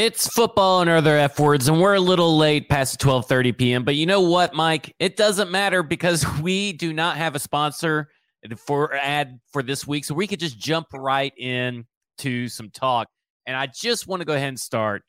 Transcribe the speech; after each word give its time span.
It's 0.00 0.26
football 0.26 0.80
and 0.80 0.88
other 0.88 1.18
F 1.18 1.38
words, 1.38 1.68
and 1.68 1.78
we're 1.78 1.92
a 1.92 2.00
little 2.00 2.38
late 2.38 2.70
past 2.70 2.98
12:30 3.00 3.58
p.m. 3.58 3.84
But 3.84 3.96
you 3.96 4.06
know 4.06 4.22
what, 4.22 4.54
Mike? 4.54 4.94
It 4.98 5.14
doesn't 5.14 5.50
matter 5.50 5.82
because 5.82 6.24
we 6.40 6.72
do 6.72 6.94
not 6.94 7.18
have 7.18 7.34
a 7.34 7.38
sponsor 7.38 8.08
for 8.56 8.94
ad 8.94 9.38
for 9.52 9.62
this 9.62 9.86
week, 9.86 10.06
so 10.06 10.14
we 10.14 10.26
could 10.26 10.40
just 10.40 10.58
jump 10.58 10.86
right 10.94 11.34
in 11.36 11.84
to 12.16 12.48
some 12.48 12.70
talk. 12.70 13.08
And 13.44 13.54
I 13.54 13.66
just 13.66 14.06
want 14.06 14.20
to 14.22 14.24
go 14.24 14.32
ahead 14.32 14.48
and 14.48 14.58
start 14.58 15.02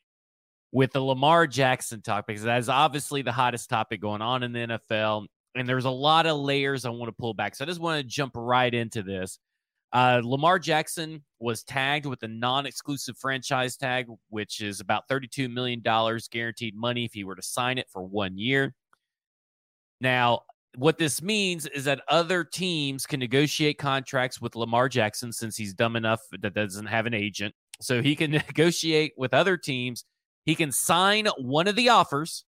with 0.72 0.92
the 0.92 1.00
Lamar 1.00 1.46
Jackson 1.46 2.02
talk 2.02 2.26
because 2.26 2.42
that 2.42 2.58
is 2.58 2.68
obviously 2.68 3.22
the 3.22 3.32
hottest 3.32 3.70
topic 3.70 3.98
going 3.98 4.20
on 4.20 4.42
in 4.42 4.52
the 4.52 4.58
NFL, 4.58 5.24
and 5.54 5.66
there's 5.66 5.86
a 5.86 5.90
lot 5.90 6.26
of 6.26 6.36
layers 6.36 6.84
I 6.84 6.90
want 6.90 7.08
to 7.08 7.16
pull 7.18 7.32
back. 7.32 7.54
So 7.54 7.64
I 7.64 7.66
just 7.66 7.80
want 7.80 8.02
to 8.02 8.06
jump 8.06 8.32
right 8.36 8.74
into 8.74 9.02
this. 9.02 9.38
Uh, 9.92 10.22
Lamar 10.24 10.58
Jackson 10.58 11.22
was 11.38 11.62
tagged 11.62 12.06
with 12.06 12.22
a 12.22 12.28
non 12.28 12.64
exclusive 12.64 13.16
franchise 13.18 13.76
tag, 13.76 14.06
which 14.30 14.62
is 14.62 14.80
about 14.80 15.06
$32 15.08 15.52
million 15.52 15.82
guaranteed 16.30 16.74
money 16.74 17.04
if 17.04 17.12
he 17.12 17.24
were 17.24 17.34
to 17.34 17.42
sign 17.42 17.76
it 17.76 17.88
for 17.90 18.02
one 18.02 18.38
year. 18.38 18.74
Now, 20.00 20.42
what 20.76 20.96
this 20.96 21.20
means 21.20 21.66
is 21.66 21.84
that 21.84 22.00
other 22.08 22.42
teams 22.42 23.04
can 23.04 23.20
negotiate 23.20 23.78
contracts 23.78 24.40
with 24.40 24.56
Lamar 24.56 24.88
Jackson 24.88 25.30
since 25.30 25.56
he's 25.56 25.74
dumb 25.74 25.96
enough 25.96 26.20
that 26.40 26.54
doesn't 26.54 26.86
have 26.86 27.04
an 27.04 27.12
agent. 27.12 27.54
So 27.80 28.00
he 28.00 28.16
can 28.16 28.30
negotiate 28.48 29.12
with 29.18 29.34
other 29.34 29.58
teams. 29.58 30.04
He 30.46 30.54
can 30.54 30.72
sign 30.72 31.26
one 31.38 31.68
of 31.68 31.76
the 31.76 31.90
offers, 31.90 32.44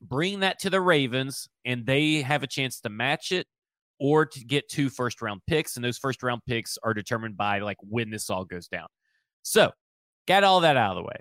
bring 0.00 0.40
that 0.40 0.60
to 0.60 0.70
the 0.70 0.80
Ravens, 0.80 1.48
and 1.64 1.84
they 1.84 2.22
have 2.22 2.44
a 2.44 2.46
chance 2.46 2.80
to 2.80 2.88
match 2.88 3.32
it 3.32 3.48
or 3.98 4.26
to 4.26 4.44
get 4.44 4.68
two 4.68 4.90
first 4.90 5.22
round 5.22 5.40
picks. 5.46 5.76
And 5.76 5.84
those 5.84 5.98
first 5.98 6.22
round 6.22 6.42
picks 6.46 6.78
are 6.82 6.94
determined 6.94 7.36
by 7.36 7.60
like 7.60 7.78
when 7.80 8.10
this 8.10 8.30
all 8.30 8.44
goes 8.44 8.68
down. 8.68 8.86
So, 9.42 9.70
got 10.26 10.44
all 10.44 10.60
that 10.60 10.76
out 10.76 10.96
of 10.96 11.02
the 11.02 11.08
way. 11.08 11.16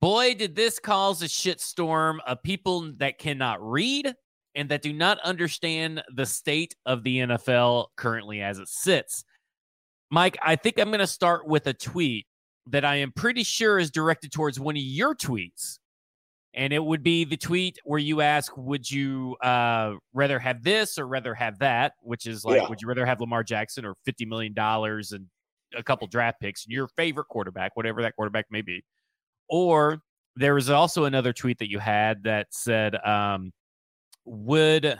Boy, 0.00 0.34
did 0.34 0.54
this 0.54 0.78
cause 0.78 1.22
a 1.22 1.26
shitstorm 1.26 2.18
of 2.26 2.42
people 2.42 2.92
that 2.98 3.18
cannot 3.18 3.62
read 3.62 4.14
and 4.54 4.68
that 4.68 4.82
do 4.82 4.92
not 4.92 5.18
understand 5.20 6.02
the 6.14 6.26
state 6.26 6.74
of 6.86 7.02
the 7.02 7.18
NFL 7.18 7.86
currently 7.96 8.40
as 8.40 8.58
it 8.58 8.68
sits. 8.68 9.24
Mike, 10.10 10.38
I 10.42 10.56
think 10.56 10.78
I'm 10.78 10.88
going 10.88 11.00
to 11.00 11.06
start 11.06 11.46
with 11.46 11.66
a 11.66 11.74
tweet 11.74 12.26
that 12.66 12.84
I 12.84 12.96
am 12.96 13.12
pretty 13.12 13.42
sure 13.42 13.78
is 13.78 13.90
directed 13.90 14.32
towards 14.32 14.60
one 14.60 14.76
of 14.76 14.82
your 14.82 15.14
tweets 15.14 15.78
and 16.54 16.72
it 16.72 16.84
would 16.84 17.02
be 17.02 17.24
the 17.24 17.36
tweet 17.36 17.78
where 17.84 17.98
you 17.98 18.20
ask, 18.20 18.56
"Would 18.56 18.90
you 18.90 19.36
uh, 19.42 19.94
rather 20.12 20.38
have 20.38 20.62
this 20.62 20.98
or 20.98 21.06
rather 21.06 21.34
have 21.34 21.58
that?" 21.58 21.94
Which 22.00 22.26
is 22.26 22.44
like, 22.44 22.62
yeah. 22.62 22.68
"Would 22.68 22.80
you 22.80 22.88
rather 22.88 23.04
have 23.04 23.20
Lamar 23.20 23.42
Jackson 23.42 23.84
or 23.84 23.94
fifty 24.04 24.24
million 24.24 24.52
dollars 24.54 25.12
and 25.12 25.26
a 25.76 25.82
couple 25.82 26.06
draft 26.06 26.40
picks, 26.40 26.64
and 26.64 26.72
your 26.72 26.88
favorite 26.88 27.28
quarterback, 27.28 27.76
whatever 27.76 28.02
that 28.02 28.14
quarterback 28.16 28.46
may 28.50 28.62
be?" 28.62 28.84
Or 29.48 30.00
there 30.36 30.54
was 30.54 30.70
also 30.70 31.04
another 31.04 31.32
tweet 31.32 31.58
that 31.58 31.70
you 31.70 31.78
had 31.78 32.22
that 32.24 32.48
said, 32.50 32.96
um, 33.04 33.52
"Would 34.24 34.98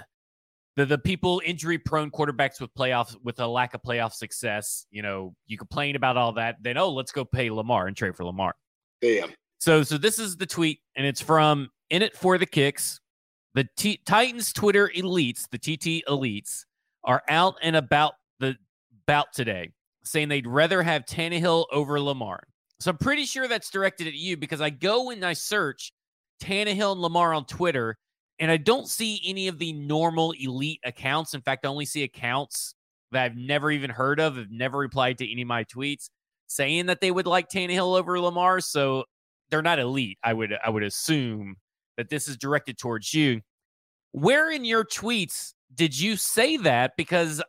the 0.76 0.86
the 0.86 0.98
people 0.98 1.40
injury 1.44 1.78
prone 1.78 2.10
quarterbacks 2.10 2.60
with 2.60 2.74
playoffs 2.74 3.16
with 3.22 3.38
a 3.40 3.46
lack 3.46 3.74
of 3.74 3.82
playoff 3.82 4.12
success, 4.12 4.86
you 4.90 5.02
know, 5.02 5.34
you 5.46 5.56
complain 5.56 5.94
about 5.96 6.16
all 6.16 6.32
that, 6.32 6.56
then 6.62 6.76
oh, 6.76 6.90
let's 6.90 7.12
go 7.12 7.24
pay 7.24 7.50
Lamar 7.50 7.86
and 7.86 7.96
trade 7.96 8.16
for 8.16 8.24
Lamar." 8.24 8.54
Damn. 9.00 9.30
So, 9.64 9.82
so 9.82 9.96
this 9.96 10.18
is 10.18 10.36
the 10.36 10.44
tweet, 10.44 10.80
and 10.94 11.06
it's 11.06 11.22
from 11.22 11.70
In 11.88 12.02
It 12.02 12.14
for 12.14 12.36
the 12.36 12.44
Kicks. 12.44 13.00
The 13.54 13.66
T- 13.78 13.98
Titans 14.04 14.52
Twitter 14.52 14.90
elites, 14.94 15.48
the 15.50 15.56
TT 15.56 16.04
elites, 16.06 16.66
are 17.02 17.22
out 17.30 17.54
and 17.62 17.74
about 17.74 18.12
the 18.40 18.56
bout 19.06 19.32
today, 19.32 19.70
saying 20.04 20.28
they'd 20.28 20.46
rather 20.46 20.82
have 20.82 21.06
Tannehill 21.06 21.64
over 21.72 21.98
Lamar. 21.98 22.42
So 22.78 22.90
I'm 22.90 22.98
pretty 22.98 23.24
sure 23.24 23.48
that's 23.48 23.70
directed 23.70 24.06
at 24.06 24.12
you 24.12 24.36
because 24.36 24.60
I 24.60 24.68
go 24.68 25.08
and 25.08 25.24
I 25.24 25.32
search 25.32 25.94
Tannehill 26.42 26.92
and 26.92 27.00
Lamar 27.00 27.32
on 27.32 27.46
Twitter, 27.46 27.96
and 28.38 28.50
I 28.50 28.58
don't 28.58 28.86
see 28.86 29.22
any 29.24 29.48
of 29.48 29.58
the 29.58 29.72
normal 29.72 30.32
elite 30.32 30.80
accounts. 30.84 31.32
In 31.32 31.40
fact, 31.40 31.64
I 31.64 31.70
only 31.70 31.86
see 31.86 32.02
accounts 32.02 32.74
that 33.12 33.24
I've 33.24 33.36
never 33.36 33.70
even 33.70 33.88
heard 33.88 34.20
of, 34.20 34.36
have 34.36 34.50
never 34.50 34.76
replied 34.76 35.16
to 35.18 35.32
any 35.32 35.40
of 35.40 35.48
my 35.48 35.64
tweets 35.64 36.10
saying 36.48 36.86
that 36.86 37.00
they 37.00 37.10
would 37.10 37.26
like 37.26 37.48
Tannehill 37.48 37.98
over 37.98 38.20
Lamar. 38.20 38.60
So 38.60 39.04
they're 39.50 39.62
not 39.62 39.78
elite. 39.78 40.18
I 40.22 40.32
would 40.32 40.52
I 40.64 40.70
would 40.70 40.82
assume 40.82 41.56
that 41.96 42.08
this 42.08 42.28
is 42.28 42.36
directed 42.36 42.78
towards 42.78 43.12
you. 43.14 43.40
Where 44.12 44.50
in 44.50 44.64
your 44.64 44.84
tweets 44.84 45.54
did 45.74 45.98
you 45.98 46.16
say 46.16 46.56
that? 46.58 46.92
Because 46.96 47.42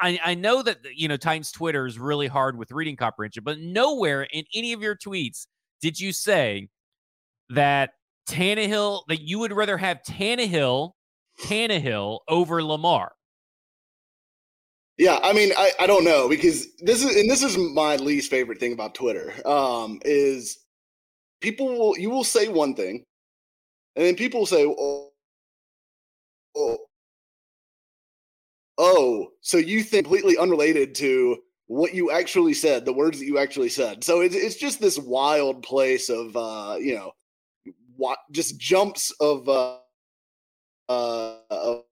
I, 0.00 0.18
I 0.24 0.34
know 0.34 0.62
that 0.62 0.78
you 0.94 1.08
know 1.08 1.16
Titans 1.16 1.52
Twitter 1.52 1.86
is 1.86 1.98
really 1.98 2.26
hard 2.26 2.56
with 2.56 2.72
reading 2.72 2.96
comprehension, 2.96 3.44
but 3.44 3.58
nowhere 3.58 4.22
in 4.22 4.44
any 4.54 4.72
of 4.72 4.82
your 4.82 4.96
tweets 4.96 5.46
did 5.80 5.98
you 6.00 6.12
say 6.12 6.68
that 7.50 7.90
Tannehill 8.28 9.02
that 9.08 9.20
you 9.20 9.38
would 9.38 9.52
rather 9.52 9.76
have 9.76 10.00
Tannehill 10.02 10.92
Tannehill 11.40 12.20
over 12.28 12.62
Lamar. 12.62 13.12
Yeah, 14.98 15.18
I 15.22 15.32
mean, 15.32 15.50
I, 15.56 15.72
I 15.80 15.86
don't 15.86 16.04
know 16.04 16.28
because 16.28 16.66
this 16.80 17.02
is 17.02 17.16
and 17.16 17.28
this 17.28 17.42
is 17.42 17.56
my 17.56 17.96
least 17.96 18.30
favorite 18.30 18.60
thing 18.60 18.72
about 18.72 18.94
Twitter. 18.94 19.32
Um, 19.46 20.00
is 20.04 20.58
people 21.42 21.66
will 21.66 21.98
you 21.98 22.08
will 22.08 22.24
say 22.24 22.48
one 22.48 22.74
thing, 22.74 23.04
and 23.96 24.06
then 24.06 24.16
people 24.16 24.40
will 24.40 24.46
say, 24.46 24.64
"Oh, 24.64 25.10
oh, 26.56 26.78
oh 28.78 29.28
so 29.40 29.58
you 29.58 29.82
think 29.82 30.04
completely 30.04 30.38
unrelated 30.38 30.94
to 30.96 31.38
what 31.66 31.94
you 31.94 32.10
actually 32.10 32.54
said, 32.54 32.84
the 32.84 32.92
words 32.92 33.18
that 33.18 33.26
you 33.26 33.38
actually 33.38 33.68
said." 33.68 34.04
So 34.04 34.20
it's 34.20 34.34
it's 34.34 34.56
just 34.56 34.80
this 34.80 34.98
wild 34.98 35.62
place 35.62 36.08
of 36.08 36.36
uh, 36.36 36.76
you 36.80 36.94
know, 36.94 37.12
what 37.96 38.18
just 38.30 38.58
jumps 38.58 39.10
of 39.20 39.48
uh, 39.48 39.78
uh 40.88 41.36
of 41.48 41.84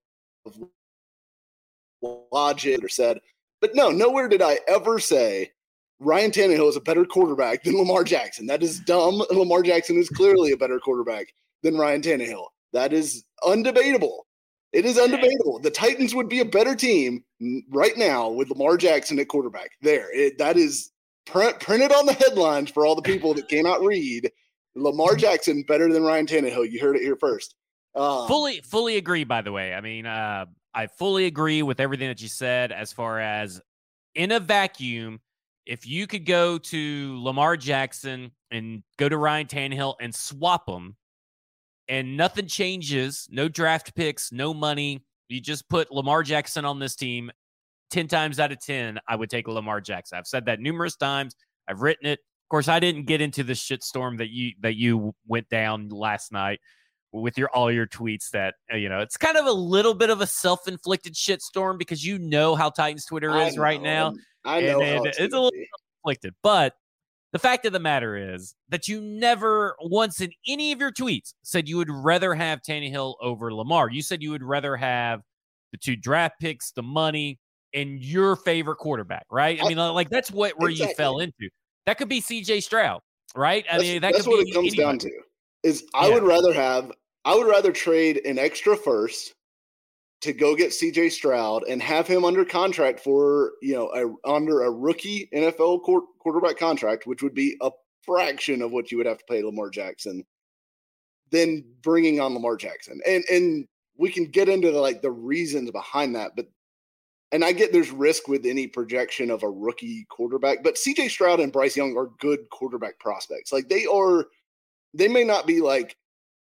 logic 2.33 2.83
or 2.83 2.89
said. 2.89 3.21
But 3.61 3.75
no, 3.75 3.91
nowhere 3.91 4.29
did 4.29 4.41
I 4.41 4.61
ever 4.67 4.99
say 4.99 5.53
Ryan 6.01 6.31
Tannehill 6.31 6.69
is 6.69 6.77
a 6.77 6.81
better 6.81 7.05
quarterback 7.05 7.63
than 7.63 7.77
Lamar 7.77 8.05
Jackson. 8.05 8.47
That 8.47 8.63
is 8.63 8.81
dumb. 8.81 9.23
Lamar 9.31 9.63
Jackson 9.63 9.97
is 9.99 10.09
clearly 10.09 10.53
a 10.53 10.57
better 10.57 10.81
quarterback 10.81 11.27
than 11.63 11.77
Ryan 11.77 12.01
Tannehill. 12.01 12.47
That 12.73 12.93
is 12.95 13.25
undebatable. 13.45 14.21
It 14.73 14.85
is 14.87 14.97
undebatable. 14.97 15.63
The 15.63 15.71
Titans 15.71 16.15
would 16.15 16.29
be 16.29 16.41
a 16.41 16.45
better 16.45 16.75
team 16.75 17.23
right 17.71 17.97
now 17.97 18.31
with 18.31 18.49
Lamar 18.49 18.77
Jackson 18.77 19.19
at 19.19 19.29
quarterback. 19.29 19.73
There, 19.83 20.09
it, 20.17 20.39
that 20.39 20.57
is 20.57 20.91
print, 21.27 21.61
printed 21.61 21.93
on 21.93 22.07
the 22.07 22.15
headlines 22.15 22.71
for 22.71 22.87
all 22.87 22.95
the 22.95 23.03
people 23.03 23.35
that 23.35 23.49
cannot 23.49 23.83
read. 23.83 24.31
Lamar 24.77 25.17
Jackson 25.17 25.65
better 25.65 25.93
than 25.93 26.05
Ryan 26.05 26.27
Tannehill. 26.27 26.71
You 26.71 26.81
heard 26.81 26.97
it 26.97 27.03
here 27.03 27.17
first. 27.17 27.57
Um, 27.95 28.29
fully, 28.29 28.61
fully 28.61 28.97
agree. 28.97 29.25
By 29.25 29.43
the 29.43 29.53
way, 29.53 29.75
I 29.75 29.81
mean, 29.81 30.07
uh, 30.07 30.47
I 30.73 30.87
fully 30.87 31.27
agree 31.27 31.63
with 31.63 31.81
everything 31.81 32.09
that 32.09 32.23
you 32.23 32.29
said 32.29 32.71
as 32.71 32.93
far 32.93 33.19
as 33.19 33.61
in 34.15 34.31
a 34.31 34.41
vacuum 34.41 35.21
if 35.71 35.87
you 35.87 36.09
could 36.09 36.27
go 36.27 36.59
to 36.59 37.23
Lamar 37.23 37.57
Jackson 37.57 38.33
and 38.51 38.83
go 38.99 39.09
to 39.09 39.17
Ryan 39.17 39.47
Tannehill 39.47 39.95
and 40.01 40.13
swap 40.13 40.67
them, 40.67 40.97
and 41.89 42.17
nothing 42.17 42.49
changes, 42.49 43.29
no 43.31 43.47
draft 43.47 43.95
picks, 43.95 44.33
no 44.33 44.53
money, 44.53 45.05
you 45.29 45.41
just 45.41 45.69
put 45.69 45.93
Lamar 45.93 46.25
Jackson 46.25 46.65
on 46.65 46.81
this 46.81 46.97
team. 46.97 47.31
10 47.93 48.09
times 48.09 48.41
out 48.41 48.51
of 48.51 48.61
10, 48.61 48.99
I 49.09 49.15
would 49.15 49.31
take 49.31 49.47
Lamar 49.47 49.81
Jackson. 49.81 50.19
I've 50.19 50.27
said 50.27 50.47
that 50.47 50.59
numerous 50.59 50.97
times. 50.97 51.37
I've 51.69 51.83
written 51.83 52.07
it. 52.07 52.19
Of 52.19 52.49
course, 52.51 52.67
I 52.67 52.81
didn't 52.81 53.07
get 53.07 53.21
into 53.21 53.45
the 53.45 53.53
shitstorm 53.53 54.19
that 54.19 54.31
you 54.31 54.53
that 54.63 54.75
you 54.75 55.15
went 55.29 55.49
down 55.51 55.89
last 55.89 56.33
night 56.33 56.59
with 57.13 57.39
your 57.39 57.49
all 57.51 57.71
your 57.71 57.87
tweets 57.87 58.31
that 58.31 58.55
uh, 58.73 58.77
you 58.77 58.89
know 58.89 59.01
it's 59.01 59.17
kind 59.17 59.37
of 59.37 59.47
a 59.47 59.53
little 59.53 59.95
bit 59.95 60.11
of 60.11 60.21
a 60.21 60.27
self-inflicted 60.27 61.15
shitstorm 61.15 61.79
because 61.79 62.05
you 62.05 62.19
know 62.19 62.55
how 62.57 62.71
Titans 62.71 63.05
Twitter 63.05 63.37
is 63.37 63.57
right 63.57 63.81
now. 63.81 64.15
I 64.45 64.61
know 64.63 64.81
and, 64.81 64.99
and 64.99 65.07
it's, 65.07 65.19
it's 65.19 65.35
a 65.35 65.41
little 65.41 65.53
conflicted, 66.03 66.35
but 66.43 66.75
the 67.33 67.39
fact 67.39 67.65
of 67.65 67.73
the 67.73 67.81
matter 67.81 68.17
is 68.35 68.55
that 68.69 68.89
you 68.89 69.01
never 69.01 69.77
once 69.81 70.21
in 70.21 70.31
any 70.49 70.73
of 70.73 70.81
your 70.81 70.91
tweets 70.91 71.35
said 71.43 71.69
you 71.69 71.77
would 71.77 71.91
rather 71.91 72.35
have 72.35 72.61
Tannehill 72.63 73.15
over 73.21 73.55
Lamar. 73.55 73.91
You 73.91 74.03
said 74.03 74.23
you 74.23 74.31
would 74.33 74.43
rather 74.43 74.77
have 74.77 75.21
the 75.71 75.79
two 75.79 75.95
draft 75.95 76.41
picks, 76.41 76.73
the 76.73 76.83
money, 76.83 77.39
and 77.73 78.03
your 78.03 78.35
favorite 78.35 78.77
quarterback, 78.77 79.27
right? 79.31 79.61
I, 79.61 79.67
I 79.67 79.69
mean, 79.69 79.79
uh, 79.79 79.93
like 79.93 80.11
that's 80.11 80.31
what 80.31 80.59
where 80.59 80.71
exactly. 80.71 80.91
you 80.91 80.97
fell 80.97 81.19
into. 81.21 81.49
That 81.87 81.99
could 81.99 82.09
be 82.09 82.21
CJ 82.21 82.63
Stroud, 82.63 83.01
right? 83.37 83.65
I 83.71 83.77
that's, 83.77 83.83
mean, 83.85 84.01
that 84.03 84.13
that's 84.13 84.25
could 84.25 84.31
what 84.31 84.45
be 84.45 84.51
it 84.51 84.55
comes 84.55 84.75
down 84.75 84.99
to. 84.99 85.11
Is 85.63 85.85
I 85.95 86.09
yeah. 86.09 86.15
would 86.15 86.25
rather 86.25 86.53
have 86.53 86.91
I 87.25 87.35
would 87.35 87.47
rather 87.47 87.71
trade 87.71 88.25
an 88.25 88.39
extra 88.39 88.77
first 88.77 89.35
to 90.21 90.33
go 90.33 90.55
get 90.55 90.71
CJ 90.71 91.13
Stroud 91.13 91.65
and 91.69 91.83
have 91.83 92.07
him 92.07 92.25
under 92.25 92.45
contract 92.45 93.01
for, 93.01 93.53
you 93.63 93.75
know, 93.75 93.91
a, 93.95 94.29
under 94.29 94.63
a 94.63 94.71
rookie 94.71 95.29
NFL 95.35 95.83
quarterback 96.19 96.59
contract, 96.59 97.07
which 97.07 97.23
would 97.23 97.35
be 97.35 97.57
a 97.63 97.71
fraction 98.03 98.61
of 98.61 98.71
what 98.71 98.91
you 98.91 98.99
would 98.99 99.07
have 99.07 99.19
to 99.19 99.25
pay 99.29 99.43
Lamar 99.43 99.71
Jackson, 99.71 100.25
then 101.31 101.65
bringing 101.83 102.21
on 102.21 102.35
Lamar 102.35 102.57
Jackson. 102.57 103.01
And 103.07 103.25
and 103.31 103.67
we 103.97 104.11
can 104.11 104.25
get 104.25 104.49
into 104.49 104.71
the 104.71 104.81
like 104.81 105.03
the 105.03 105.11
reasons 105.11 105.71
behind 105.71 106.15
that, 106.17 106.33
but 106.37 106.47
and 107.33 107.45
I 107.45 107.53
get 107.53 107.73
there's 107.73 107.91
risk 107.91 108.29
with 108.29 108.45
any 108.45 108.67
projection 108.67 109.31
of 109.31 109.43
a 109.43 109.51
rookie 109.51 110.07
quarterback, 110.11 110.65
but 110.65 110.75
CJ 110.75 111.11
Stroud 111.11 111.41
and 111.41 111.53
Bryce 111.53 111.77
Young 111.77 111.97
are 111.97 112.11
good 112.19 112.41
quarterback 112.51 112.99
prospects. 112.99 113.53
Like 113.53 113.69
they 113.69 113.87
are 113.87 114.27
they 114.93 115.09
may 115.09 115.25
not 115.25 115.47
be 115.47 115.61
like 115.61 115.97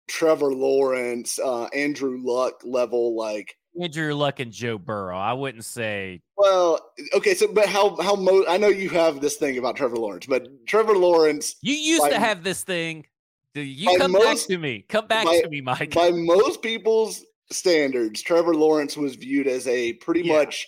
Trevor 0.08 0.52
Lawrence, 0.54 1.38
uh, 1.38 1.64
Andrew 1.64 2.18
Luck 2.22 2.60
level, 2.64 3.16
like 3.16 3.56
Andrew 3.80 4.14
Luck 4.14 4.40
and 4.40 4.52
Joe 4.52 4.78
Burrow. 4.78 5.16
I 5.16 5.32
wouldn't 5.32 5.64
say. 5.64 6.22
Well, 6.36 6.80
okay, 7.14 7.34
so 7.34 7.52
but 7.52 7.68
how 7.68 8.00
how 8.00 8.14
mo- 8.14 8.44
I 8.48 8.56
know 8.56 8.68
you 8.68 8.90
have 8.90 9.20
this 9.20 9.36
thing 9.36 9.58
about 9.58 9.76
Trevor 9.76 9.96
Lawrence, 9.96 10.26
but 10.26 10.48
Trevor 10.66 10.96
Lawrence. 10.96 11.56
You 11.62 11.74
used 11.74 12.08
to 12.10 12.18
have 12.18 12.44
this 12.44 12.62
thing. 12.62 13.06
Do 13.54 13.60
you 13.60 13.96
come 13.98 14.12
most, 14.12 14.48
back 14.48 14.48
to 14.48 14.58
me. 14.58 14.84
Come 14.88 15.06
back 15.06 15.26
by, 15.26 15.40
to 15.40 15.48
me, 15.48 15.60
Mike. 15.60 15.94
By 15.94 16.10
most 16.10 16.60
people's 16.60 17.24
standards, 17.50 18.20
Trevor 18.20 18.54
Lawrence 18.54 18.96
was 18.96 19.14
viewed 19.14 19.46
as 19.46 19.68
a 19.68 19.92
pretty 19.94 20.22
yeah. 20.22 20.38
much 20.38 20.66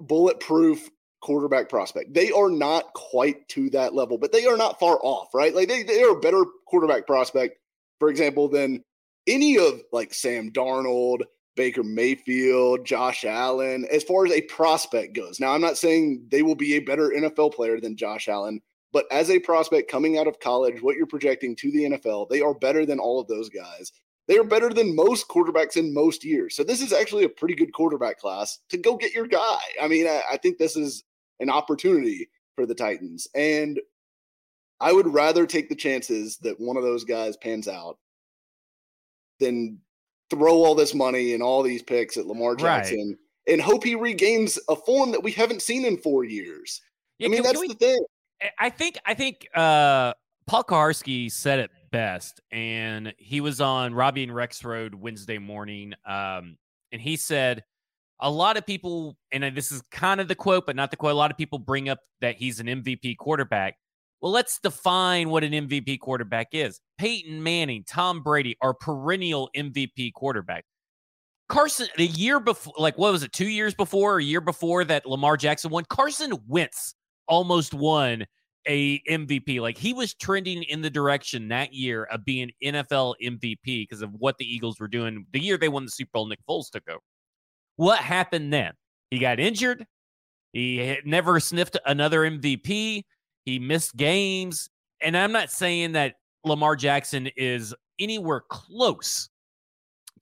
bulletproof 0.00 0.88
quarterback 1.20 1.68
prospect. 1.68 2.14
They 2.14 2.30
are 2.30 2.50
not 2.50 2.92
quite 2.94 3.48
to 3.50 3.70
that 3.70 3.94
level, 3.94 4.18
but 4.18 4.32
they 4.32 4.46
are 4.46 4.56
not 4.56 4.78
far 4.78 4.98
off, 5.02 5.28
right? 5.34 5.54
Like 5.54 5.68
they, 5.68 5.82
they 5.82 6.02
are 6.02 6.16
a 6.16 6.20
better 6.20 6.44
quarterback 6.66 7.06
prospect, 7.06 7.58
for 7.98 8.08
example, 8.08 8.48
than 8.48 8.82
any 9.26 9.58
of 9.58 9.82
like 9.92 10.14
Sam 10.14 10.50
Darnold, 10.52 11.22
Baker 11.56 11.82
Mayfield, 11.82 12.84
Josh 12.84 13.24
Allen, 13.24 13.86
as 13.90 14.04
far 14.04 14.26
as 14.26 14.32
a 14.32 14.42
prospect 14.42 15.16
goes. 15.16 15.40
Now, 15.40 15.52
I'm 15.52 15.60
not 15.60 15.78
saying 15.78 16.26
they 16.30 16.42
will 16.42 16.54
be 16.54 16.74
a 16.74 16.80
better 16.80 17.10
NFL 17.10 17.54
player 17.54 17.80
than 17.80 17.96
Josh 17.96 18.28
Allen, 18.28 18.60
but 18.92 19.06
as 19.10 19.30
a 19.30 19.38
prospect 19.38 19.90
coming 19.90 20.18
out 20.18 20.28
of 20.28 20.38
college, 20.40 20.82
what 20.82 20.96
you're 20.96 21.06
projecting 21.06 21.56
to 21.56 21.70
the 21.72 21.84
NFL, 21.84 22.28
they 22.28 22.40
are 22.40 22.54
better 22.54 22.86
than 22.86 22.98
all 22.98 23.20
of 23.20 23.26
those 23.26 23.48
guys. 23.48 23.92
They 24.28 24.38
are 24.38 24.44
better 24.44 24.70
than 24.70 24.94
most 24.94 25.28
quarterbacks 25.28 25.76
in 25.76 25.94
most 25.94 26.24
years. 26.24 26.56
So 26.56 26.64
this 26.64 26.80
is 26.80 26.92
actually 26.92 27.24
a 27.24 27.28
pretty 27.28 27.54
good 27.54 27.72
quarterback 27.72 28.18
class 28.18 28.58
to 28.70 28.76
go 28.76 28.96
get 28.96 29.14
your 29.14 29.26
guy. 29.26 29.60
I 29.80 29.88
mean, 29.88 30.06
I, 30.06 30.22
I 30.32 30.36
think 30.36 30.58
this 30.58 30.76
is 30.76 31.04
an 31.40 31.48
opportunity 31.48 32.28
for 32.54 32.66
the 32.66 32.74
Titans. 32.74 33.28
And 33.34 33.80
I 34.80 34.92
would 34.92 35.12
rather 35.12 35.46
take 35.46 35.68
the 35.68 35.74
chances 35.74 36.36
that 36.38 36.60
one 36.60 36.76
of 36.76 36.82
those 36.82 37.04
guys 37.04 37.36
pans 37.36 37.68
out 37.68 37.98
than 39.40 39.78
throw 40.30 40.54
all 40.64 40.74
this 40.74 40.94
money 40.94 41.34
and 41.34 41.42
all 41.42 41.62
these 41.62 41.82
picks 41.82 42.16
at 42.16 42.26
Lamar 42.26 42.56
Jackson 42.56 43.16
right. 43.16 43.52
and 43.52 43.62
hope 43.62 43.84
he 43.84 43.94
regains 43.94 44.58
a 44.68 44.76
form 44.76 45.12
that 45.12 45.22
we 45.22 45.30
haven't 45.30 45.62
seen 45.62 45.84
in 45.84 45.96
four 45.96 46.24
years. 46.24 46.80
Yeah, 47.18 47.26
I 47.26 47.28
mean, 47.28 47.36
can, 47.38 47.44
that's 47.44 47.60
can 47.60 47.60
we, 47.60 47.68
the 47.68 47.74
thing. 47.74 48.04
I 48.58 48.70
think 48.70 48.98
I 49.06 49.14
think 49.14 49.48
uh, 49.54 50.12
Paul 50.46 50.64
Kuharsky 50.64 51.30
said 51.30 51.60
it 51.60 51.70
best, 51.90 52.40
and 52.50 53.14
he 53.18 53.40
was 53.40 53.60
on 53.60 53.94
Robbie 53.94 54.24
and 54.24 54.34
Rex 54.34 54.62
Road 54.64 54.94
Wednesday 54.94 55.38
morning, 55.38 55.94
um, 56.04 56.58
and 56.92 57.00
he 57.00 57.16
said 57.16 57.64
a 58.20 58.30
lot 58.30 58.56
of 58.56 58.66
people, 58.66 59.16
and 59.32 59.56
this 59.56 59.72
is 59.72 59.82
kind 59.90 60.20
of 60.20 60.28
the 60.28 60.34
quote, 60.34 60.66
but 60.66 60.76
not 60.76 60.90
the 60.90 60.96
quote. 60.96 61.12
A 61.12 61.16
lot 61.16 61.30
of 61.30 61.38
people 61.38 61.58
bring 61.58 61.88
up 61.88 62.00
that 62.20 62.36
he's 62.36 62.60
an 62.60 62.66
MVP 62.66 63.16
quarterback. 63.16 63.76
Well, 64.20 64.32
let's 64.32 64.58
define 64.58 65.28
what 65.28 65.44
an 65.44 65.52
MVP 65.52 66.00
quarterback 66.00 66.48
is. 66.52 66.80
Peyton 66.98 67.42
Manning, 67.42 67.84
Tom 67.86 68.22
Brady 68.22 68.56
are 68.62 68.74
perennial 68.74 69.50
MVP 69.56 70.12
quarterback. 70.14 70.64
Carson, 71.48 71.86
the 71.96 72.06
year 72.06 72.40
before, 72.40 72.72
like 72.76 72.98
what 72.98 73.12
was 73.12 73.22
it, 73.22 73.32
two 73.32 73.48
years 73.48 73.74
before, 73.74 74.14
or 74.14 74.18
a 74.18 74.24
year 74.24 74.40
before 74.40 74.84
that 74.84 75.06
Lamar 75.06 75.36
Jackson 75.36 75.70
won, 75.70 75.84
Carson 75.88 76.32
Wentz 76.48 76.94
almost 77.28 77.72
won 77.74 78.26
a 78.66 79.00
MVP. 79.08 79.60
Like 79.60 79.78
he 79.78 79.92
was 79.92 80.14
trending 80.14 80.64
in 80.64 80.80
the 80.80 80.90
direction 80.90 81.48
that 81.48 81.72
year 81.72 82.04
of 82.04 82.24
being 82.24 82.50
NFL 82.64 83.14
MVP 83.22 83.60
because 83.64 84.02
of 84.02 84.10
what 84.18 84.38
the 84.38 84.44
Eagles 84.44 84.80
were 84.80 84.88
doing. 84.88 85.26
The 85.32 85.40
year 85.40 85.56
they 85.56 85.68
won 85.68 85.84
the 85.84 85.90
Super 85.90 86.10
Bowl, 86.14 86.26
Nick 86.26 86.40
Foles 86.48 86.70
took 86.70 86.88
over. 86.88 87.00
What 87.76 87.98
happened 87.98 88.52
then? 88.52 88.72
He 89.10 89.18
got 89.18 89.38
injured. 89.38 89.86
He 90.52 90.98
never 91.04 91.38
sniffed 91.38 91.76
another 91.84 92.22
MVP. 92.22 93.04
He 93.46 93.60
missed 93.60 93.96
games. 93.96 94.68
And 95.00 95.16
I'm 95.16 95.32
not 95.32 95.50
saying 95.50 95.92
that 95.92 96.16
Lamar 96.44 96.76
Jackson 96.76 97.30
is 97.36 97.74
anywhere 97.98 98.42
close 98.50 99.30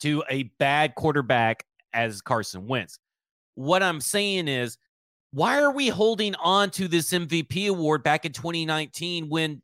to 0.00 0.22
a 0.30 0.44
bad 0.58 0.94
quarterback 0.94 1.64
as 1.92 2.20
Carson 2.20 2.66
Wentz. 2.66 2.98
What 3.54 3.82
I'm 3.82 4.00
saying 4.00 4.46
is, 4.48 4.76
why 5.32 5.60
are 5.60 5.72
we 5.72 5.88
holding 5.88 6.34
on 6.36 6.70
to 6.72 6.86
this 6.86 7.12
MVP 7.12 7.68
award 7.68 8.04
back 8.04 8.24
in 8.24 8.32
2019 8.32 9.28
when 9.28 9.62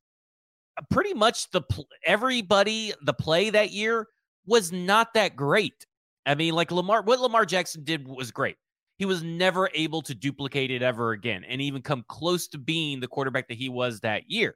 uh, 0.77 0.83
pretty 0.91 1.15
much 1.15 1.51
the 1.51 1.63
everybody 2.05 2.93
the 3.05 3.13
play 3.13 3.51
that 3.51 3.71
year 3.71 4.09
was 4.47 4.73
not 4.73 5.15
that 5.15 5.37
great? 5.37 5.87
I 6.27 6.35
mean, 6.35 6.55
like 6.55 6.73
Lamar, 6.73 7.03
what 7.03 7.21
Lamar 7.21 7.45
Jackson 7.45 7.85
did 7.85 8.09
was 8.09 8.31
great 8.31 8.57
he 9.01 9.07
was 9.07 9.23
never 9.23 9.71
able 9.73 10.03
to 10.03 10.15
duplicate 10.15 10.71
it 10.71 10.83
ever 10.83 11.13
again 11.13 11.43
and 11.49 11.63
even 11.63 11.81
come 11.81 12.05
close 12.07 12.47
to 12.47 12.59
being 12.59 13.01
the 13.01 13.09
quarterback 13.09 13.49
that 13.49 13.57
he 13.57 13.71
was 13.71 13.99
that 14.01 14.25
year. 14.29 14.55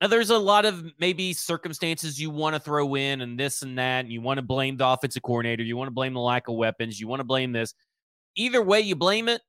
Now, 0.00 0.06
there's 0.06 0.30
a 0.30 0.38
lot 0.38 0.64
of 0.64 0.82
maybe 0.98 1.34
circumstances 1.34 2.18
you 2.18 2.30
want 2.30 2.56
to 2.56 2.60
throw 2.60 2.94
in 2.94 3.20
and 3.20 3.38
this 3.38 3.60
and 3.60 3.76
that, 3.76 4.06
and 4.06 4.10
you 4.10 4.22
want 4.22 4.38
to 4.38 4.42
blame 4.42 4.78
the 4.78 4.86
offensive 4.86 5.22
coordinator, 5.22 5.62
you 5.62 5.76
want 5.76 5.88
to 5.88 5.94
blame 5.94 6.14
the 6.14 6.20
lack 6.20 6.48
of 6.48 6.54
weapons, 6.54 6.98
you 6.98 7.06
want 7.06 7.20
to 7.20 7.24
blame 7.24 7.52
this. 7.52 7.74
Either 8.34 8.62
way 8.62 8.80
you 8.80 8.96
blame 8.96 9.28
it, 9.28 9.42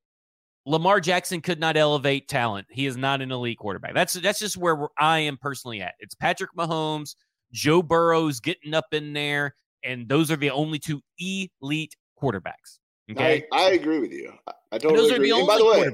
Lamar 0.65 0.99
Jackson 0.99 1.39
could 1.39 1.61
not 1.61 1.77
elevate 1.77 2.27
talent. 2.27 2.67
He 2.69 2.85
is 2.85 2.97
not 2.97 3.21
an 3.21 3.31
elite 3.31 3.59
quarterback. 3.59 3.93
That's 3.93 4.11
that's 4.11 4.39
just 4.39 4.57
where 4.57 4.89
I 4.97 5.19
am 5.19 5.37
personally 5.37 5.79
at. 5.79 5.93
It's 5.99 6.15
Patrick 6.15 6.49
Mahomes, 6.53 7.15
Joe 7.53 7.81
Burrow's 7.81 8.41
getting 8.41 8.73
up 8.73 8.87
in 8.91 9.13
there, 9.13 9.55
and 9.85 10.09
those 10.09 10.29
are 10.31 10.35
the 10.35 10.51
only 10.51 10.79
two 10.79 10.99
elite 11.17 11.95
quarterbacks. 12.21 12.78
Okay, 13.11 13.44
I, 13.51 13.67
I 13.67 13.69
agree 13.71 14.00
with 14.00 14.11
you. 14.11 14.33
I, 14.47 14.53
I 14.71 14.77
totally 14.77 15.01
those 15.01 15.11
are 15.11 15.15
agree. 15.15 15.31
The 15.31 15.38
and 15.38 15.47
by 15.47 15.57
the 15.57 15.65
way, 15.65 15.89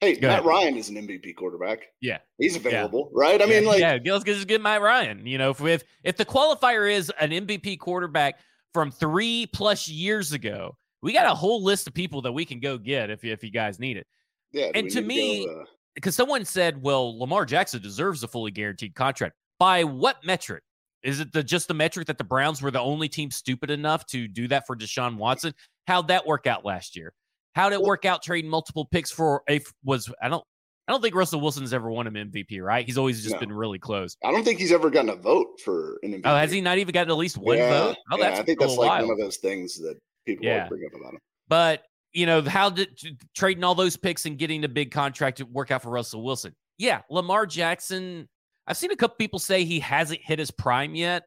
hey, 0.00 0.14
Go 0.14 0.28
Matt 0.28 0.40
ahead. 0.40 0.46
Ryan 0.46 0.76
is 0.76 0.88
an 0.88 0.96
MVP 0.96 1.36
quarterback. 1.36 1.86
Yeah, 2.00 2.18
he's 2.38 2.56
available, 2.56 3.10
yeah. 3.12 3.20
right? 3.20 3.42
I 3.42 3.46
mean, 3.46 3.64
like, 3.64 3.80
yeah, 3.80 3.98
let's 4.04 4.24
just 4.24 4.46
get 4.46 4.60
Matt 4.60 4.82
Ryan. 4.82 5.26
You 5.26 5.38
know, 5.38 5.50
if 5.50 5.60
if 5.62 5.82
if 6.02 6.16
the 6.16 6.24
qualifier 6.24 6.90
is 6.90 7.10
an 7.20 7.30
MVP 7.30 7.78
quarterback 7.78 8.38
from 8.72 8.90
three 8.90 9.46
plus 9.52 9.88
years 9.88 10.32
ago, 10.32 10.76
we 11.02 11.12
got 11.12 11.26
a 11.26 11.34
whole 11.34 11.62
list 11.62 11.86
of 11.86 11.94
people 11.94 12.22
that 12.22 12.32
we 12.32 12.44
can 12.44 12.60
go 12.60 12.78
get 12.78 13.10
if 13.10 13.24
if 13.24 13.42
you 13.42 13.50
guys 13.50 13.78
need 13.78 13.96
it. 13.96 14.06
Yeah, 14.52 14.70
and 14.74 14.90
to 14.90 15.00
me, 15.00 15.48
uh 15.48 15.64
because 15.94 16.14
someone 16.14 16.44
said, 16.44 16.82
"Well, 16.82 17.18
Lamar 17.18 17.44
Jackson 17.44 17.80
deserves 17.80 18.22
a 18.22 18.28
fully 18.28 18.50
guaranteed 18.50 18.94
contract." 18.94 19.34
By 19.58 19.84
what 19.84 20.24
metric? 20.24 20.62
Is 21.02 21.20
it 21.20 21.32
the 21.32 21.42
just 21.42 21.68
the 21.68 21.74
metric 21.74 22.06
that 22.06 22.18
the 22.18 22.24
Browns 22.24 22.62
were 22.62 22.70
the 22.70 22.80
only 22.80 23.08
team 23.08 23.30
stupid 23.30 23.70
enough 23.70 24.06
to 24.06 24.26
do 24.26 24.48
that 24.48 24.66
for 24.66 24.74
Deshaun 24.74 25.16
Watson? 25.16 25.54
How'd 25.86 26.08
that 26.08 26.26
work 26.26 26.46
out 26.46 26.64
last 26.64 26.96
year? 26.96 27.12
How'd 27.54 27.72
it 27.72 27.80
work 27.80 28.04
out 28.04 28.22
trading 28.22 28.50
multiple 28.50 28.84
picks 28.84 29.10
for 29.10 29.42
a 29.48 29.60
was 29.84 30.12
I 30.20 30.28
don't 30.28 30.44
I 30.86 30.92
don't 30.92 31.00
think 31.00 31.14
Russell 31.14 31.40
Wilson's 31.40 31.72
ever 31.72 31.90
won 31.90 32.06
an 32.06 32.14
MVP, 32.14 32.60
right? 32.60 32.84
He's 32.84 32.98
always 32.98 33.22
just 33.22 33.34
no. 33.34 33.40
been 33.40 33.52
really 33.52 33.78
close. 33.78 34.16
I 34.22 34.30
don't 34.30 34.44
think 34.44 34.58
he's 34.58 34.72
ever 34.72 34.90
gotten 34.90 35.10
a 35.10 35.16
vote 35.16 35.60
for 35.64 35.98
an 36.02 36.12
MVP. 36.12 36.22
Oh, 36.24 36.36
has 36.36 36.50
he 36.50 36.60
not 36.60 36.78
even 36.78 36.92
gotten 36.92 37.10
at 37.10 37.16
least 37.16 37.38
one 37.38 37.56
yeah, 37.56 37.70
vote? 37.70 37.96
Oh, 38.10 38.18
yeah, 38.18 38.38
I 38.38 38.42
think 38.42 38.60
that's 38.60 38.76
like 38.76 39.02
one 39.02 39.10
of 39.10 39.18
those 39.18 39.38
things 39.38 39.78
that 39.78 39.96
people 40.26 40.44
yeah. 40.44 40.68
bring 40.68 40.84
up 40.84 40.98
about 40.98 41.14
him. 41.14 41.20
But 41.48 41.84
you 42.12 42.26
know, 42.26 42.42
how 42.42 42.70
did 42.70 42.98
trading 43.34 43.64
all 43.64 43.74
those 43.74 43.96
picks 43.96 44.26
and 44.26 44.38
getting 44.38 44.64
a 44.64 44.68
big 44.68 44.90
contract 44.90 45.38
to 45.38 45.46
work 45.46 45.70
out 45.70 45.82
for 45.82 45.90
Russell 45.90 46.22
Wilson? 46.22 46.54
Yeah, 46.76 47.00
Lamar 47.10 47.46
Jackson. 47.46 48.28
I've 48.66 48.76
seen 48.76 48.90
a 48.90 48.96
couple 48.96 49.16
people 49.16 49.38
say 49.38 49.64
he 49.64 49.80
hasn't 49.80 50.20
hit 50.22 50.38
his 50.38 50.50
prime 50.50 50.94
yet. 50.94 51.24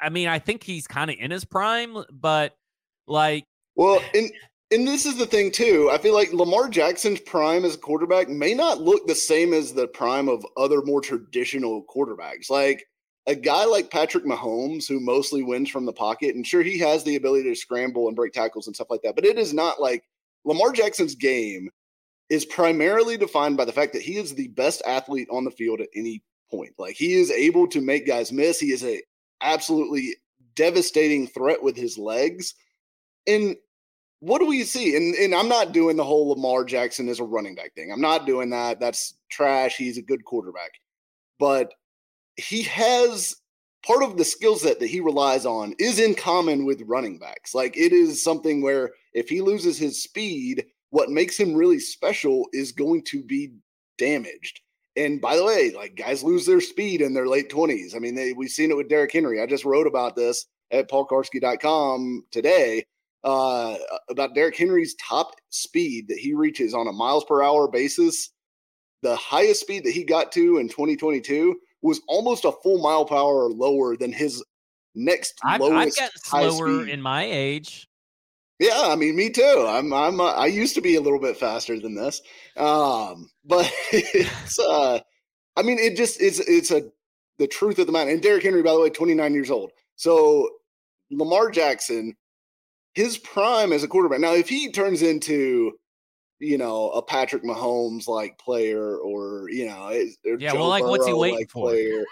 I 0.00 0.08
mean, 0.08 0.28
I 0.28 0.40
think 0.40 0.64
he's 0.64 0.86
kind 0.86 1.10
of 1.10 1.16
in 1.18 1.30
his 1.30 1.44
prime, 1.44 1.96
but 2.10 2.54
like, 3.06 3.44
well, 3.74 4.00
eh, 4.14 4.18
and 4.18 4.32
and 4.70 4.88
this 4.88 5.04
is 5.04 5.16
the 5.16 5.26
thing 5.26 5.50
too. 5.50 5.90
I 5.92 5.98
feel 5.98 6.14
like 6.14 6.32
Lamar 6.32 6.68
Jackson's 6.68 7.20
prime 7.20 7.64
as 7.64 7.74
a 7.74 7.78
quarterback 7.78 8.28
may 8.28 8.54
not 8.54 8.80
look 8.80 9.06
the 9.06 9.14
same 9.14 9.52
as 9.52 9.72
the 9.72 9.86
prime 9.88 10.28
of 10.28 10.46
other 10.56 10.82
more 10.82 11.00
traditional 11.00 11.84
quarterbacks. 11.84 12.48
Like 12.48 12.86
a 13.26 13.34
guy 13.34 13.64
like 13.64 13.90
Patrick 13.90 14.24
Mahomes, 14.24 14.88
who 14.88 14.98
mostly 14.98 15.42
wins 15.42 15.68
from 15.68 15.84
the 15.84 15.92
pocket, 15.92 16.34
and 16.34 16.46
sure 16.46 16.62
he 16.62 16.78
has 16.78 17.04
the 17.04 17.16
ability 17.16 17.48
to 17.50 17.54
scramble 17.54 18.08
and 18.08 18.16
break 18.16 18.32
tackles 18.32 18.66
and 18.66 18.74
stuff 18.74 18.90
like 18.90 19.02
that, 19.02 19.14
but 19.14 19.26
it 19.26 19.38
is 19.38 19.52
not 19.52 19.80
like 19.80 20.04
Lamar 20.44 20.72
Jackson's 20.72 21.14
game 21.14 21.68
is 22.30 22.44
primarily 22.46 23.16
defined 23.16 23.56
by 23.56 23.64
the 23.64 23.72
fact 23.72 23.92
that 23.92 24.02
he 24.02 24.16
is 24.16 24.34
the 24.34 24.48
best 24.48 24.82
athlete 24.86 25.28
on 25.30 25.44
the 25.44 25.50
field 25.50 25.80
at 25.80 25.88
any 25.94 26.22
point. 26.50 26.72
Like 26.78 26.96
he 26.96 27.14
is 27.14 27.30
able 27.30 27.66
to 27.68 27.80
make 27.80 28.06
guys 28.06 28.32
miss. 28.32 28.58
He 28.58 28.72
is 28.72 28.82
a 28.84 29.02
absolutely 29.42 30.16
devastating 30.54 31.26
threat 31.26 31.62
with 31.62 31.76
his 31.76 31.98
legs. 31.98 32.54
And 33.26 33.56
what 34.22 34.38
do 34.38 34.46
we 34.46 34.62
see? 34.62 34.96
And, 34.96 35.16
and 35.16 35.34
I'm 35.34 35.48
not 35.48 35.72
doing 35.72 35.96
the 35.96 36.04
whole 36.04 36.28
Lamar 36.28 36.64
Jackson 36.64 37.08
as 37.08 37.18
a 37.18 37.24
running 37.24 37.56
back 37.56 37.74
thing. 37.74 37.90
I'm 37.90 38.00
not 38.00 38.24
doing 38.24 38.50
that. 38.50 38.78
That's 38.78 39.14
trash. 39.30 39.76
He's 39.76 39.98
a 39.98 40.02
good 40.02 40.24
quarterback. 40.24 40.70
But 41.40 41.74
he 42.36 42.62
has 42.62 43.34
part 43.84 44.04
of 44.04 44.16
the 44.16 44.24
skill 44.24 44.54
set 44.54 44.78
that 44.78 44.86
he 44.86 45.00
relies 45.00 45.44
on 45.44 45.74
is 45.80 45.98
in 45.98 46.14
common 46.14 46.64
with 46.64 46.82
running 46.86 47.18
backs. 47.18 47.52
Like 47.52 47.76
it 47.76 47.92
is 47.92 48.22
something 48.22 48.62
where 48.62 48.90
if 49.12 49.28
he 49.28 49.40
loses 49.40 49.76
his 49.76 50.00
speed, 50.00 50.66
what 50.90 51.10
makes 51.10 51.36
him 51.38 51.54
really 51.54 51.80
special 51.80 52.46
is 52.52 52.70
going 52.70 53.02
to 53.06 53.24
be 53.24 53.52
damaged. 53.98 54.60
And 54.94 55.20
by 55.20 55.36
the 55.36 55.44
way, 55.44 55.72
like 55.74 55.96
guys 55.96 56.22
lose 56.22 56.46
their 56.46 56.60
speed 56.60 57.00
in 57.00 57.12
their 57.12 57.26
late 57.26 57.50
20s. 57.50 57.96
I 57.96 57.98
mean, 57.98 58.14
they, 58.14 58.34
we've 58.34 58.50
seen 58.50 58.70
it 58.70 58.76
with 58.76 58.88
Derrick 58.88 59.12
Henry. 59.12 59.42
I 59.42 59.46
just 59.46 59.64
wrote 59.64 59.88
about 59.88 60.14
this 60.14 60.46
at 60.70 60.88
paulkuharsky.com 60.88 62.26
today 62.30 62.84
uh, 63.24 63.76
about 64.08 64.34
Derrick 64.34 64.56
Henry's 64.56 64.94
top 64.94 65.34
speed 65.50 66.08
that 66.08 66.18
he 66.18 66.34
reaches 66.34 66.74
on 66.74 66.88
a 66.88 66.92
miles 66.92 67.24
per 67.24 67.42
hour 67.42 67.68
basis. 67.68 68.30
The 69.02 69.16
highest 69.16 69.60
speed 69.60 69.84
that 69.84 69.92
he 69.92 70.04
got 70.04 70.32
to 70.32 70.58
in 70.58 70.68
2022 70.68 71.56
was 71.82 72.00
almost 72.08 72.44
a 72.44 72.52
full 72.62 72.80
mile 72.80 73.04
per 73.04 73.16
hour 73.16 73.48
lower 73.48 73.96
than 73.96 74.12
his 74.12 74.42
next 74.94 75.34
I've, 75.44 75.60
lowest. 75.60 76.00
I've 76.00 76.12
gotten 76.12 76.50
slower 76.50 76.86
in 76.86 77.02
my 77.02 77.24
age. 77.24 77.88
Yeah, 78.58 78.82
I 78.84 78.94
mean, 78.94 79.16
me 79.16 79.30
too. 79.30 79.66
I'm, 79.68 79.92
I'm, 79.92 80.20
uh, 80.20 80.34
I 80.34 80.46
used 80.46 80.76
to 80.76 80.80
be 80.80 80.94
a 80.94 81.00
little 81.00 81.18
bit 81.18 81.36
faster 81.36 81.80
than 81.80 81.96
this, 81.96 82.22
um, 82.56 83.28
but 83.44 83.72
it's, 83.90 84.58
uh, 84.58 85.00
I 85.56 85.62
mean, 85.62 85.78
it 85.78 85.96
just 85.96 86.20
it's 86.20 86.38
it's 86.38 86.70
a 86.70 86.84
the 87.38 87.48
truth 87.48 87.78
of 87.78 87.86
the 87.86 87.92
matter. 87.92 88.10
And 88.10 88.22
Derrick 88.22 88.44
Henry, 88.44 88.62
by 88.62 88.72
the 88.72 88.80
way, 88.80 88.90
29 88.90 89.34
years 89.34 89.50
old. 89.50 89.72
So 89.96 90.48
Lamar 91.10 91.50
Jackson, 91.50 92.14
his 92.94 93.18
prime 93.18 93.72
as 93.72 93.82
a 93.82 93.88
quarterback. 93.88 94.20
Now, 94.20 94.34
if 94.34 94.48
he 94.48 94.70
turns 94.70 95.02
into 95.02 95.72
you 96.38 96.58
know 96.58 96.90
a 96.90 97.02
Patrick 97.02 97.44
Mahomes 97.44 98.08
like 98.08 98.38
player, 98.38 98.98
or 98.98 99.48
you 99.50 99.66
know, 99.66 99.88
or 100.26 100.38
Yeah, 100.38 100.52
Joe 100.52 100.60
well, 100.60 100.68
like, 100.68 100.84
what's 100.84 101.06
he 101.06 101.12
waiting 101.12 101.46
for? 101.48 101.70
Player, 101.70 102.04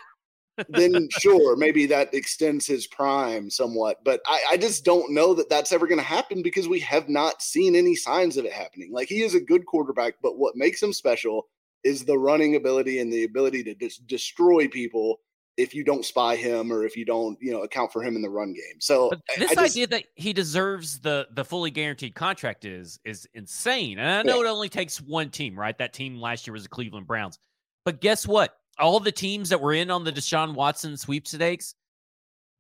then 0.69 1.09
sure, 1.11 1.57
maybe 1.57 1.87
that 1.87 2.15
extends 2.15 2.67
his 2.67 2.87
prime 2.87 3.51
somewhat. 3.51 3.99
But 4.05 4.21
I, 4.27 4.41
I 4.51 4.57
just 4.57 4.85
don't 4.85 5.13
know 5.13 5.35
that 5.35 5.49
that's 5.49 5.73
ever 5.73 5.87
going 5.87 5.99
to 5.99 6.05
happen 6.05 6.43
because 6.43 6.69
we 6.69 6.81
have 6.81 7.09
not 7.09 7.43
seen 7.43 7.77
any 7.77 7.95
signs 7.95 8.37
of 8.37 8.45
it 8.45 8.53
happening. 8.53 8.91
Like 8.93 9.09
he 9.09 9.23
is 9.23 9.35
a 9.35 9.41
good 9.41 9.67
quarterback, 9.67 10.15
but 10.23 10.39
what 10.39 10.57
makes 10.57 10.83
him 10.83 10.93
special 10.93 11.49
is 11.83 12.05
the 12.05 12.19
running 12.19 12.57
ability 12.57 12.99
and 12.99 13.13
the 13.13 13.25
ability 13.25 13.65
to 13.65 13.75
just 13.75 14.07
destroy 14.07 14.69
people 14.69 15.21
if 15.61 15.75
you 15.75 15.85
don't 15.85 16.05
spy 16.05 16.37
him 16.37 16.73
or 16.73 16.85
if 16.85 16.97
you 16.97 17.05
don't, 17.05 17.37
you 17.41 17.53
know, 17.53 17.63
account 17.63 17.93
for 17.93 18.03
him 18.03 18.17
in 18.17 18.23
the 18.23 18.31
run 18.31 18.53
game. 18.53 18.81
So 18.81 19.11
But 19.11 19.21
I- 19.31 19.39
this 19.41 19.51
I 19.53 19.55
just- 19.55 19.75
idea 19.77 19.87
that 19.89 20.05
he 20.15 20.33
deserves 20.33 21.01
the 21.01 21.29
the 21.33 21.45
fully 21.45 21.71
guaranteed 21.71 22.15
contract 22.15 22.65
is 22.65 22.99
is 23.05 23.27
insane. 23.35 23.99
And 23.99 24.09
I 24.09 24.23
know 24.23 24.41
it 24.43 24.47
only 24.47 24.69
takes 24.69 25.01
one 25.01 25.31
team, 25.31 25.59
right? 25.59 25.77
That 25.79 25.93
team 25.93 26.21
last 26.21 26.47
year 26.47 26.53
was 26.53 26.63
the 26.65 26.69
Cleveland 26.69 27.07
Browns. 27.07 27.39
But 27.85 28.01
guess 28.01 28.27
what? 28.27 28.57
All 28.79 29.01
the 29.01 29.13
teams 29.13 29.49
that 29.51 29.61
were 29.61 29.73
in 29.75 29.91
on 29.91 30.05
the 30.05 30.13
Deshaun 30.13 30.55
Watson 30.55 30.97
sweepstakes 30.97 31.75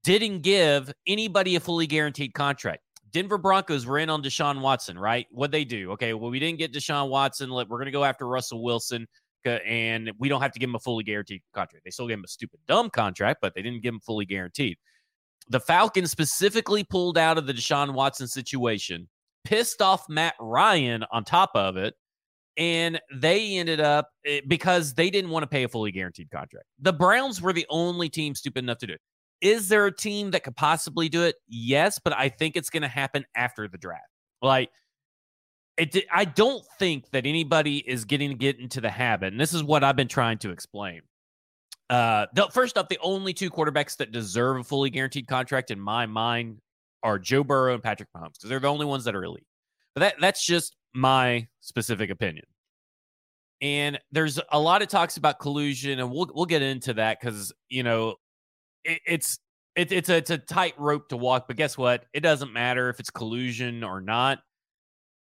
didn't 0.04 0.40
give 0.40 0.92
anybody 1.06 1.56
a 1.56 1.60
fully 1.60 1.86
guaranteed 1.86 2.34
contract. 2.34 2.82
Denver 3.12 3.38
Broncos 3.38 3.86
were 3.86 3.98
in 3.98 4.08
on 4.08 4.22
Deshaun 4.22 4.60
Watson, 4.60 4.98
right? 4.98 5.26
What'd 5.30 5.52
they 5.52 5.64
do? 5.64 5.92
Okay, 5.92 6.14
well, 6.14 6.30
we 6.30 6.38
didn't 6.38 6.58
get 6.58 6.72
Deshaun 6.72 7.08
Watson. 7.10 7.50
We're 7.50 7.64
going 7.64 7.86
to 7.86 7.90
go 7.90 8.04
after 8.04 8.26
Russell 8.26 8.62
Wilson, 8.62 9.06
and 9.46 10.10
we 10.18 10.28
don't 10.28 10.42
have 10.42 10.52
to 10.52 10.58
give 10.58 10.68
him 10.68 10.74
a 10.74 10.80
fully 10.80 11.04
guaranteed 11.04 11.42
contract. 11.54 11.84
They 11.84 11.90
still 11.90 12.08
gave 12.08 12.18
him 12.18 12.24
a 12.24 12.28
stupid, 12.28 12.60
dumb 12.66 12.90
contract, 12.90 13.40
but 13.40 13.54
they 13.54 13.62
didn't 13.62 13.82
give 13.82 13.94
him 13.94 14.00
fully 14.00 14.26
guaranteed. 14.26 14.76
The 15.48 15.60
Falcons 15.60 16.10
specifically 16.10 16.84
pulled 16.84 17.18
out 17.18 17.38
of 17.38 17.46
the 17.46 17.54
Deshaun 17.54 17.94
Watson 17.94 18.28
situation, 18.28 19.08
pissed 19.44 19.82
off 19.82 20.08
Matt 20.08 20.34
Ryan 20.38 21.04
on 21.10 21.24
top 21.24 21.50
of 21.54 21.76
it, 21.76 21.94
and 22.56 23.00
they 23.14 23.56
ended 23.56 23.80
up 23.80 24.10
eh, 24.26 24.40
because 24.46 24.94
they 24.94 25.10
didn't 25.10 25.30
want 25.30 25.42
to 25.42 25.48
pay 25.48 25.64
a 25.64 25.68
fully 25.68 25.92
guaranteed 25.92 26.30
contract. 26.30 26.66
The 26.78 26.92
Browns 26.92 27.40
were 27.40 27.52
the 27.52 27.66
only 27.70 28.08
team 28.08 28.34
stupid 28.34 28.64
enough 28.64 28.78
to 28.78 28.86
do 28.86 28.92
it. 28.94 29.00
Is 29.40 29.68
there 29.68 29.86
a 29.86 29.94
team 29.94 30.30
that 30.32 30.44
could 30.44 30.56
possibly 30.56 31.08
do 31.08 31.22
it? 31.22 31.36
Yes, 31.48 31.98
but 31.98 32.12
I 32.16 32.28
think 32.28 32.56
it's 32.56 32.68
going 32.68 32.82
to 32.82 32.88
happen 32.88 33.24
after 33.34 33.66
the 33.66 33.78
draft. 33.78 34.04
Like, 34.42 34.70
it, 35.80 36.04
I 36.12 36.24
don't 36.24 36.64
think 36.78 37.10
that 37.10 37.26
anybody 37.26 37.78
is 37.78 38.04
getting 38.04 38.30
to 38.30 38.36
get 38.36 38.58
into 38.58 38.80
the 38.80 38.90
habit, 38.90 39.32
and 39.32 39.40
this 39.40 39.54
is 39.54 39.64
what 39.64 39.82
I've 39.82 39.96
been 39.96 40.08
trying 40.08 40.38
to 40.38 40.50
explain. 40.50 41.02
Uh, 41.88 42.26
the, 42.34 42.48
first 42.52 42.78
up, 42.78 42.88
the 42.88 42.98
only 43.02 43.32
two 43.32 43.50
quarterbacks 43.50 43.96
that 43.96 44.12
deserve 44.12 44.58
a 44.58 44.64
fully 44.64 44.90
guaranteed 44.90 45.26
contract 45.26 45.70
in 45.70 45.80
my 45.80 46.06
mind 46.06 46.58
are 47.02 47.18
Joe 47.18 47.42
Burrow 47.42 47.74
and 47.74 47.82
Patrick 47.82 48.08
Mahomes 48.16 48.34
because 48.34 48.48
they're 48.48 48.60
the 48.60 48.68
only 48.68 48.86
ones 48.86 49.04
that 49.04 49.14
are 49.16 49.24
elite. 49.24 49.46
But 49.94 50.00
that 50.00 50.14
that's 50.20 50.46
just 50.46 50.76
my 50.94 51.48
specific 51.60 52.10
opinion. 52.10 52.44
And 53.60 53.98
there's 54.12 54.38
a 54.52 54.60
lot 54.60 54.82
of 54.82 54.88
talks 54.88 55.16
about 55.16 55.40
collusion, 55.40 55.98
and 55.98 56.10
we'll 56.10 56.30
we'll 56.32 56.46
get 56.46 56.62
into 56.62 56.94
that 56.94 57.18
because 57.20 57.52
you 57.68 57.82
know 57.82 58.14
it, 58.84 59.00
it's 59.06 59.38
it, 59.74 59.90
it's 59.92 60.08
a 60.08 60.16
it's 60.16 60.30
a 60.30 60.38
tight 60.38 60.74
rope 60.78 61.08
to 61.08 61.16
walk. 61.16 61.46
But 61.48 61.56
guess 61.56 61.76
what? 61.76 62.04
It 62.12 62.20
doesn't 62.20 62.52
matter 62.52 62.88
if 62.88 63.00
it's 63.00 63.10
collusion 63.10 63.82
or 63.82 64.00
not. 64.00 64.38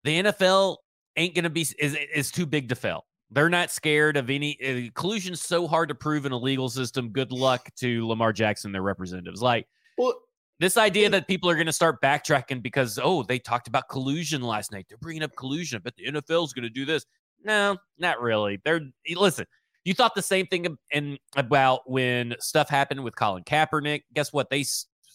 The 0.04 0.24
NFL 0.24 0.78
ain't 1.16 1.36
gonna 1.36 1.50
be 1.50 1.66
is 1.80 1.98
is 2.14 2.32
too 2.32 2.46
big 2.46 2.70
to 2.70 2.76
fail. 2.76 3.06
They're 3.32 3.50
not 3.50 3.70
scared 3.70 4.18
of 4.18 4.30
any 4.30 4.58
uh, 4.64 4.90
collusion's 5.00 5.42
so 5.42 5.68
hard 5.68 5.90
to 5.90 5.96
prove 5.96 6.26
in 6.26 6.32
a 6.32 6.38
legal 6.38 6.70
system. 6.70 7.10
Good 7.10 7.32
luck 7.32 7.70
to 7.78 8.08
Lamar 8.08 8.34
Jackson, 8.34 8.72
their 8.72 8.82
representatives. 8.82 9.42
Like 9.42 9.68
well, 9.98 10.16
this 10.60 10.78
idea 10.78 11.10
that 11.10 11.28
people 11.28 11.50
are 11.50 11.56
going 11.56 11.68
to 11.68 11.74
start 11.74 12.02
backtracking 12.02 12.62
because 12.62 13.00
oh 13.02 13.24
they 13.24 13.40
talked 13.40 13.68
about 13.68 13.90
collusion 13.90 14.42
last 14.42 14.72
night. 14.72 14.86
They're 14.90 14.98
bringing 14.98 15.24
up 15.24 15.36
collusion, 15.36 15.82
but 15.84 15.96
the 15.96 16.06
NFL 16.06 16.46
is 16.46 16.54
going 16.54 16.64
to 16.64 16.70
do 16.70 16.86
this. 16.86 17.06
No, 17.44 17.78
not 17.98 18.22
really. 18.22 18.60
They're 18.64 18.82
listen. 19.16 19.46
You 19.86 19.94
thought 19.94 20.14
the 20.14 20.22
same 20.22 20.46
thing 20.48 20.78
in 20.92 21.18
about 21.36 21.90
when 21.90 22.36
stuff 22.40 22.70
happened 22.70 23.04
with 23.04 23.16
Colin 23.16 23.44
Kaepernick. 23.44 24.02
Guess 24.14 24.34
what? 24.34 24.50
They 24.50 24.66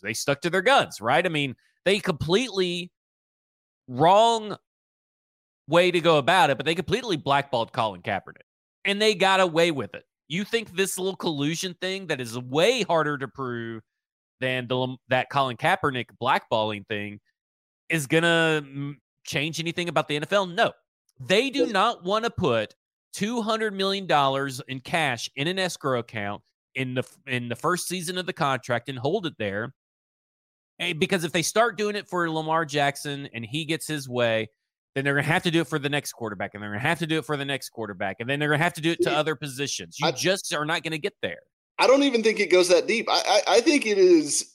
they 0.02 0.14
stuck 0.14 0.40
to 0.42 0.50
their 0.50 0.62
guns, 0.62 1.00
right? 1.00 1.24
I 1.24 1.28
mean, 1.28 1.54
they 1.84 1.98
completely 2.00 2.90
wrong 3.88 4.56
way 5.68 5.90
to 5.90 6.00
go 6.00 6.18
about 6.18 6.50
it, 6.50 6.56
but 6.56 6.66
they 6.66 6.75
completely 6.75 7.16
blackballed 7.16 7.73
Colin 7.73 8.02
Kaepernick, 8.02 8.47
and 8.85 9.00
they 9.00 9.14
got 9.14 9.40
away 9.40 9.71
with 9.71 9.94
it. 9.94 10.04
You 10.28 10.44
think 10.44 10.75
this 10.75 10.99
little 10.99 11.16
collusion 11.16 11.75
thing 11.80 12.06
that 12.09 12.21
is 12.21 12.38
way 12.38 12.83
harder 12.83 13.18
to 13.18 13.28
prove 13.28 13.83
than 14.40 14.66
the 14.68 14.97
that 15.09 15.30
Colin 15.30 15.56
Kaepernick 15.56 16.06
blackballing 16.21 16.87
thing 16.87 17.21
is 17.88 18.06
gonna 18.06 18.64
mm, 18.64 18.94
change 19.25 19.61
anything 19.61 19.88
about 19.88 20.09
the 20.09 20.21
NFL? 20.21 20.54
No, 20.54 20.73
they 21.21 21.50
do 21.50 21.66
not 21.66 22.04
want 22.04 22.25
to 22.25 22.30
put 22.30 22.75
two 23.12 23.42
hundred 23.42 23.75
million 23.75 24.06
dollars 24.06 24.61
in 24.68 24.80
cash 24.80 25.30
in 25.37 25.47
an 25.47 25.59
escrow 25.59 26.00
account 26.00 26.42
in 26.75 26.94
the 26.94 27.04
in 27.26 27.49
the 27.49 27.56
first 27.56 27.88
season 27.88 28.18
of 28.18 28.26
the 28.26 28.33
contract 28.33 28.88
and 28.88 28.99
hold 28.99 29.26
it 29.26 29.35
there. 29.38 29.75
Eh, 30.80 30.92
because 30.92 31.25
if 31.25 31.33
they 31.33 31.42
start 31.42 31.78
doing 31.78 31.94
it 31.94 32.09
for 32.09 32.28
Lamar 32.28 32.64
Jackson 32.64 33.28
and 33.33 33.44
he 33.44 33.64
gets 33.64 33.87
his 33.87 34.09
way, 34.09 34.49
then 34.94 35.04
they're 35.04 35.14
gonna 35.14 35.26
have 35.26 35.42
to 35.42 35.50
do 35.50 35.60
it 35.60 35.66
for 35.66 35.78
the 35.78 35.88
next 35.88 36.12
quarterback, 36.12 36.54
and 36.54 36.62
they're 36.62 36.70
gonna 36.70 36.80
have 36.80 36.98
to 37.00 37.06
do 37.06 37.18
it 37.18 37.24
for 37.24 37.36
the 37.36 37.44
next 37.44 37.70
quarterback, 37.70 38.16
and 38.20 38.28
then 38.28 38.38
they're 38.38 38.48
gonna 38.48 38.62
have 38.62 38.74
to 38.74 38.80
do 38.80 38.92
it 38.92 39.02
to 39.02 39.12
other 39.12 39.34
positions. 39.34 39.96
You 40.00 40.08
I- 40.08 40.12
just 40.12 40.54
are 40.54 40.64
not 40.64 40.82
gonna 40.82 40.98
get 40.98 41.14
there. 41.22 41.40
I 41.78 41.88
don't 41.88 42.04
even 42.04 42.22
think 42.22 42.38
it 42.38 42.50
goes 42.50 42.68
that 42.68 42.86
deep. 42.86 43.08
I, 43.10 43.22
I, 43.26 43.56
I 43.56 43.60
think 43.60 43.84
it 43.84 43.98
is. 43.98 44.53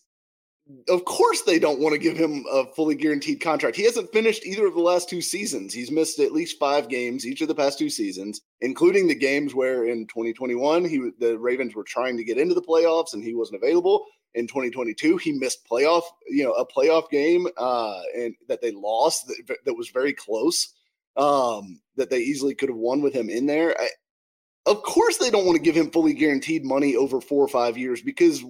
Of 0.88 1.06
course, 1.06 1.42
they 1.42 1.58
don't 1.58 1.80
want 1.80 1.94
to 1.94 2.00
give 2.00 2.16
him 2.16 2.46
a 2.52 2.66
fully 2.76 2.94
guaranteed 2.94 3.42
contract. 3.42 3.76
He 3.76 3.86
hasn't 3.86 4.14
finished 4.14 4.46
either 4.46 4.68
of 4.68 4.76
the 4.76 4.82
last 4.82 5.10
two 5.10 5.22
seasons. 5.22 5.74
He's 5.74 5.90
missed 5.90 6.20
at 6.20 6.32
least 6.32 6.60
five 6.60 6.90
games 6.90 7.26
each 7.26 7.42
of 7.42 7.48
the 7.48 7.56
past 7.56 7.80
two 7.80 7.90
seasons, 7.90 8.42
including 8.62 9.08
the 9.08 9.16
games 9.16 9.56
where 9.56 9.86
in 9.86 10.06
2021 10.06 10.86
he 10.86 11.10
the 11.20 11.40
Ravens 11.40 11.74
were 11.74 11.84
trying 11.84 12.18
to 12.18 12.24
get 12.24 12.38
into 12.38 12.54
the 12.54 12.62
playoffs 12.62 13.14
and 13.14 13.24
he 13.24 13.34
wasn't 13.34 13.62
available. 13.64 14.06
In 14.36 14.46
2022, 14.46 15.18
he 15.18 15.32
missed 15.32 15.68
playoff, 15.68 16.04
you 16.28 16.44
know, 16.44 16.54
a 16.54 16.68
playoff 16.68 17.10
game 17.10 17.48
uh, 17.58 18.02
and 18.16 18.36
that 18.48 18.62
they 18.62 18.72
lost 18.72 19.26
that, 19.26 19.58
that 19.66 19.74
was 19.74 19.90
very 19.90 20.14
close. 20.14 20.76
Um, 21.18 21.82
that 21.96 22.12
they 22.12 22.20
easily 22.20 22.54
could 22.54 22.70
have 22.70 22.78
won 22.78 23.02
with 23.02 23.14
him 23.14 23.30
in 23.30 23.48
there. 23.48 23.76
I, 23.80 23.90
of 24.68 24.84
course 24.84 25.18
they 25.18 25.32
don't 25.32 25.46
want 25.46 25.58
to 25.58 25.64
give 25.64 25.76
him 25.76 25.90
fully 25.90 26.14
guaranteed 26.14 26.64
money 26.64 26.96
over 26.96 27.20
four 27.20 27.44
or 27.44 27.48
five 27.48 27.78
years 27.78 28.02
because 28.02 28.44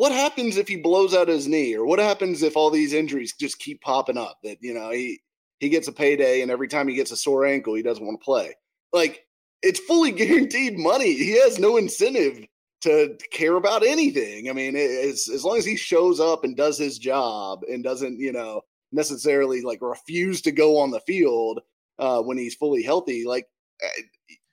what 0.00 0.12
happens 0.12 0.56
if 0.56 0.66
he 0.66 0.76
blows 0.76 1.12
out 1.12 1.28
his 1.28 1.46
knee 1.46 1.74
or 1.74 1.84
what 1.84 1.98
happens 1.98 2.42
if 2.42 2.56
all 2.56 2.70
these 2.70 2.94
injuries 2.94 3.34
just 3.38 3.58
keep 3.58 3.82
popping 3.82 4.16
up 4.16 4.38
that 4.42 4.56
you 4.62 4.72
know 4.72 4.88
he 4.88 5.20
he 5.58 5.68
gets 5.68 5.88
a 5.88 5.92
payday 5.92 6.40
and 6.40 6.50
every 6.50 6.68
time 6.68 6.88
he 6.88 6.94
gets 6.94 7.10
a 7.10 7.16
sore 7.16 7.44
ankle 7.44 7.74
he 7.74 7.82
doesn't 7.82 8.06
want 8.06 8.18
to 8.18 8.24
play 8.24 8.54
like 8.94 9.26
it's 9.62 9.78
fully 9.80 10.10
guaranteed 10.22 10.78
money 10.78 11.12
he 11.12 11.38
has 11.38 11.58
no 11.58 11.76
incentive 11.76 12.46
to 12.80 13.14
care 13.30 13.56
about 13.56 13.84
anything 13.84 14.48
i 14.48 14.54
mean 14.54 14.74
as, 14.74 15.28
as 15.28 15.44
long 15.44 15.58
as 15.58 15.66
he 15.66 15.76
shows 15.76 16.18
up 16.18 16.44
and 16.44 16.56
does 16.56 16.78
his 16.78 16.98
job 16.98 17.60
and 17.70 17.84
doesn't 17.84 18.18
you 18.18 18.32
know 18.32 18.62
necessarily 18.92 19.60
like 19.60 19.82
refuse 19.82 20.40
to 20.40 20.50
go 20.50 20.78
on 20.78 20.90
the 20.90 21.00
field 21.00 21.60
uh, 21.98 22.22
when 22.22 22.38
he's 22.38 22.54
fully 22.54 22.82
healthy 22.82 23.26
like 23.26 23.46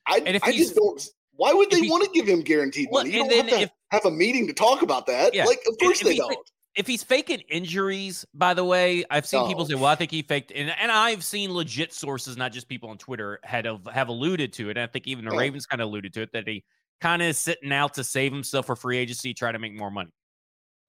I, 0.05 0.39
I 0.41 0.51
just 0.51 0.75
don't. 0.75 1.05
Why 1.33 1.53
would 1.53 1.69
they 1.69 1.81
want 1.81 2.03
to 2.03 2.09
give 2.11 2.27
him 2.27 2.41
guaranteed 2.41 2.89
money? 2.91 3.11
You 3.11 3.23
and 3.23 3.31
then 3.31 3.49
if- 3.49 3.69
have 3.91 4.05
a 4.05 4.11
meeting 4.11 4.47
to 4.47 4.53
talk 4.53 4.81
about 4.81 5.05
that. 5.07 5.33
Yeah, 5.33 5.45
Like, 5.45 5.61
of 5.67 5.77
course 5.77 6.01
if 6.01 6.07
they 6.07 6.13
he's- 6.15 6.27
don't. 6.27 6.37
if 6.75 6.85
he's 6.87 7.03
faking 7.03 7.39
injuries, 7.49 8.25
by 8.33 8.53
the 8.53 8.63
way, 8.63 9.03
I've 9.09 9.25
seen 9.25 9.47
people 9.47 9.63
oh. 9.63 9.67
say, 9.67 9.75
"Well, 9.75 9.85
I 9.85 9.95
think 9.95 10.11
he 10.11 10.21
faked," 10.21 10.51
and, 10.51 10.69
and 10.79 10.91
I've 10.91 11.23
seen 11.23 11.51
legit 11.53 11.93
sources, 11.93 12.37
not 12.37 12.51
just 12.51 12.67
people 12.67 12.89
on 12.89 12.97
Twitter, 12.97 13.39
had 13.43 13.65
have, 13.65 13.85
have 13.91 14.09
alluded 14.09 14.53
to 14.53 14.69
it. 14.69 14.77
And 14.77 14.83
I 14.83 14.87
think 14.87 15.07
even 15.07 15.25
the 15.25 15.31
Yeah. 15.31 15.39
Ravens 15.39 15.65
kind 15.65 15.81
of 15.81 15.87
alluded 15.87 16.13
to 16.13 16.21
it 16.21 16.31
that 16.33 16.47
he 16.47 16.63
kind 17.01 17.21
of 17.21 17.29
is 17.29 17.37
sitting 17.37 17.71
out 17.71 17.93
to 17.95 18.03
save 18.03 18.31
himself 18.31 18.65
for 18.67 18.75
free 18.75 18.97
agency, 18.97 19.33
try 19.33 19.51
to 19.51 19.59
make 19.59 19.73
more 19.73 19.91
money. 19.91 20.11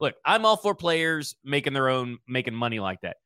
Look, 0.00 0.14
I'm 0.24 0.44
all 0.44 0.56
for 0.56 0.74
players 0.74 1.34
making 1.44 1.72
their 1.72 1.88
own 1.88 2.18
making 2.26 2.54
money 2.54 2.80
like 2.80 3.00
that. 3.02 3.16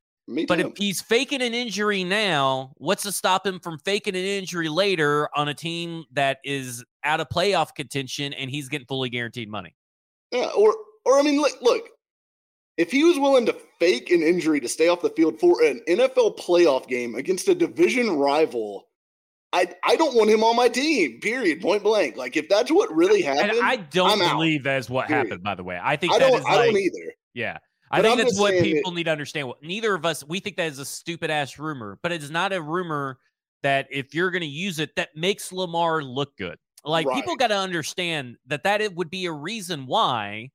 But 0.46 0.60
if 0.60 0.76
he's 0.76 1.00
faking 1.00 1.42
an 1.42 1.52
injury 1.52 2.04
now, 2.04 2.72
what's 2.76 3.02
to 3.02 3.12
stop 3.12 3.46
him 3.46 3.58
from 3.58 3.78
faking 3.80 4.14
an 4.14 4.24
injury 4.24 4.68
later 4.68 5.28
on 5.34 5.48
a 5.48 5.54
team 5.54 6.04
that 6.12 6.38
is 6.44 6.84
out 7.04 7.20
of 7.20 7.28
playoff 7.28 7.74
contention 7.74 8.32
and 8.32 8.48
he's 8.50 8.68
getting 8.68 8.86
fully 8.86 9.10
guaranteed 9.10 9.50
money? 9.50 9.74
yeah, 10.30 10.50
or 10.56 10.74
or 11.04 11.18
I 11.18 11.22
mean, 11.22 11.40
look, 11.40 11.60
look. 11.60 11.88
If 12.78 12.90
he 12.90 13.04
was 13.04 13.18
willing 13.18 13.44
to 13.46 13.56
fake 13.78 14.10
an 14.10 14.22
injury 14.22 14.58
to 14.60 14.68
stay 14.68 14.88
off 14.88 15.02
the 15.02 15.10
field 15.10 15.38
for 15.38 15.62
an 15.62 15.82
NFL 15.88 16.38
playoff 16.38 16.88
game 16.88 17.16
against 17.16 17.46
a 17.48 17.54
division 17.54 18.16
rival, 18.16 18.88
I 19.52 19.74
I 19.84 19.96
don't 19.96 20.14
want 20.14 20.30
him 20.30 20.42
on 20.42 20.56
my 20.56 20.68
team. 20.68 21.20
Period. 21.20 21.60
Point 21.60 21.82
blank. 21.82 22.16
Like 22.16 22.36
if 22.36 22.48
that's 22.48 22.70
what 22.70 22.90
really 22.94 23.20
happened, 23.20 23.50
and 23.50 23.60
I 23.60 23.76
don't 23.76 24.22
I'm 24.22 24.36
believe 24.36 24.60
out, 24.60 24.64
that's 24.64 24.88
what 24.88 25.08
period. 25.08 25.24
happened. 25.26 25.42
By 25.42 25.54
the 25.54 25.64
way, 25.64 25.78
I 25.82 25.96
think 25.96 26.14
I 26.14 26.18
that 26.20 26.30
don't. 26.30 26.38
is 26.40 26.46
I 26.46 26.56
like, 26.56 26.66
don't 26.66 26.76
either. 26.78 27.12
yeah. 27.34 27.58
I 27.92 27.98
But 27.98 28.02
think 28.08 28.20
I'm 28.20 28.24
that's 28.26 28.40
what 28.40 28.54
people 28.54 28.92
need 28.92 29.04
to 29.04 29.10
understand. 29.12 29.48
What 29.48 29.62
neither 29.62 29.94
of 29.94 30.06
us 30.06 30.24
we 30.26 30.40
think 30.40 30.56
that 30.56 30.66
is 30.72 30.78
a 30.78 30.84
stupid 30.84 31.30
ass 31.30 31.58
rumor, 31.58 31.98
but 32.02 32.10
it 32.12 32.22
is 32.22 32.30
not 32.30 32.52
a 32.52 32.60
rumor 32.62 33.18
that 33.62 33.86
if 33.90 34.14
you're 34.14 34.30
going 34.30 34.40
to 34.42 34.46
use 34.46 34.78
it, 34.78 34.96
that 34.96 35.10
makes 35.14 35.52
Lamar 35.52 36.02
look 36.02 36.36
good. 36.36 36.56
Like 36.84 37.06
people 37.14 37.36
got 37.36 37.48
to 37.48 37.56
understand 37.56 38.36
that 38.46 38.64
that 38.64 38.80
it 38.80 38.94
would 38.96 39.10
be 39.10 39.26
a 39.26 39.32
reason 39.32 39.86
why 39.86 40.50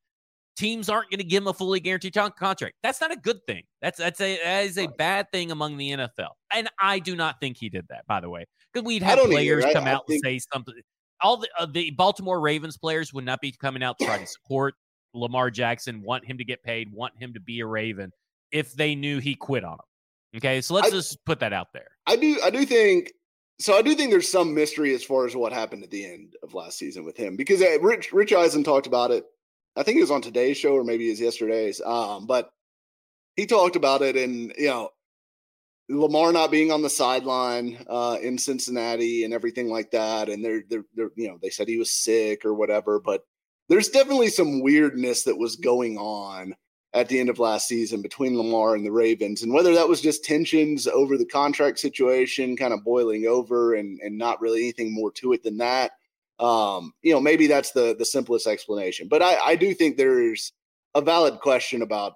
teams 0.57 0.89
aren't 0.89 1.09
going 1.11 1.19
to 1.19 1.23
give 1.23 1.43
him 1.43 1.47
a 1.47 1.53
fully 1.53 1.79
guaranteed 1.79 2.13
contract. 2.13 2.75
That's 2.83 2.99
not 2.99 3.11
a 3.11 3.15
good 3.15 3.37
thing. 3.47 3.63
That's 3.81 3.97
that's 3.99 4.19
a 4.19 4.37
that 4.43 4.65
is 4.65 4.77
a 4.77 4.87
Right. 4.87 4.97
bad 4.97 5.31
thing 5.31 5.51
among 5.51 5.77
the 5.77 5.91
NFL. 5.91 6.31
And 6.53 6.67
I 6.81 6.99
do 6.99 7.15
not 7.15 7.39
think 7.39 7.57
he 7.57 7.69
did 7.69 7.85
that. 7.89 8.05
By 8.07 8.19
the 8.19 8.29
way, 8.29 8.45
because 8.73 8.85
we'd 8.85 9.03
have 9.03 9.19
either. 9.19 9.29
players 9.29 9.63
I- 9.63 9.73
come 9.73 9.85
I 9.85 9.91
out 9.91 10.07
think- 10.07 10.25
and 10.25 10.41
say 10.41 10.45
something. 10.51 10.73
All 11.21 11.37
the 11.37 11.47
uh, 11.57 11.65
the 11.67 11.91
Baltimore 11.91 12.39
Ravens 12.41 12.77
players 12.77 13.13
would 13.13 13.23
not 13.25 13.39
be 13.39 13.51
coming 13.51 13.81
out 13.83 13.97
to 13.99 14.05
try 14.05 14.17
to 14.17 14.27
support 14.27 14.73
Lamar 15.13 15.49
Jackson, 15.49 16.01
want 16.01 16.25
him 16.25 16.37
to 16.37 16.43
get 16.43 16.63
paid, 16.63 16.91
want 16.91 17.13
him 17.17 17.33
to 17.33 17.39
be 17.39 17.59
a 17.61 17.65
Raven 17.65 18.11
if 18.51 18.73
they 18.73 18.95
knew 18.95 19.19
he 19.19 19.35
quit 19.35 19.63
on 19.63 19.71
them. 19.77 20.37
Okay, 20.37 20.61
so 20.61 20.73
let's 20.73 20.87
I- 20.87 20.91
just 20.91 21.23
put 21.25 21.39
that 21.39 21.53
out 21.53 21.67
there. 21.73 21.87
I 22.05 22.15
do 22.15 22.39
I 22.43 22.49
do 22.49 22.65
think 22.65 23.11
so 23.59 23.75
I 23.75 23.81
do 23.81 23.95
think 23.95 24.11
there's 24.11 24.29
some 24.31 24.53
mystery 24.53 24.93
as 24.93 25.03
far 25.03 25.25
as 25.25 25.35
what 25.35 25.51
happened 25.51 25.83
at 25.83 25.89
the 25.89 26.05
end 26.05 26.35
of 26.43 26.53
last 26.53 26.77
season 26.77 27.03
with 27.05 27.17
him 27.17 27.35
because 27.35 27.61
uh, 27.61 27.79
Rich 27.81 28.13
Rich 28.13 28.33
Eisen 28.33 28.63
talked 28.63 28.87
about 28.87 29.11
it. 29.11 29.25
I 29.75 29.83
think 29.83 29.97
it 29.97 30.01
was 30.01 30.11
on 30.11 30.21
today's 30.21 30.57
show 30.57 30.73
or 30.73 30.83
maybe 30.83 31.07
it 31.07 31.11
was 31.11 31.21
yesterday's. 31.21 31.81
Um, 31.81 32.25
but 32.27 32.49
he 33.35 33.45
talked 33.45 33.75
about 33.75 34.01
it 34.01 34.15
and 34.15 34.53
you 34.57 34.67
know 34.67 34.89
Lamar 35.89 36.33
not 36.33 36.51
being 36.51 36.71
on 36.71 36.81
the 36.81 36.89
sideline 36.89 37.83
uh, 37.89 38.17
in 38.21 38.37
Cincinnati 38.37 39.23
and 39.23 39.33
everything 39.33 39.69
like 39.69 39.91
that, 39.91 40.27
and 40.27 40.43
they're, 40.43 40.63
they're 40.69 40.85
they're 40.95 41.11
you 41.15 41.29
know 41.29 41.37
they 41.41 41.49
said 41.49 41.67
he 41.67 41.77
was 41.77 41.91
sick 41.93 42.43
or 42.43 42.53
whatever, 42.53 42.99
but 42.99 43.21
there's 43.69 43.89
definitely 43.89 44.29
some 44.29 44.61
weirdness 44.61 45.23
that 45.23 45.37
was 45.37 45.55
going 45.55 45.97
on 45.97 46.55
at 46.93 47.09
the 47.09 47.19
end 47.19 47.29
of 47.29 47.39
last 47.39 47.67
season 47.67 48.01
between 48.01 48.37
Lamar 48.37 48.75
and 48.75 48.85
the 48.85 48.91
Ravens, 48.91 49.43
and 49.43 49.53
whether 49.53 49.73
that 49.75 49.89
was 49.89 50.01
just 50.01 50.23
tensions 50.23 50.87
over 50.87 51.17
the 51.17 51.25
contract 51.25 51.79
situation 51.79 52.55
kind 52.57 52.73
of 52.73 52.83
boiling 52.83 53.25
over 53.27 53.75
and 53.75 53.99
and 54.01 54.17
not 54.17 54.41
really 54.41 54.61
anything 54.61 54.93
more 54.93 55.11
to 55.13 55.33
it 55.33 55.43
than 55.43 55.57
that. 55.57 55.91
Um, 56.39 56.93
you 57.01 57.13
know, 57.13 57.19
maybe 57.19 57.47
that's 57.47 57.71
the 57.71 57.95
the 57.97 58.05
simplest 58.05 58.47
explanation. 58.47 59.07
But 59.07 59.21
I, 59.21 59.37
I 59.37 59.55
do 59.55 59.73
think 59.73 59.97
there's 59.97 60.53
a 60.95 61.01
valid 61.01 61.39
question 61.39 61.81
about 61.81 62.13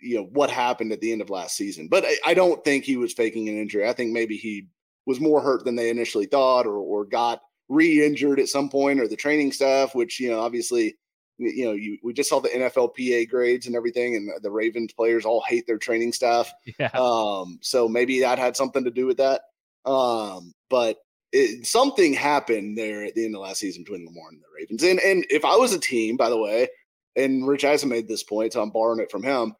you 0.00 0.16
know 0.16 0.24
what 0.32 0.50
happened 0.50 0.92
at 0.92 1.00
the 1.00 1.12
end 1.12 1.22
of 1.22 1.30
last 1.30 1.56
season. 1.56 1.88
But 1.88 2.04
I, 2.04 2.16
I 2.26 2.34
don't 2.34 2.62
think 2.64 2.84
he 2.84 2.96
was 2.96 3.12
faking 3.12 3.48
an 3.48 3.58
injury. 3.58 3.88
I 3.88 3.92
think 3.92 4.12
maybe 4.12 4.36
he 4.36 4.68
was 5.06 5.20
more 5.20 5.40
hurt 5.40 5.64
than 5.64 5.76
they 5.76 5.90
initially 5.90 6.26
thought, 6.26 6.66
or 6.66 6.76
or 6.76 7.04
got 7.04 7.40
re-injured 7.68 8.40
at 8.40 8.48
some 8.48 8.68
point, 8.68 9.00
or 9.00 9.08
the 9.08 9.16
training 9.16 9.52
staff, 9.52 9.94
which 9.94 10.20
you 10.20 10.30
know 10.30 10.40
obviously 10.40 10.96
you 11.38 11.64
know 11.64 11.72
you 11.72 11.98
we 12.02 12.12
just 12.12 12.28
saw 12.28 12.40
the 12.40 12.48
NFLPA 12.48 13.28
grades 13.28 13.66
and 13.66 13.76
everything, 13.76 14.16
and 14.16 14.30
the 14.42 14.50
Ravens 14.50 14.92
players 14.92 15.24
all 15.24 15.42
hate 15.46 15.66
their 15.66 15.78
training 15.78 16.12
staff. 16.12 16.52
Yeah. 16.78 16.90
Um, 16.94 17.58
so 17.62 17.88
maybe 17.88 18.20
that 18.20 18.38
had 18.38 18.56
something 18.56 18.84
to 18.84 18.90
do 18.90 19.06
with 19.06 19.16
that. 19.16 19.42
Um, 19.86 20.52
but 20.68 20.98
it, 21.32 21.66
something 21.66 22.12
happened 22.12 22.76
there 22.76 23.04
at 23.04 23.14
the 23.14 23.24
end 23.24 23.34
of 23.34 23.40
last 23.40 23.60
season 23.60 23.82
between 23.82 24.06
Lamar 24.06 24.28
and 24.30 24.40
the 24.40 24.46
Ravens. 24.54 24.82
And 24.82 25.00
and 25.00 25.24
if 25.30 25.44
I 25.44 25.56
was 25.56 25.72
a 25.72 25.78
team, 25.78 26.16
by 26.16 26.28
the 26.28 26.36
way, 26.36 26.68
and 27.14 27.46
Rich 27.46 27.64
Eisen 27.64 27.88
made 27.88 28.08
this 28.08 28.22
point, 28.22 28.52
so 28.52 28.62
I'm 28.62 28.70
borrowing 28.70 29.00
it 29.00 29.10
from 29.10 29.22
him. 29.22 29.54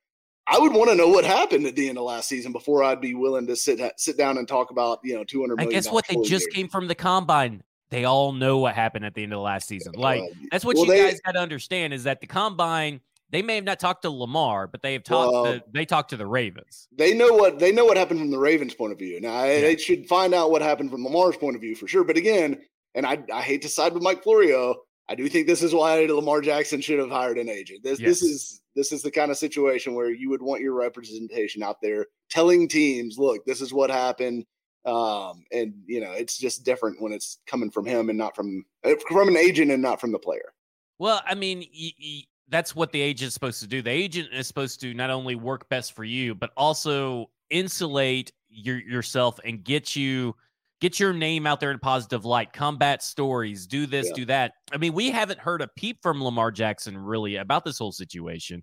I 0.49 0.59
would 0.59 0.73
want 0.73 0.91
to 0.91 0.97
know 0.97 1.09
what 1.09 1.25
happened 1.25 1.67
at 1.67 1.75
the 1.75 1.89
end 1.89 1.99
of 1.99 2.05
last 2.05 2.29
season 2.29 2.53
before 2.53 2.85
I'd 2.85 3.01
be 3.01 3.15
willing 3.15 3.47
to 3.49 3.57
sit 3.57 3.81
sit 3.97 4.17
down 4.17 4.39
and 4.39 4.47
talk 4.47 4.71
about 4.71 5.01
you 5.03 5.15
know 5.15 5.25
200 5.25 5.61
I 5.61 5.67
guess 5.67 5.91
what 5.91 6.07
they 6.07 6.15
just 6.17 6.29
guaranteed. 6.29 6.55
came 6.55 6.69
from 6.69 6.89
the 6.89 6.95
combine. 6.95 7.63
They 7.91 8.05
all 8.05 8.33
know 8.33 8.59
what 8.59 8.75
happened 8.75 9.05
at 9.05 9.15
the 9.15 9.23
end 9.23 9.33
of 9.33 9.37
the 9.39 9.43
last 9.43 9.69
season. 9.69 9.93
Like 9.97 10.23
that's 10.51 10.65
what 10.65 10.77
well, 10.77 10.87
you 10.87 10.93
they- 10.93 11.03
guys 11.11 11.21
got 11.21 11.33
to 11.33 11.39
understand 11.41 11.93
is 11.95 12.05
that 12.05 12.21
the 12.21 12.27
combine. 12.27 13.01
They 13.31 13.43
may 13.43 13.57
have 13.57 13.65
not 13.65 13.81
talked 13.81 14.03
to 14.03 14.11
Lamar, 14.11 14.69
but 14.69 14.83
they 14.83 14.93
have 14.93 15.03
talked. 15.03 15.33
Well, 15.33 15.45
to, 15.55 15.65
they 15.73 15.85
talked 15.85 16.11
to 16.11 16.17
the 16.17 16.27
Ravens. 16.27 16.87
they 16.93 17.13
know 17.13 17.33
what 17.33 17.59
they 17.59 17.73
know 17.73 17.85
what 17.85 17.97
happened 17.97 18.21
from 18.21 18.31
the 18.31 18.39
Ravens' 18.39 18.73
point 18.73 18.93
of 18.93 19.01
view. 19.01 19.21
Now 19.21 19.43
Yeah. 19.45 19.63
they 19.63 19.77
should 19.77 20.07
find 20.07 20.33
out 20.33 20.53
what 20.53 20.63
happened 20.63 20.93
from 20.93 21.03
Lamar's 21.05 21.37
point 21.37 21.57
of 21.57 21.61
view 21.61 21.75
for 21.75 21.89
sure. 21.89 22.05
But 22.05 22.17
again, 22.17 22.59
and 22.95 23.05
I 23.05 23.19
I 23.35 23.43
hate 23.43 23.63
to 23.63 23.69
side 23.69 23.95
with 23.95 24.03
Mike 24.05 24.23
Florio. 24.23 24.77
I 25.09 25.17
do 25.17 25.29
think 25.29 25.49
this 25.49 25.63
is 25.65 25.75
why 25.75 26.05
Lamar 26.07 26.41
Jackson 26.41 26.81
should 26.81 27.01
have 27.01 27.11
hired 27.11 27.37
an 27.39 27.49
agent. 27.49 27.83
This 27.83 27.99
Yes. 27.99 28.21
this 28.21 28.23
is 28.23 28.63
this 28.77 28.93
is 28.93 29.03
the 29.03 29.11
kind 29.11 29.33
of 29.33 29.37
situation 29.37 29.95
where 29.97 30.11
you 30.11 30.31
would 30.31 30.43
want 30.43 30.61
your 30.63 30.75
representation 30.75 31.65
out 31.65 31.81
there 31.83 32.07
telling 32.31 32.69
teams, 32.69 33.19
look, 33.19 33.45
this 33.45 33.61
is 33.61 33.73
what 33.73 33.91
happened. 33.91 34.45
Um, 34.87 35.45
and 35.53 35.75
you 35.87 36.01
know, 36.01 36.13
it's 36.13 36.39
just 36.39 36.65
different 36.65 37.01
when 37.03 37.13
it's 37.13 37.39
coming 37.47 37.71
from 37.71 37.85
him 37.87 38.09
and 38.09 38.17
not 38.17 38.37
from 38.37 38.65
uh, 38.85 38.93
from 39.09 39.29
an 39.29 39.37
agent 39.37 39.71
and 39.71 39.83
not 39.83 40.01
from 40.01 40.13
the 40.13 40.19
player. 40.19 40.55
Well, 40.99 41.21
I 41.27 41.35
mean, 41.35 41.59
y- 41.59 41.93
y- 42.01 42.23
that's 42.49 42.75
what 42.77 42.93
the 42.93 43.01
agent's 43.01 43.35
supposed 43.35 43.61
to 43.61 43.67
do. 43.67 43.83
The 43.83 43.91
agent 43.91 44.29
is 44.33 44.47
supposed 44.47 44.81
to 44.83 44.95
not 44.95 45.11
only 45.11 45.35
work 45.35 45.69
best 45.69 45.93
for 45.95 46.05
you, 46.05 46.35
but 46.35 46.51
also 46.57 47.31
insulate 47.51 48.33
your, 48.49 48.79
yourself 48.79 49.39
and 49.45 49.63
get 49.65 49.97
you 49.97 50.35
get 50.81 51.01
your 51.01 51.13
name 51.13 51.47
out 51.47 51.59
there 51.59 51.71
in 51.71 51.79
positive 51.79 52.25
light. 52.25 52.53
Combat 52.53 53.03
stories, 53.03 53.67
do 53.67 53.87
this, 53.87 54.07
Yeah. 54.09 54.15
do 54.15 54.25
that. 54.27 54.53
I 54.73 54.77
mean, 54.77 54.93
we 54.93 55.11
haven't 55.11 55.41
heard 55.41 55.63
a 55.63 55.69
peep 55.69 55.99
from 56.03 56.23
Lamar 56.23 56.51
Jackson 56.53 56.97
really 56.97 57.37
about 57.37 57.65
this 57.65 57.79
whole 57.79 57.93
situation. 57.93 58.63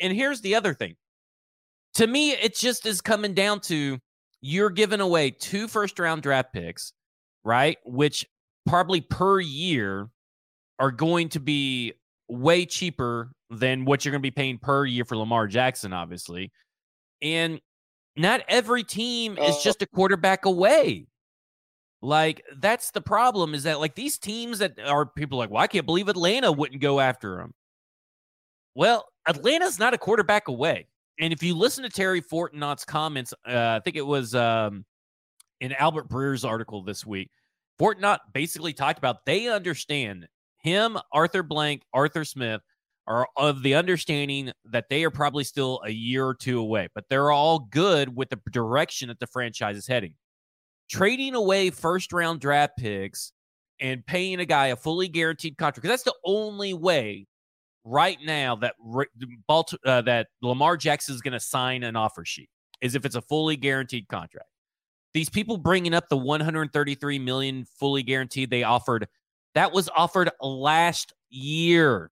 And 0.00 0.12
here's 0.12 0.40
the 0.40 0.54
other 0.54 0.74
thing. 0.74 0.94
To 1.94 2.06
me, 2.06 2.32
it 2.32 2.56
just 2.56 2.86
is 2.86 3.00
coming 3.00 3.34
down 3.34 3.60
to 3.62 3.98
you're 4.46 4.68
giving 4.68 5.00
away 5.00 5.30
two 5.30 5.66
first 5.66 5.98
round 5.98 6.20
draft 6.20 6.52
picks, 6.52 6.92
right? 7.44 7.78
Which 7.86 8.26
probably 8.66 9.00
per 9.00 9.40
year 9.40 10.10
are 10.78 10.90
going 10.90 11.30
to 11.30 11.40
be 11.40 11.94
way 12.28 12.66
cheaper 12.66 13.32
than 13.48 13.86
what 13.86 14.04
you're 14.04 14.12
going 14.12 14.20
to 14.20 14.26
be 14.26 14.30
paying 14.30 14.58
per 14.58 14.84
year 14.84 15.06
for 15.06 15.16
Lamar 15.16 15.46
Jackson, 15.46 15.94
obviously. 15.94 16.52
And 17.22 17.58
not 18.16 18.42
every 18.46 18.82
team 18.84 19.38
is 19.38 19.62
just 19.62 19.80
a 19.80 19.86
quarterback 19.86 20.44
away. 20.44 21.06
Like 22.02 22.42
that's 22.58 22.90
the 22.90 23.00
problem 23.00 23.54
is 23.54 23.62
that 23.62 23.80
like 23.80 23.94
these 23.94 24.18
teams 24.18 24.58
that 24.58 24.78
are 24.78 25.06
people 25.06 25.38
like, 25.38 25.48
well, 25.48 25.62
I 25.62 25.68
can't 25.68 25.86
believe 25.86 26.10
Atlanta 26.10 26.52
wouldn't 26.52 26.82
go 26.82 27.00
after 27.00 27.40
him. 27.40 27.54
Well, 28.74 29.06
Atlanta's 29.26 29.78
not 29.78 29.94
a 29.94 29.98
quarterback 29.98 30.48
away. 30.48 30.86
And 31.20 31.32
if 31.32 31.42
you 31.42 31.54
listen 31.54 31.84
to 31.84 31.90
Terry 31.90 32.20
Fontenot's 32.20 32.84
comments, 32.84 33.32
uh, 33.48 33.78
I 33.78 33.80
think 33.84 33.96
it 33.96 34.06
was 34.06 34.34
um, 34.34 34.84
in 35.60 35.72
Albert 35.72 36.08
Breer's 36.08 36.44
article 36.44 36.82
this 36.82 37.06
week, 37.06 37.30
Fontenot 37.80 38.18
basically 38.32 38.72
talked 38.72 38.98
about 38.98 39.24
they 39.24 39.48
understand 39.48 40.26
him, 40.58 40.98
Arthur 41.12 41.42
Blank, 41.42 41.82
Arthur 41.92 42.24
Smith 42.24 42.60
are 43.06 43.28
of 43.36 43.62
the 43.62 43.74
understanding 43.74 44.50
that 44.64 44.88
they 44.88 45.04
are 45.04 45.10
probably 45.10 45.44
still 45.44 45.80
a 45.84 45.90
year 45.90 46.26
or 46.26 46.34
two 46.34 46.58
away, 46.58 46.88
but 46.94 47.04
they're 47.10 47.30
all 47.30 47.58
good 47.58 48.16
with 48.16 48.30
the 48.30 48.40
direction 48.50 49.08
that 49.08 49.20
the 49.20 49.26
franchise 49.26 49.76
is 49.76 49.86
heading. 49.86 50.14
Trading 50.90 51.34
away 51.34 51.70
first 51.70 52.12
round 52.12 52.40
draft 52.40 52.78
picks 52.78 53.32
and 53.80 54.06
paying 54.06 54.40
a 54.40 54.46
guy 54.46 54.68
a 54.68 54.76
fully 54.76 55.08
guaranteed 55.08 55.58
contract, 55.58 55.82
because 55.82 55.90
that's 55.90 56.02
the 56.02 56.14
only 56.24 56.72
way 56.72 57.26
right 57.84 58.18
now 58.24 58.56
that 58.56 58.74
uh, 59.84 60.02
that 60.02 60.28
Lamar 60.42 60.76
Jackson 60.76 61.14
is 61.14 61.20
going 61.20 61.32
to 61.32 61.40
sign 61.40 61.82
an 61.82 61.96
offer 61.96 62.24
sheet 62.24 62.48
is 62.80 62.94
if 62.94 63.04
it's 63.04 63.14
a 63.14 63.22
fully 63.22 63.56
guaranteed 63.56 64.08
contract. 64.08 64.48
These 65.12 65.30
people 65.30 65.56
bringing 65.56 65.94
up 65.94 66.08
the 66.08 66.16
133 66.16 67.18
million 67.20 67.66
fully 67.78 68.02
guaranteed 68.02 68.50
they 68.50 68.64
offered, 68.64 69.06
that 69.54 69.72
was 69.72 69.88
offered 69.96 70.30
last 70.40 71.12
year, 71.30 72.10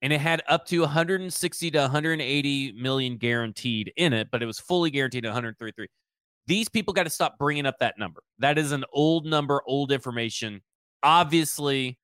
and 0.00 0.12
it 0.12 0.20
had 0.20 0.42
up 0.48 0.66
to 0.66 0.80
160 0.80 1.70
to 1.72 1.78
180 1.78 2.72
million 2.72 3.18
guaranteed 3.18 3.92
in 3.96 4.14
it, 4.14 4.28
but 4.32 4.42
it 4.42 4.46
was 4.46 4.58
fully 4.58 4.90
guaranteed 4.90 5.26
at 5.26 5.28
133. 5.28 5.86
These 6.46 6.70
people 6.70 6.94
got 6.94 7.04
to 7.04 7.10
stop 7.10 7.38
bringing 7.38 7.66
up 7.66 7.76
that 7.80 7.98
number. 7.98 8.22
That 8.38 8.58
is 8.58 8.72
an 8.72 8.84
old 8.92 9.26
number, 9.26 9.62
old 9.66 9.92
information. 9.92 10.62
Obviously, 11.02 11.98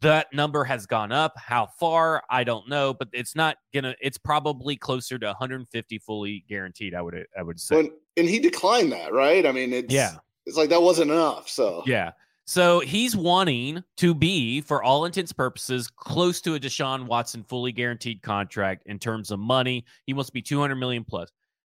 that 0.00 0.32
number 0.32 0.64
has 0.64 0.86
gone 0.86 1.12
up. 1.12 1.32
How 1.36 1.66
far? 1.66 2.22
I 2.30 2.44
don't 2.44 2.68
know, 2.68 2.94
but 2.94 3.08
it's 3.12 3.34
not 3.34 3.56
gonna. 3.72 3.94
It's 4.00 4.18
probably 4.18 4.76
closer 4.76 5.18
to 5.18 5.26
150 5.26 5.98
fully 5.98 6.44
guaranteed. 6.48 6.94
I 6.94 7.02
would. 7.02 7.26
I 7.38 7.42
would 7.42 7.58
say. 7.60 7.76
When, 7.76 7.90
and 8.16 8.28
he 8.28 8.38
declined 8.38 8.92
that, 8.92 9.12
right? 9.12 9.46
I 9.46 9.52
mean, 9.52 9.72
it's 9.72 9.92
Yeah. 9.92 10.16
it's 10.46 10.56
like 10.56 10.70
that 10.70 10.82
wasn't 10.82 11.10
enough. 11.10 11.48
So 11.48 11.82
Yeah. 11.86 12.12
So 12.48 12.78
he's 12.78 13.16
wanting 13.16 13.82
to 13.96 14.14
be, 14.14 14.60
for 14.60 14.80
all 14.82 15.04
intents 15.04 15.32
and 15.32 15.36
purposes, 15.36 15.90
close 15.90 16.40
to 16.42 16.54
a 16.54 16.60
Deshaun 16.60 17.06
Watson 17.06 17.42
fully 17.42 17.72
guaranteed 17.72 18.22
contract 18.22 18.84
in 18.86 19.00
terms 19.00 19.32
of 19.32 19.40
money. 19.40 19.84
He 20.06 20.14
wants 20.14 20.28
to 20.28 20.32
be 20.32 20.42
200 20.42 20.76
million 20.76 21.02
plus. 21.02 21.28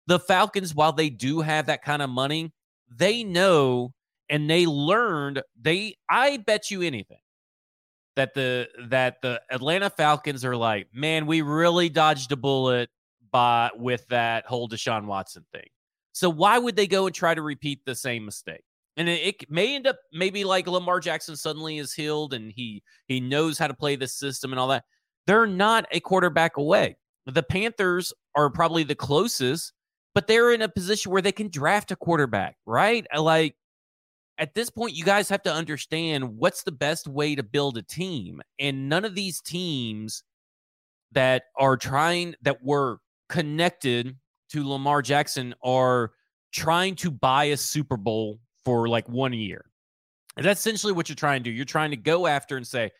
The 0.07 0.19
Falcons, 0.19 0.75
while 0.75 0.93
they 0.93 1.11
do 1.11 1.41
have 1.43 1.67
that 1.67 1.85
kind 1.85 2.01
of 2.01 2.09
money, 2.09 2.53
they 2.91 3.23
know 3.23 3.93
and 4.31 4.49
they 4.49 4.65
learned. 4.65 5.43
They, 5.61 5.97
I 6.09 6.39
bet 6.39 6.71
you 6.71 6.81
anything 6.81 7.19
that 8.17 8.35
the 8.35 8.69
that 8.89 9.23
the 9.23 9.41
Atlanta 9.51 9.91
Falcons 9.91 10.45
are 10.45 10.57
like, 10.57 10.89
man, 10.93 11.27
we 11.27 11.43
really 11.43 11.89
dodged 11.89 12.33
a 12.33 12.37
bullet 12.37 12.91
by 13.31 13.71
with 13.77 14.07
that 14.09 14.47
whole 14.47 14.69
Deshaun 14.69 15.07
Watson 15.07 15.45
thing. 15.53 15.67
So 16.13 16.29
why 16.29 16.59
would 16.59 16.77
they 16.77 16.87
go 16.87 17.07
and 17.07 17.15
try 17.15 17.35
to 17.35 17.43
repeat 17.43 17.81
the 17.85 17.95
same 17.95 18.25
mistake? 18.25 18.63
And 18.99 19.09
it, 19.09 19.41
it, 19.41 19.51
may 19.51 19.75
end 19.75 19.87
up 19.87 19.97
maybe 20.13 20.45
like 20.45 20.67
Lamar 20.67 21.01
Jackson 21.01 21.35
suddenly 21.37 21.79
is 21.79 21.95
healed 21.95 22.35
and 22.35 22.53
he 22.55 22.83
he 23.07 23.21
knows 23.21 23.59
how 23.59 23.67
to 23.67 23.75
play 23.75 23.97
the 23.97 24.07
system 24.07 24.53
and 24.53 24.61
all 24.61 24.69
that. 24.69 24.85
They're 25.27 25.47
not 25.47 25.87
a 25.91 26.01
quarterback 26.01 26.59
away. 26.59 26.97
The 27.25 27.43
Panthers 27.43 28.13
are 28.35 28.51
probably 28.51 28.83
the 28.83 28.95
closest, 28.95 29.73
but 30.15 30.27
they're 30.27 30.53
in 30.53 30.61
a 30.61 30.69
position 30.69 31.13
where 31.13 31.23
they 31.23 31.33
can 31.33 31.49
draft 31.49 31.91
a 31.91 31.97
quarterback, 31.97 32.57
right? 32.67 33.07
Like 33.17 33.55
at 34.43 34.55
this 34.55 34.71
point, 34.71 34.97
you 34.97 35.05
guys 35.05 35.29
have 35.29 35.45
to 35.45 35.53
understand 35.53 36.37
what's 36.37 36.65
the 36.65 36.73
best 36.73 37.07
way 37.07 37.37
to 37.37 37.45
build 37.45 37.79
a 37.79 37.83
team. 37.83 38.43
And 38.59 38.89
none 38.89 39.05
of 39.05 39.15
these 39.15 39.41
teams 39.41 40.25
that 41.13 41.45
are 41.57 41.77
trying, 41.77 42.35
that 42.43 42.61
were 42.61 42.99
connected 43.29 44.17
to 44.51 44.69
Lamar 44.69 45.01
Jackson, 45.01 45.55
are 45.63 46.11
trying 46.51 46.97
to 46.97 47.11
buy 47.13 47.45
a 47.45 47.57
Super 47.57 47.97
Bowl 47.97 48.41
for 48.65 48.89
like 48.89 49.09
one 49.09 49.33
year. 49.33 49.65
And 50.37 50.45
that's 50.45 50.59
essentially 50.59 50.93
what 50.93 51.09
you're 51.09 51.15
trying 51.15 51.45
to 51.45 51.49
do. 51.49 51.55
You're 51.55 51.65
trying 51.65 51.93
to 51.93 51.97
go 51.97 52.27
after 52.27 52.57
and 52.57 52.67
say, 52.67 52.91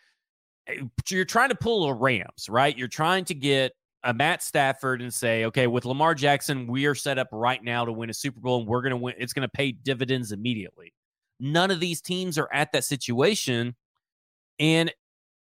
you're 1.11 1.25
trying 1.25 1.49
to 1.49 1.57
pull 1.57 1.87
a 1.87 1.93
Rams, 1.93 2.49
right? 2.49 2.79
You're 2.79 2.87
trying 2.87 3.25
to 3.25 3.35
get 3.35 3.73
a 4.05 4.15
Matt 4.15 4.45
Stafford 4.45 5.03
and 5.03 5.13
say, 5.13 5.45
okay, 5.47 5.67
with 5.67 5.87
Lamar 5.87 6.15
Jackson, 6.15 6.69
we 6.69 6.87
are 6.87 6.95
set 6.95 7.19
up 7.19 7.27
right 7.33 7.65
now 7.65 7.85
to 7.85 7.91
win 7.91 8.11
a 8.11 8.15
Super 8.15 8.39
Bowl 8.39 8.61
and 8.61 8.69
we're 8.69 8.83
going 8.83 8.91
to 8.91 8.97
win. 8.97 9.15
It's 9.19 9.33
going 9.33 9.49
to 9.49 9.53
pay 9.53 9.73
dividends 9.73 10.31
immediately. 10.31 10.93
None 11.43 11.73
of 11.73 11.81
these 11.81 12.01
teams 12.01 12.39
are 12.39 12.49
at 12.53 12.73
that 12.73 12.85
situation. 12.85 13.75
And 14.61 14.95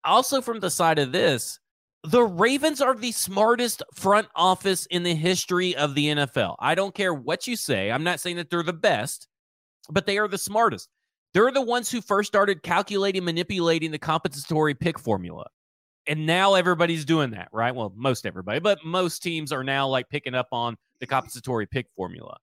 also 0.03 0.41
from 0.41 0.59
the 0.59 0.71
side 0.71 0.97
of 0.97 1.11
this, 1.11 1.59
the 2.03 2.23
Ravens 2.23 2.81
are 2.81 2.95
the 2.95 3.11
smartest 3.11 3.83
front 3.93 4.27
office 4.35 4.87
in 4.87 5.03
the 5.03 5.13
history 5.13 5.75
of 5.75 5.93
the 5.95 6.07
NFL. 6.07 6.55
I 6.59 6.75
don't 6.75 6.95
care 6.95 7.13
what 7.13 7.47
you 7.47 7.55
say. 7.55 7.91
I'm 7.91 8.03
not 8.03 8.19
saying 8.19 8.37
that 8.37 8.49
they're 8.49 8.63
the 8.63 8.73
best, 8.73 9.27
but 9.89 10.07
they 10.07 10.17
are 10.17 10.27
the 10.27 10.37
smartest. 10.37 10.89
They're 11.33 11.51
the 11.51 11.61
ones 11.61 11.91
who 11.91 12.01
first 12.01 12.27
started 12.27 12.63
calculating, 12.63 13.23
manipulating 13.23 13.91
the 13.91 13.99
compensatory 13.99 14.73
pick 14.73 14.99
formula. 14.99 15.45
And 16.07 16.25
now 16.25 16.55
everybody's 16.55 17.05
doing 17.05 17.29
that, 17.31 17.49
right? 17.53 17.73
Well, 17.73 17.93
most 17.95 18.25
everybody, 18.25 18.59
but 18.59 18.79
most 18.83 19.23
teams 19.23 19.51
are 19.51 19.63
now 19.63 19.87
like 19.87 20.09
picking 20.09 20.35
up 20.35 20.47
on 20.51 20.75
the 20.99 21.07
compensatory 21.07 21.67
pick 21.67 21.85
formula. 21.95 22.35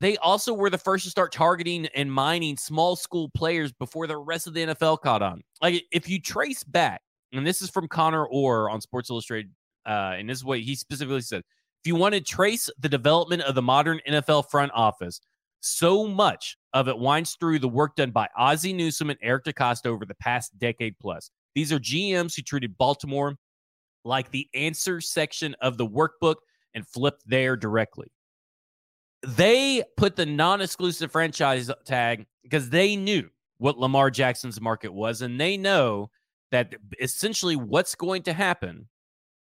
They 0.00 0.16
also 0.18 0.52
were 0.52 0.68
the 0.68 0.78
first 0.78 1.04
to 1.04 1.10
start 1.10 1.32
targeting 1.32 1.86
and 1.94 2.12
mining 2.12 2.56
small 2.56 2.96
school 2.96 3.30
players 3.30 3.72
before 3.72 4.06
the 4.06 4.16
rest 4.16 4.46
of 4.46 4.54
the 4.54 4.66
NFL 4.66 5.00
caught 5.00 5.22
on. 5.22 5.42
Like 5.62 5.84
if 5.90 6.08
you 6.08 6.20
trace 6.20 6.62
back, 6.62 7.00
and 7.32 7.46
this 7.46 7.62
is 7.62 7.70
from 7.70 7.88
Connor 7.88 8.26
Orr 8.26 8.68
on 8.70 8.80
Sports 8.80 9.10
Illustrated, 9.10 9.50
uh, 9.86 10.14
and 10.16 10.28
this 10.28 10.38
is 10.38 10.44
what 10.44 10.60
he 10.60 10.74
specifically 10.74 11.22
said. 11.22 11.42
If 11.82 11.88
you 11.88 11.96
want 11.96 12.14
to 12.14 12.20
trace 12.20 12.68
the 12.78 12.88
development 12.88 13.42
of 13.42 13.54
the 13.54 13.62
modern 13.62 14.00
NFL 14.08 14.50
front 14.50 14.72
office, 14.74 15.20
so 15.60 16.06
much 16.06 16.56
of 16.74 16.88
it 16.88 16.98
winds 16.98 17.36
through 17.40 17.58
the 17.58 17.68
work 17.68 17.96
done 17.96 18.10
by 18.10 18.28
Ozzie 18.36 18.72
Newsome 18.72 19.10
and 19.10 19.18
Eric 19.22 19.44
DeCosta 19.44 19.86
over 19.86 20.04
the 20.04 20.14
past 20.16 20.56
decade 20.58 20.98
plus. 21.00 21.30
These 21.54 21.72
are 21.72 21.78
GMs 21.78 22.36
who 22.36 22.42
treated 22.42 22.76
Baltimore 22.76 23.36
like 24.04 24.30
the 24.30 24.48
answer 24.54 25.00
section 25.00 25.56
of 25.60 25.78
the 25.78 25.86
workbook 25.86 26.36
and 26.74 26.86
flipped 26.86 27.22
there 27.26 27.56
directly. 27.56 28.08
They 29.26 29.82
put 29.96 30.16
the 30.16 30.26
non 30.26 30.60
exclusive 30.60 31.10
franchise 31.10 31.70
tag 31.84 32.26
because 32.42 32.70
they 32.70 32.96
knew 32.96 33.28
what 33.58 33.78
Lamar 33.78 34.10
Jackson's 34.10 34.60
market 34.60 34.92
was. 34.92 35.22
And 35.22 35.40
they 35.40 35.56
know 35.56 36.10
that 36.52 36.74
essentially 37.00 37.56
what's 37.56 37.94
going 37.94 38.22
to 38.24 38.32
happen 38.32 38.88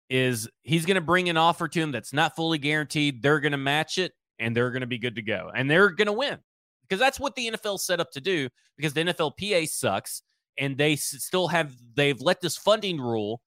is 0.08 0.48
he's 0.62 0.84
going 0.84 0.96
to 0.96 1.00
bring 1.00 1.28
an 1.28 1.36
offer 1.36 1.68
to 1.68 1.80
him 1.80 1.92
that's 1.92 2.12
not 2.12 2.36
fully 2.36 2.58
guaranteed. 2.58 3.22
They're 3.22 3.40
going 3.40 3.52
to 3.52 3.58
match 3.58 3.96
it 3.96 4.12
and 4.38 4.56
they're 4.56 4.70
going 4.70 4.80
to 4.80 4.86
be 4.86 4.98
good 4.98 5.14
to 5.16 5.22
go. 5.22 5.50
And 5.54 5.70
they're 5.70 5.90
going 5.90 6.06
to 6.06 6.12
win 6.12 6.38
because 6.82 6.98
that's 6.98 7.20
what 7.20 7.34
the 7.36 7.50
NFL 7.52 7.78
set 7.78 8.00
up 8.00 8.10
to 8.12 8.20
do 8.20 8.48
because 8.76 8.92
the 8.92 9.04
NFLPA 9.04 9.68
sucks 9.68 10.22
and 10.58 10.76
they 10.76 10.96
still 10.96 11.48
have 11.48 11.74
they've 11.94 12.20
let 12.20 12.40
this 12.40 12.56
funding 12.56 13.00
rule 13.00 13.40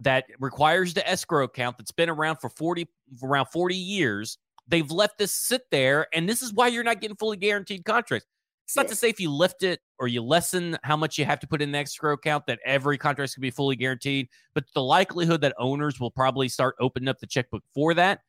that 0.00 0.24
requires 0.38 0.92
the 0.92 1.08
escrow 1.08 1.44
account 1.44 1.78
that's 1.78 1.92
been 1.92 2.10
around 2.10 2.36
for 2.36 2.50
40 2.50 2.86
around 3.22 3.46
40 3.46 3.74
years 3.74 4.38
they've 4.68 4.90
left 4.90 5.18
this 5.18 5.32
sit 5.32 5.62
there 5.70 6.06
and 6.12 6.28
this 6.28 6.42
is 6.42 6.52
why 6.52 6.68
you're 6.68 6.84
not 6.84 7.00
getting 7.00 7.16
fully 7.16 7.36
guaranteed 7.36 7.84
contracts. 7.84 8.26
It's 8.66 8.76
not 8.76 8.86
yeah. 8.86 8.90
to 8.90 8.96
say 8.96 9.08
if 9.10 9.20
you 9.20 9.30
lift 9.30 9.62
it 9.62 9.80
or 9.98 10.08
you 10.08 10.22
lessen 10.22 10.78
how 10.82 10.96
much 10.96 11.18
you 11.18 11.26
have 11.26 11.38
to 11.40 11.46
put 11.46 11.60
in 11.60 11.70
the 11.72 11.78
escrow 11.78 12.14
account 12.14 12.46
that 12.46 12.60
every 12.64 12.96
contract 12.96 13.34
can 13.34 13.42
be 13.42 13.50
fully 13.50 13.76
guaranteed 13.76 14.28
but 14.54 14.64
the 14.74 14.82
likelihood 14.82 15.42
that 15.42 15.54
owners 15.58 16.00
will 16.00 16.10
probably 16.10 16.48
start 16.48 16.74
opening 16.80 17.08
up 17.08 17.18
the 17.18 17.26
checkbook 17.26 17.62
for 17.74 17.94
that 17.94 18.20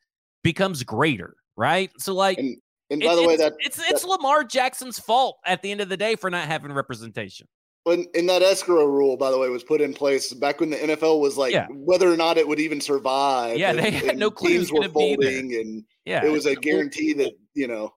becomes 0.42 0.82
greater 0.82 1.36
right? 1.56 1.90
So 1.98 2.14
like 2.14 2.38
and, 2.38 2.58
and 2.90 3.00
by 3.00 3.12
it, 3.12 3.16
the 3.16 3.26
way 3.26 3.36
that 3.36 3.54
it's 3.58 3.78
it's 3.88 4.02
that, 4.02 4.08
lamar 4.08 4.44
jackson's 4.44 4.98
fault 4.98 5.38
at 5.46 5.62
the 5.62 5.70
end 5.70 5.80
of 5.80 5.88
the 5.88 5.96
day 5.96 6.16
for 6.16 6.30
not 6.30 6.46
having 6.46 6.72
representation 6.72 7.48
when 7.86 8.04
in 8.14 8.26
that 8.26 8.42
escrow 8.42 8.84
rule, 8.84 9.16
by 9.16 9.30
the 9.30 9.38
way, 9.38 9.48
was 9.48 9.62
put 9.62 9.80
in 9.80 9.94
place 9.94 10.32
back 10.32 10.58
when 10.58 10.70
the 10.70 10.76
NFL 10.76 11.20
was 11.20 11.36
like 11.36 11.52
yeah. 11.52 11.68
whether 11.70 12.12
or 12.12 12.16
not 12.16 12.36
it 12.36 12.46
would 12.46 12.58
even 12.58 12.80
survive. 12.80 13.58
Yeah, 13.58 13.70
and, 13.70 13.78
they 13.78 13.92
had 13.92 14.18
no 14.18 14.28
clue 14.28 14.58
teams 14.58 14.72
were 14.72 14.88
folding, 14.88 15.54
and 15.54 15.84
yeah, 16.04 16.24
it 16.24 16.32
was 16.32 16.46
a 16.46 16.56
guarantee 16.56 17.12
that 17.12 17.32
you 17.54 17.68
know 17.68 17.94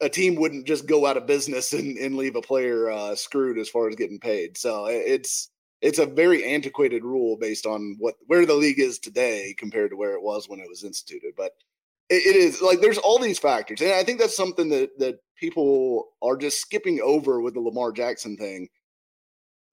a 0.00 0.08
team 0.08 0.34
wouldn't 0.34 0.66
just 0.66 0.88
go 0.88 1.06
out 1.06 1.16
of 1.16 1.24
business 1.24 1.72
and, 1.72 1.96
and 1.98 2.16
leave 2.16 2.34
a 2.34 2.42
player 2.42 2.90
uh, 2.90 3.14
screwed 3.14 3.58
as 3.58 3.68
far 3.68 3.88
as 3.88 3.94
getting 3.94 4.18
paid. 4.18 4.58
So 4.58 4.86
it's 4.86 5.50
it's 5.80 6.00
a 6.00 6.06
very 6.06 6.44
antiquated 6.44 7.04
rule 7.04 7.36
based 7.36 7.64
on 7.64 7.94
what 8.00 8.16
where 8.26 8.44
the 8.44 8.54
league 8.54 8.80
is 8.80 8.98
today 8.98 9.54
compared 9.56 9.90
to 9.90 9.96
where 9.96 10.14
it 10.14 10.22
was 10.22 10.48
when 10.48 10.58
it 10.58 10.68
was 10.68 10.82
instituted. 10.82 11.34
But 11.36 11.52
it, 12.08 12.26
it 12.26 12.34
is 12.34 12.60
like 12.60 12.80
there's 12.80 12.98
all 12.98 13.20
these 13.20 13.38
factors, 13.38 13.80
and 13.82 13.92
I 13.92 14.02
think 14.02 14.18
that's 14.18 14.36
something 14.36 14.68
that 14.70 14.98
that 14.98 15.20
people 15.38 16.08
are 16.22 16.36
just 16.36 16.60
skipping 16.60 17.00
over 17.00 17.40
with 17.40 17.54
the 17.54 17.60
Lamar 17.60 17.92
Jackson 17.92 18.36
thing 18.36 18.68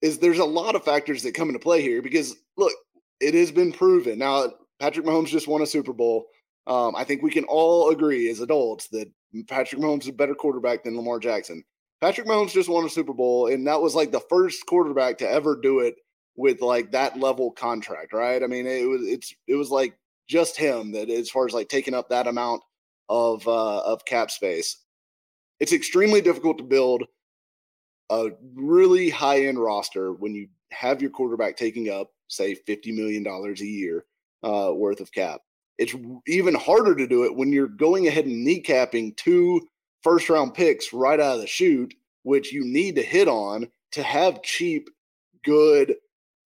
is 0.04 0.18
there's 0.18 0.38
a 0.38 0.44
lot 0.44 0.76
of 0.76 0.84
factors 0.84 1.22
that 1.22 1.34
come 1.34 1.48
into 1.48 1.58
play 1.58 1.80
here 1.80 2.02
because 2.02 2.36
look, 2.58 2.72
it 3.20 3.32
has 3.32 3.50
been 3.50 3.72
proven. 3.72 4.18
Now, 4.18 4.52
Patrick 4.78 5.06
Mahomes 5.06 5.28
just 5.28 5.48
won 5.48 5.62
a 5.62 5.66
Super 5.66 5.94
Bowl. 5.94 6.26
Um, 6.66 6.94
I 6.94 7.04
think 7.04 7.22
we 7.22 7.30
can 7.30 7.44
all 7.44 7.88
agree 7.88 8.28
as 8.28 8.40
adults 8.40 8.88
that 8.88 9.10
Patrick 9.48 9.80
Mahomes 9.80 10.02
is 10.02 10.08
a 10.08 10.12
better 10.12 10.34
quarterback 10.34 10.84
than 10.84 10.94
Lamar 10.96 11.18
Jackson. 11.18 11.64
Patrick 12.02 12.26
Mahomes 12.26 12.52
just 12.52 12.68
won 12.68 12.84
a 12.84 12.88
Super 12.90 13.14
Bowl, 13.14 13.46
and 13.46 13.66
that 13.66 13.80
was 13.80 13.94
like 13.94 14.12
the 14.12 14.20
first 14.20 14.66
quarterback 14.66 15.16
to 15.18 15.30
ever 15.30 15.58
do 15.58 15.80
it 15.80 15.94
with 16.36 16.60
like 16.60 16.92
that 16.92 17.18
level 17.18 17.50
contract, 17.50 18.12
right? 18.12 18.42
I 18.42 18.46
mean, 18.46 18.66
it 18.66 18.86
was 18.86 19.00
it's 19.06 19.34
it 19.46 19.54
was 19.54 19.70
like 19.70 19.96
just 20.28 20.58
him 20.58 20.92
that 20.92 21.08
as 21.08 21.30
far 21.30 21.46
as 21.46 21.54
like 21.54 21.70
taking 21.70 21.94
up 21.94 22.10
that 22.10 22.26
amount 22.26 22.62
of 23.08 23.48
uh, 23.48 23.80
of 23.80 24.04
cap 24.04 24.30
space. 24.30 24.76
It's 25.60 25.72
extremely 25.72 26.20
difficult 26.20 26.58
to 26.58 26.64
build 26.64 27.04
a 28.14 28.30
really 28.54 29.10
high 29.10 29.46
end 29.46 29.58
roster 29.58 30.12
when 30.12 30.34
you 30.34 30.48
have 30.70 31.00
your 31.00 31.10
quarterback 31.10 31.56
taking 31.56 31.90
up, 31.90 32.10
say, 32.28 32.56
$50 32.68 32.94
million 32.94 33.26
a 33.26 33.64
year 33.64 34.04
uh, 34.42 34.72
worth 34.74 35.00
of 35.00 35.12
cap. 35.12 35.40
It's 35.78 35.94
even 36.26 36.54
harder 36.54 36.94
to 36.94 37.06
do 37.06 37.24
it 37.24 37.34
when 37.34 37.52
you're 37.52 37.66
going 37.66 38.06
ahead 38.06 38.26
and 38.26 38.46
kneecapping 38.46 39.16
two 39.16 39.60
first 40.02 40.28
round 40.28 40.54
picks 40.54 40.92
right 40.92 41.18
out 41.18 41.36
of 41.36 41.40
the 41.40 41.46
chute, 41.46 41.94
which 42.22 42.52
you 42.52 42.64
need 42.64 42.94
to 42.96 43.02
hit 43.02 43.26
on 43.26 43.68
to 43.92 44.02
have 44.02 44.42
cheap, 44.42 44.88
good, 45.44 45.96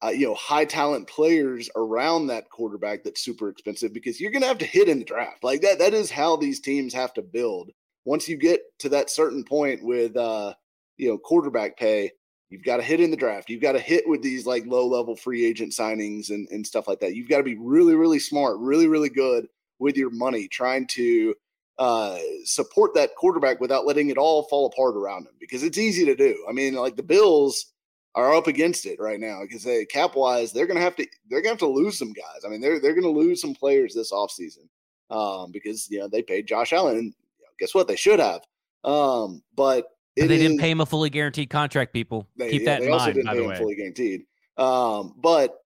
uh, 0.03 0.09
you 0.09 0.27
know, 0.27 0.35
high 0.35 0.65
talent 0.65 1.07
players 1.09 1.69
around 1.77 2.29
that 2.29 2.49
quarterback 2.51 3.03
that's 3.03 3.25
super 3.25 3.49
expensive 3.49 3.93
because 3.93 4.21
you're 4.21 4.31
going 4.31 4.43
to 4.43 4.49
have 4.49 4.59
to 4.59 4.65
hit 4.65 4.89
in 4.89 4.99
the 4.99 5.05
draft. 5.05 5.45
Like 5.45 5.61
that, 5.63 5.79
that 5.79 5.93
is 5.93 6.11
how 6.11 6.37
these 6.37 6.61
teams 6.61 6.95
have 6.95 7.13
to 7.15 7.23
build. 7.23 7.71
Once 8.05 8.29
you 8.29 8.37
get 8.37 8.63
to 8.79 8.89
that 8.89 9.11
certain 9.11 9.45
point 9.45 9.83
with, 9.83 10.17
uh, 10.17 10.55
you 10.99 11.09
know 11.09 11.17
quarterback 11.17 11.79
pay 11.79 12.11
you've 12.51 12.65
got 12.65 12.79
to 12.79 12.83
hit 12.83 13.01
in 13.01 13.11
the 13.11 13.17
draft 13.17 13.49
you've 13.49 13.63
got 13.63 13.73
to 13.73 13.81
hit 13.81 14.07
with 14.07 14.23
these 14.23 14.47
like 14.47 14.67
low 14.67 14.87
level 14.87 15.17
free 15.17 15.45
agent 15.45 15.73
signings 15.73 16.31
and, 16.31 16.49
and 16.51 16.67
stuff 16.67 16.87
like 16.87 17.01
that 17.01 17.15
you've 17.15 17.29
got 17.29 17.39
to 17.39 17.45
be 17.45 17.57
really 17.57 17.95
really 17.95 18.19
smart 18.19 18.57
really 18.59 18.89
really 18.89 19.09
good 19.09 19.47
with 19.79 19.97
your 19.97 20.11
money 20.11 20.49
trying 20.49 20.87
to 20.87 21.35
uh, 21.79 22.19
support 22.45 22.93
that 22.95 23.15
quarterback 23.15 23.61
without 23.61 23.87
letting 23.87 24.11
it 24.11 24.19
all 24.19 24.43
fall 24.45 24.67
apart 24.67 24.97
around 24.97 25.27
him 25.27 25.35
because 25.39 25.63
it's 25.63 25.79
easy 25.79 26.05
to 26.05 26.17
do 26.17 26.45
i 26.49 26.53
mean 26.53 26.75
like 26.75 26.97
the 26.97 27.03
bills 27.03 27.73
are 28.17 28.35
up 28.35 28.49
against 28.49 28.85
it 28.85 28.99
right 28.99 29.21
now 29.21 29.43
because 29.43 29.63
they 29.63 29.85
cap 29.85 30.17
wise 30.17 30.53
they're 30.53 30.67
gonna 30.67 30.81
have 30.81 30.97
to 30.97 31.07
they're 31.31 31.41
gonna 31.41 31.51
have 31.51 31.59
to 31.59 31.69
lose 31.69 31.97
some 31.97 32.13
guys 32.13 32.45
i 32.45 32.49
mean 32.49 32.61
they're 32.61 32.81
they're 32.81 32.95
gonna 32.95 33.07
lose 33.07 33.41
some 33.41 33.55
players 33.55 33.95
this 33.95 34.11
offseason 34.11 34.67
um, 35.11 35.53
because 35.53 35.89
you 35.89 36.01
know 36.01 36.09
they 36.09 36.21
paid 36.21 36.49
josh 36.49 36.73
allen 36.73 36.97
and 36.97 37.15
you 37.39 37.45
know, 37.45 37.51
guess 37.61 37.75
what 37.75 37.87
they 37.87 37.95
should 37.95 38.19
have 38.19 38.41
um, 38.83 39.41
but 39.55 39.85
they 40.27 40.35
is, 40.35 40.43
didn't 40.43 40.59
pay 40.59 40.71
him 40.71 40.81
a 40.81 40.87
fully 40.87 41.11
guaranteed 41.11 41.51
contract. 41.51 41.93
People 41.93 42.27
they, 42.37 42.51
keep 42.51 42.63
yeah, 42.63 42.79
that 42.79 42.83
in 42.83 42.91
mind. 42.91 43.23
by 43.25 43.35
the 43.35 43.45
way, 43.45 43.57
fully 43.57 43.77
guaranteed. 43.77 44.23
Um, 44.57 45.15
but 45.17 45.63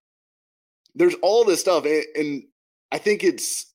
there's 0.95 1.15
all 1.23 1.45
this 1.45 1.61
stuff, 1.61 1.85
and, 1.85 2.05
and 2.15 2.43
I 2.91 2.99
think 2.99 3.25
it's 3.25 3.73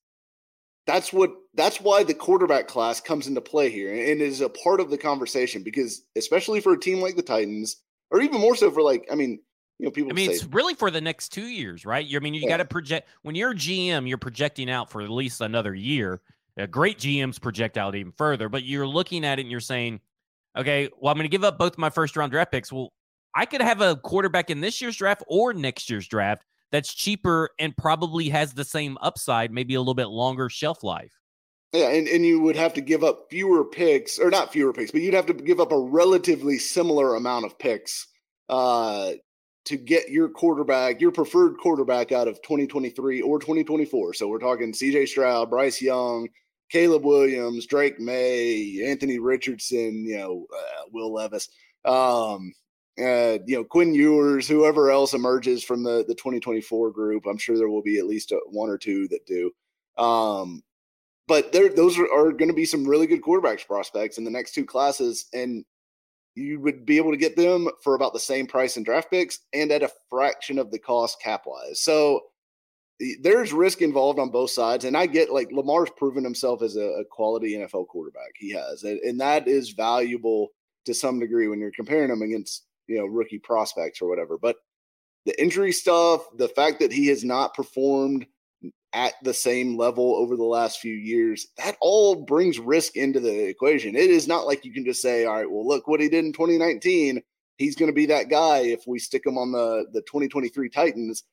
that's 0.85 1.11
what 1.11 1.31
that's 1.53 1.81
why 1.81 2.03
the 2.03 2.13
quarterback 2.13 2.67
class 2.67 3.01
comes 3.01 3.27
into 3.27 3.41
play 3.41 3.69
here 3.69 3.91
and 3.93 4.21
is 4.21 4.41
a 4.41 4.49
part 4.49 4.79
of 4.79 4.89
the 4.89 4.97
conversation 4.97 5.63
because 5.63 6.03
especially 6.15 6.61
for 6.61 6.73
a 6.73 6.79
team 6.79 7.01
like 7.01 7.15
the 7.15 7.21
Titans, 7.21 7.77
or 8.11 8.21
even 8.21 8.39
more 8.39 8.55
so 8.55 8.71
for 8.71 8.81
like, 8.81 9.05
I 9.11 9.15
mean, 9.15 9.39
you 9.79 9.85
know, 9.85 9.91
people. 9.91 10.11
I 10.11 10.15
mean, 10.15 10.29
say, 10.29 10.35
it's 10.35 10.45
really 10.45 10.73
for 10.73 10.89
the 10.89 11.01
next 11.01 11.29
two 11.29 11.47
years, 11.47 11.85
right? 11.85 12.05
You, 12.05 12.17
I 12.17 12.21
mean, 12.21 12.33
you 12.33 12.41
yeah. 12.41 12.49
got 12.49 12.57
to 12.57 12.65
project 12.65 13.09
when 13.23 13.35
you're 13.35 13.51
a 13.51 13.55
GM, 13.55 14.07
you're 14.07 14.17
projecting 14.17 14.69
out 14.69 14.89
for 14.89 15.01
at 15.01 15.09
least 15.09 15.41
another 15.41 15.75
year. 15.75 16.21
Uh, 16.59 16.65
great 16.65 16.97
GMs 16.97 17.39
project 17.39 17.77
out 17.77 17.93
even 17.95 18.11
further, 18.13 18.49
but 18.49 18.63
you're 18.63 18.87
looking 18.87 19.23
at 19.23 19.37
it 19.37 19.43
and 19.43 19.51
you're 19.51 19.59
saying, 19.59 19.99
Okay, 20.57 20.89
well, 20.99 21.11
I'm 21.11 21.17
going 21.17 21.25
to 21.25 21.29
give 21.29 21.43
up 21.43 21.57
both 21.57 21.77
my 21.77 21.89
first 21.89 22.17
round 22.17 22.31
draft 22.31 22.51
picks. 22.51 22.71
Well, 22.71 22.91
I 23.35 23.45
could 23.45 23.61
have 23.61 23.81
a 23.81 23.95
quarterback 23.97 24.49
in 24.49 24.61
this 24.61 24.81
year's 24.81 24.97
draft 24.97 25.23
or 25.27 25.53
next 25.53 25.89
year's 25.89 26.07
draft 26.07 26.43
that's 26.71 26.93
cheaper 26.93 27.51
and 27.59 27.75
probably 27.77 28.29
has 28.29 28.53
the 28.53 28.65
same 28.65 28.97
upside, 29.01 29.51
maybe 29.51 29.75
a 29.75 29.79
little 29.79 29.93
bit 29.93 30.07
longer 30.07 30.49
shelf 30.49 30.83
life. 30.83 31.13
Yeah, 31.73 31.89
and, 31.89 32.07
and 32.07 32.25
you 32.25 32.39
would 32.39 32.55
have 32.55 32.73
to 32.73 32.81
give 32.81 33.03
up 33.03 33.27
fewer 33.29 33.65
picks, 33.65 34.19
or 34.19 34.29
not 34.29 34.51
fewer 34.51 34.73
picks, 34.73 34.91
but 34.91 35.01
you'd 35.01 35.13
have 35.13 35.25
to 35.27 35.33
give 35.33 35.59
up 35.59 35.71
a 35.71 35.79
relatively 35.79 36.57
similar 36.57 37.15
amount 37.15 37.45
of 37.45 37.59
picks 37.59 38.07
uh, 38.49 39.11
to 39.65 39.77
get 39.77 40.09
your 40.09 40.29
quarterback, 40.29 41.01
your 41.01 41.11
preferred 41.11 41.57
quarterback 41.57 42.11
out 42.11 42.27
of 42.27 42.41
2023 42.41 43.21
or 43.21 43.37
2024. 43.37 44.13
So 44.13 44.27
we're 44.27 44.39
talking 44.39 44.71
CJ 44.71 45.09
Stroud, 45.09 45.49
Bryce 45.49 45.81
Young, 45.81 46.29
Caleb 46.69 47.05
Williams, 47.05 47.65
Drake 47.65 47.99
Maye, 47.99 48.83
Anthony 48.85 49.19
Richardson, 49.19 50.05
you 50.05 50.17
know, 50.17 50.45
uh, 50.53 50.83
Will 50.91 51.13
Levis, 51.13 51.49
um, 51.85 52.53
uh, 52.99 53.37
you 53.45 53.55
know, 53.55 53.63
Quinn 53.63 53.93
Ewers, 53.93 54.47
whoever 54.47 54.89
else 54.89 55.13
emerges 55.13 55.63
from 55.63 55.83
the, 55.83 56.03
the 56.07 56.15
2024 56.15 56.91
group. 56.91 57.25
I'm 57.25 57.37
sure 57.37 57.57
there 57.57 57.69
will 57.69 57.83
be 57.83 57.99
at 57.99 58.07
least 58.07 58.31
a, 58.31 58.39
one 58.47 58.69
or 58.69 58.77
two 58.77 59.07
that 59.09 59.25
do. 59.25 59.51
Um, 59.97 60.63
but 61.27 61.51
there, 61.51 61.69
those 61.69 61.97
are, 61.99 62.11
are 62.11 62.31
going 62.31 62.47
to 62.47 62.53
be 62.53 62.65
some 62.65 62.87
really 62.87 63.07
good 63.07 63.21
quarterbacks 63.21 63.65
prospects 63.65 64.17
in 64.17 64.23
the 64.23 64.31
next 64.31 64.53
two 64.53 64.65
classes. 64.65 65.25
And 65.33 65.63
you 66.35 66.59
would 66.59 66.85
be 66.85 66.97
able 66.97 67.11
to 67.11 67.17
get 67.17 67.35
them 67.35 67.67
for 67.83 67.95
about 67.95 68.13
the 68.13 68.19
same 68.19 68.47
price 68.47 68.77
in 68.77 68.83
draft 68.83 69.09
picks 69.11 69.39
and 69.53 69.71
at 69.71 69.83
a 69.83 69.91
fraction 70.09 70.59
of 70.59 70.71
the 70.71 70.79
cost 70.79 71.21
cap 71.21 71.43
wise. 71.45 71.81
So 71.81 72.21
there's 73.21 73.53
risk 73.53 73.81
involved 73.81 74.19
on 74.19 74.29
both 74.29 74.51
sides. 74.51 74.85
And 74.85 74.97
I 74.97 75.05
get 75.05 75.31
like 75.31 75.51
Lamar's 75.51 75.89
proven 75.91 76.23
himself 76.23 76.61
as 76.61 76.75
a, 76.75 76.81
a 76.81 77.05
quality 77.05 77.55
NFL 77.55 77.87
quarterback. 77.87 78.31
He 78.35 78.51
has, 78.51 78.83
and, 78.83 78.99
and, 79.01 79.19
that 79.21 79.47
is 79.47 79.71
valuable 79.71 80.49
to 80.85 80.93
some 80.93 81.19
degree 81.19 81.47
when 81.47 81.59
you're 81.59 81.71
comparing 81.71 82.09
him 82.09 82.21
against, 82.21 82.65
you 82.87 82.97
know, 82.97 83.05
rookie 83.05 83.39
prospects 83.39 84.01
or 84.01 84.09
whatever. 84.09 84.37
But 84.37 84.57
the 85.25 85.39
injury 85.39 85.73
stuff, 85.73 86.25
the 86.37 86.47
fact 86.49 86.79
that 86.79 86.91
he 86.91 87.07
has 87.07 87.23
not 87.23 87.53
performed 87.53 88.25
at 88.93 89.13
the 89.21 89.33
same 89.33 89.77
level 89.77 90.15
over 90.15 90.35
the 90.35 90.43
last 90.43 90.79
few 90.79 90.95
years, 90.95 91.47
that 91.57 91.77
all 91.81 92.15
brings 92.15 92.57
risk 92.57 92.95
into 92.95 93.19
the 93.19 93.47
equation. 93.47 93.95
It 93.95 94.09
is 94.09 94.27
not 94.27 94.47
like 94.47 94.65
you 94.65 94.73
can 94.73 94.85
just 94.85 95.01
say, 95.01 95.25
all 95.25 95.35
right, 95.35 95.51
well, 95.51 95.67
look 95.67 95.87
what 95.87 95.99
he 95.99 96.09
did 96.09 96.25
in 96.25 96.33
2019. 96.33 97.21
He's 97.57 97.75
going 97.75 97.91
to 97.91 97.95
be 97.95 98.05
that 98.07 98.29
guy 98.29 98.59
if 98.59 98.87
we 98.87 98.97
stick 98.97 99.25
him 99.25 99.37
on 99.37 99.51
the, 99.51 99.85
the 99.91 100.01
2023 100.01 100.69
Titans, 100.69 101.23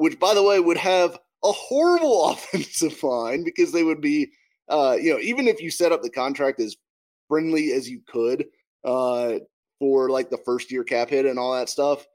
which, 0.00 0.18
by 0.18 0.32
the 0.32 0.42
way, 0.42 0.58
would 0.58 0.78
have 0.78 1.18
a 1.44 1.52
horrible 1.52 2.24
offensive 2.30 3.02
line 3.02 3.44
because 3.44 3.70
they 3.70 3.84
would 3.84 4.00
be, 4.00 4.30
uh, 4.68 4.96
you 5.00 5.12
know, 5.12 5.20
even 5.20 5.46
if 5.46 5.60
you 5.60 5.70
set 5.70 5.92
up 5.92 6.02
the 6.02 6.10
contract 6.10 6.58
as 6.58 6.76
friendly 7.28 7.72
as 7.72 7.88
you 7.88 8.00
could 8.08 8.46
uh, 8.84 9.34
for 9.78 10.08
like 10.08 10.30
the 10.30 10.38
first 10.38 10.72
year 10.72 10.84
cap 10.84 11.10
hit 11.10 11.26
and 11.26 11.38
all 11.38 11.54
that 11.54 11.68
stuff. 11.68 12.06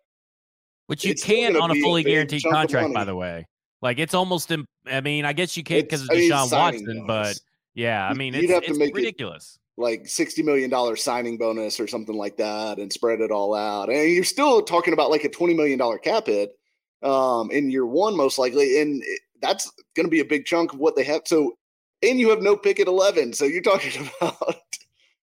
Which 0.87 1.05
you 1.05 1.15
can 1.15 1.55
on 1.55 1.71
a 1.71 1.75
fully 1.75 2.03
guaranteed 2.03 2.43
contract, 2.43 2.93
by 2.93 3.05
the 3.05 3.15
way. 3.15 3.47
Like 3.81 3.99
it's 3.99 4.13
almost. 4.13 4.51
I 4.87 5.01
mean, 5.01 5.25
I 5.25 5.33
guess 5.33 5.57
you 5.57 5.63
can't 5.63 5.83
because 5.83 6.03
of 6.03 6.09
Deshaun 6.09 6.51
Watson, 6.51 7.05
but 7.07 7.39
yeah, 7.73 8.07
I 8.07 8.13
mean, 8.13 8.33
you'd 8.33 8.51
it's, 8.51 8.69
it's 8.69 8.93
ridiculous. 8.93 9.59
It 9.77 9.81
like 9.81 10.07
sixty 10.07 10.43
million 10.43 10.69
dollar 10.69 10.95
signing 10.95 11.37
bonus 11.37 11.79
or 11.79 11.87
something 11.87 12.15
like 12.15 12.37
that, 12.37 12.77
and 12.77 12.93
spread 12.93 13.19
it 13.19 13.31
all 13.31 13.55
out. 13.55 13.89
And 13.89 14.11
you're 14.11 14.23
still 14.23 14.61
talking 14.61 14.93
about 14.93 15.09
like 15.09 15.23
a 15.23 15.29
twenty 15.29 15.55
million 15.55 15.79
dollar 15.79 15.97
cap 15.97 16.27
hit 16.27 16.55
um, 17.03 17.51
in 17.51 17.69
year 17.69 17.85
one, 17.85 18.15
most 18.15 18.37
likely, 18.37 18.81
and 18.81 19.03
that's 19.41 19.71
going 19.95 20.05
to 20.05 20.11
be 20.11 20.19
a 20.19 20.25
big 20.25 20.45
chunk 20.45 20.73
of 20.73 20.79
what 20.79 20.95
they 20.95 21.03
have. 21.03 21.21
So, 21.25 21.57
and 22.01 22.19
you 22.19 22.29
have 22.29 22.41
no 22.41 22.55
pick 22.55 22.79
at 22.79 22.87
eleven, 22.87 23.33
so 23.33 23.45
you're 23.45 23.61
talking 23.61 24.09
about. 24.21 24.55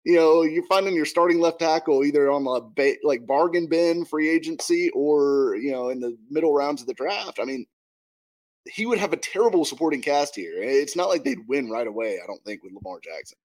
You 0.06 0.16
know, 0.16 0.44
you're 0.44 0.66
finding 0.68 0.96
your 0.96 1.06
starting 1.06 1.40
left 1.40 1.60
tackle 1.60 2.06
either 2.06 2.32
on 2.32 2.46
the 2.46 2.62
ba- 2.76 2.96
like 3.04 3.28
bargain 3.28 3.68
bin 3.68 4.06
free 4.06 4.30
agency 4.30 4.90
or 4.92 5.58
you 5.58 5.72
know 5.72 5.90
in 5.90 6.00
the 6.00 6.18
middle 6.30 6.54
rounds 6.54 6.82
of 6.82 6.88
the 6.88 6.94
draft. 6.94 7.40
I 7.40 7.46
mean, 7.46 7.66
he 8.66 8.86
would 8.86 8.98
have 8.98 9.14
a 9.14 9.18
terrible 9.18 9.66
supporting 9.66 10.02
cast 10.02 10.36
here. 10.36 10.54
It's 10.56 10.96
not 10.96 11.10
like 11.10 11.24
they'd 11.24 11.48
win 11.48 11.70
right 11.70 11.88
away, 11.88 12.20
I 12.24 12.28
don't 12.28 12.44
think, 12.44 12.64
with 12.64 12.74
Lamar 12.74 13.00
Jackson. 13.04 13.38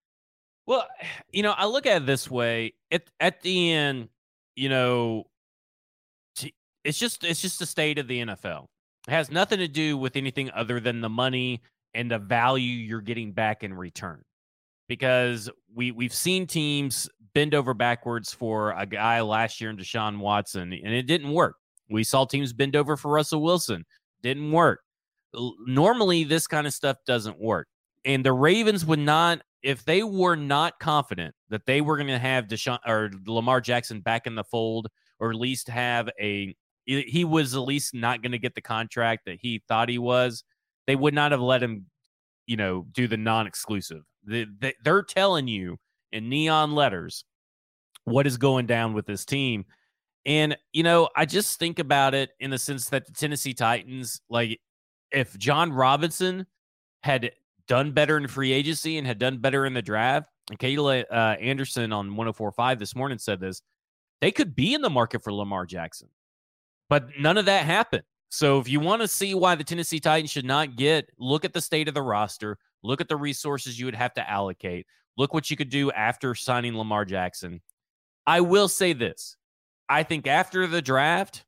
Well, 0.66 0.86
you 1.32 1.42
know, 1.42 1.52
I 1.52 1.66
look 1.66 1.86
at 1.86 2.02
it 2.02 2.06
this 2.06 2.30
way. 2.30 2.74
At 2.90 3.02
at 3.20 3.42
the 3.42 3.72
end, 3.72 4.08
you 4.56 4.68
know, 4.68 5.24
it's 6.84 6.98
just 6.98 7.24
it's 7.24 7.40
just 7.40 7.58
the 7.58 7.66
state 7.66 7.98
of 7.98 8.08
the 8.08 8.20
NFL. 8.20 8.66
It 9.08 9.10
has 9.10 9.30
nothing 9.30 9.58
to 9.58 9.68
do 9.68 9.96
with 9.96 10.16
anything 10.16 10.50
other 10.52 10.80
than 10.80 11.00
the 11.00 11.08
money 11.08 11.62
and 11.94 12.10
the 12.10 12.18
value 12.18 12.76
you're 12.76 13.00
getting 13.00 13.32
back 13.32 13.62
in 13.62 13.74
return. 13.74 14.22
Because 14.88 15.50
we 15.74 15.90
we've 15.90 16.14
seen 16.14 16.46
teams 16.46 17.08
bend 17.34 17.54
over 17.54 17.74
backwards 17.74 18.32
for 18.32 18.72
a 18.72 18.86
guy 18.86 19.20
last 19.20 19.60
year 19.60 19.70
in 19.70 19.76
Deshaun 19.76 20.18
Watson, 20.18 20.72
and 20.72 20.94
it 20.94 21.06
didn't 21.06 21.32
work. 21.32 21.56
We 21.90 22.04
saw 22.04 22.24
teams 22.24 22.52
bend 22.52 22.76
over 22.76 22.96
for 22.96 23.10
Russell 23.10 23.42
Wilson, 23.42 23.84
didn't 24.22 24.52
work 24.52 24.80
normally 25.66 26.24
this 26.24 26.46
kind 26.46 26.66
of 26.66 26.74
stuff 26.74 26.96
doesn't 27.06 27.40
work. 27.40 27.68
And 28.04 28.24
the 28.24 28.32
Ravens 28.32 28.84
would 28.84 28.98
not, 28.98 29.40
if 29.62 29.84
they 29.84 30.02
were 30.02 30.36
not 30.36 30.78
confident 30.78 31.34
that 31.48 31.66
they 31.66 31.80
were 31.80 31.96
going 31.96 32.08
to 32.08 32.18
have 32.18 32.46
Deshaun 32.46 32.78
or 32.86 33.10
Lamar 33.26 33.60
Jackson 33.60 34.00
back 34.00 34.26
in 34.26 34.34
the 34.34 34.44
fold, 34.44 34.88
or 35.20 35.30
at 35.30 35.36
least 35.36 35.68
have 35.68 36.10
a, 36.20 36.54
he 36.86 37.24
was 37.24 37.54
at 37.54 37.60
least 37.60 37.94
not 37.94 38.22
going 38.22 38.32
to 38.32 38.38
get 38.38 38.54
the 38.54 38.60
contract 38.60 39.24
that 39.26 39.38
he 39.40 39.62
thought 39.68 39.88
he 39.88 39.98
was, 39.98 40.44
they 40.86 40.96
would 40.96 41.14
not 41.14 41.32
have 41.32 41.40
let 41.40 41.62
him, 41.62 41.86
you 42.46 42.56
know, 42.56 42.86
do 42.92 43.08
the 43.08 43.16
non-exclusive. 43.16 44.02
They, 44.26 44.46
they, 44.58 44.74
they're 44.84 45.02
telling 45.02 45.48
you 45.48 45.78
in 46.12 46.28
neon 46.28 46.72
letters 46.74 47.24
what 48.04 48.26
is 48.26 48.36
going 48.36 48.66
down 48.66 48.92
with 48.92 49.06
this 49.06 49.24
team. 49.24 49.64
And, 50.26 50.56
you 50.72 50.82
know, 50.82 51.08
I 51.16 51.26
just 51.26 51.58
think 51.58 51.78
about 51.78 52.14
it 52.14 52.30
in 52.40 52.50
the 52.50 52.58
sense 52.58 52.88
that 52.90 53.06
the 53.06 53.12
Tennessee 53.12 53.54
Titans, 53.54 54.20
like, 54.28 54.60
if 55.10 55.36
Jon 55.38 55.72
Robinson 55.72 56.46
had 57.02 57.32
done 57.66 57.92
better 57.92 58.16
in 58.16 58.26
free 58.26 58.52
agency 58.52 58.98
and 58.98 59.06
had 59.06 59.18
done 59.18 59.38
better 59.38 59.66
in 59.66 59.74
the 59.74 59.82
draft, 59.82 60.28
and 60.50 60.58
Kayla 60.58 61.04
uh, 61.10 61.36
Anderson 61.40 61.92
on 61.92 62.10
104.5 62.10 62.78
this 62.78 62.94
morning 62.94 63.18
said 63.18 63.40
this, 63.40 63.62
they 64.20 64.30
could 64.30 64.54
be 64.54 64.74
in 64.74 64.80
the 64.80 64.90
market 64.90 65.22
for 65.22 65.32
Lamar 65.32 65.66
Jackson. 65.66 66.08
But 66.88 67.08
none 67.18 67.38
of 67.38 67.46
that 67.46 67.64
happened. 67.64 68.04
So 68.28 68.58
if 68.58 68.68
you 68.68 68.80
want 68.80 69.02
to 69.02 69.08
see 69.08 69.34
why 69.34 69.54
the 69.54 69.64
Tennessee 69.64 70.00
Titans 70.00 70.30
should 70.30 70.44
not 70.44 70.76
get, 70.76 71.08
look 71.18 71.44
at 71.44 71.52
the 71.52 71.60
state 71.60 71.88
of 71.88 71.94
the 71.94 72.02
roster, 72.02 72.58
look 72.82 73.00
at 73.00 73.08
the 73.08 73.16
resources 73.16 73.78
you 73.78 73.86
would 73.86 73.94
have 73.94 74.14
to 74.14 74.28
allocate, 74.28 74.86
look 75.16 75.32
what 75.32 75.50
you 75.50 75.56
could 75.56 75.70
do 75.70 75.90
after 75.92 76.34
signing 76.34 76.76
Lamar 76.76 77.04
Jackson. 77.04 77.60
I 78.26 78.40
will 78.40 78.68
say 78.68 78.92
this. 78.92 79.36
I 79.88 80.02
think 80.02 80.26
after 80.26 80.66
the 80.66 80.82
draft, 80.82 81.44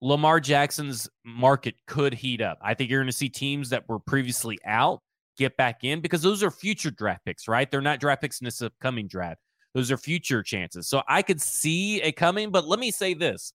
Lamar 0.00 0.40
Jackson's 0.40 1.08
market 1.24 1.74
could 1.86 2.12
heat 2.12 2.42
up. 2.42 2.58
I 2.60 2.74
think 2.74 2.90
you're 2.90 3.00
going 3.00 3.06
to 3.06 3.16
see 3.16 3.30
teams 3.30 3.70
that 3.70 3.88
were 3.88 3.98
previously 3.98 4.58
out 4.66 5.00
get 5.38 5.56
back 5.56 5.84
in 5.84 6.00
because 6.00 6.22
those 6.22 6.42
are 6.42 6.50
future 6.50 6.90
draft 6.90 7.24
picks, 7.24 7.48
right? 7.48 7.70
They're 7.70 7.80
not 7.80 8.00
draft 8.00 8.20
picks 8.20 8.40
in 8.40 8.44
this 8.44 8.60
upcoming 8.60 9.08
draft. 9.08 9.40
Those 9.72 9.90
are 9.90 9.96
future 9.96 10.42
chances. 10.42 10.88
So 10.88 11.02
I 11.08 11.22
could 11.22 11.40
see 11.40 12.02
it 12.02 12.12
coming, 12.12 12.50
but 12.50 12.66
let 12.66 12.78
me 12.78 12.90
say 12.90 13.14
this. 13.14 13.52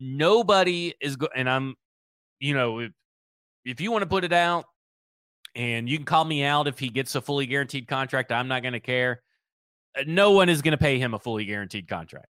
Nobody 0.00 0.94
is 1.00 1.16
going, 1.16 1.32
and 1.36 1.48
I'm, 1.48 1.74
you 2.38 2.54
know, 2.54 2.80
if, 2.80 2.92
if 3.64 3.80
you 3.80 3.92
want 3.92 4.02
to 4.02 4.08
put 4.08 4.24
it 4.24 4.32
out 4.32 4.64
and 5.54 5.88
you 5.88 5.98
can 5.98 6.06
call 6.06 6.24
me 6.24 6.42
out 6.42 6.66
if 6.66 6.78
he 6.78 6.88
gets 6.88 7.14
a 7.14 7.20
fully 7.20 7.46
guaranteed 7.46 7.86
contract, 7.86 8.32
I'm 8.32 8.48
not 8.48 8.62
going 8.62 8.72
to 8.72 8.80
care. 8.80 9.22
Uh, 9.98 10.04
no 10.06 10.32
one 10.32 10.48
is 10.48 10.62
going 10.62 10.72
to 10.72 10.78
pay 10.78 10.98
him 10.98 11.14
a 11.14 11.18
fully 11.18 11.44
guaranteed 11.44 11.88
contract. 11.88 12.26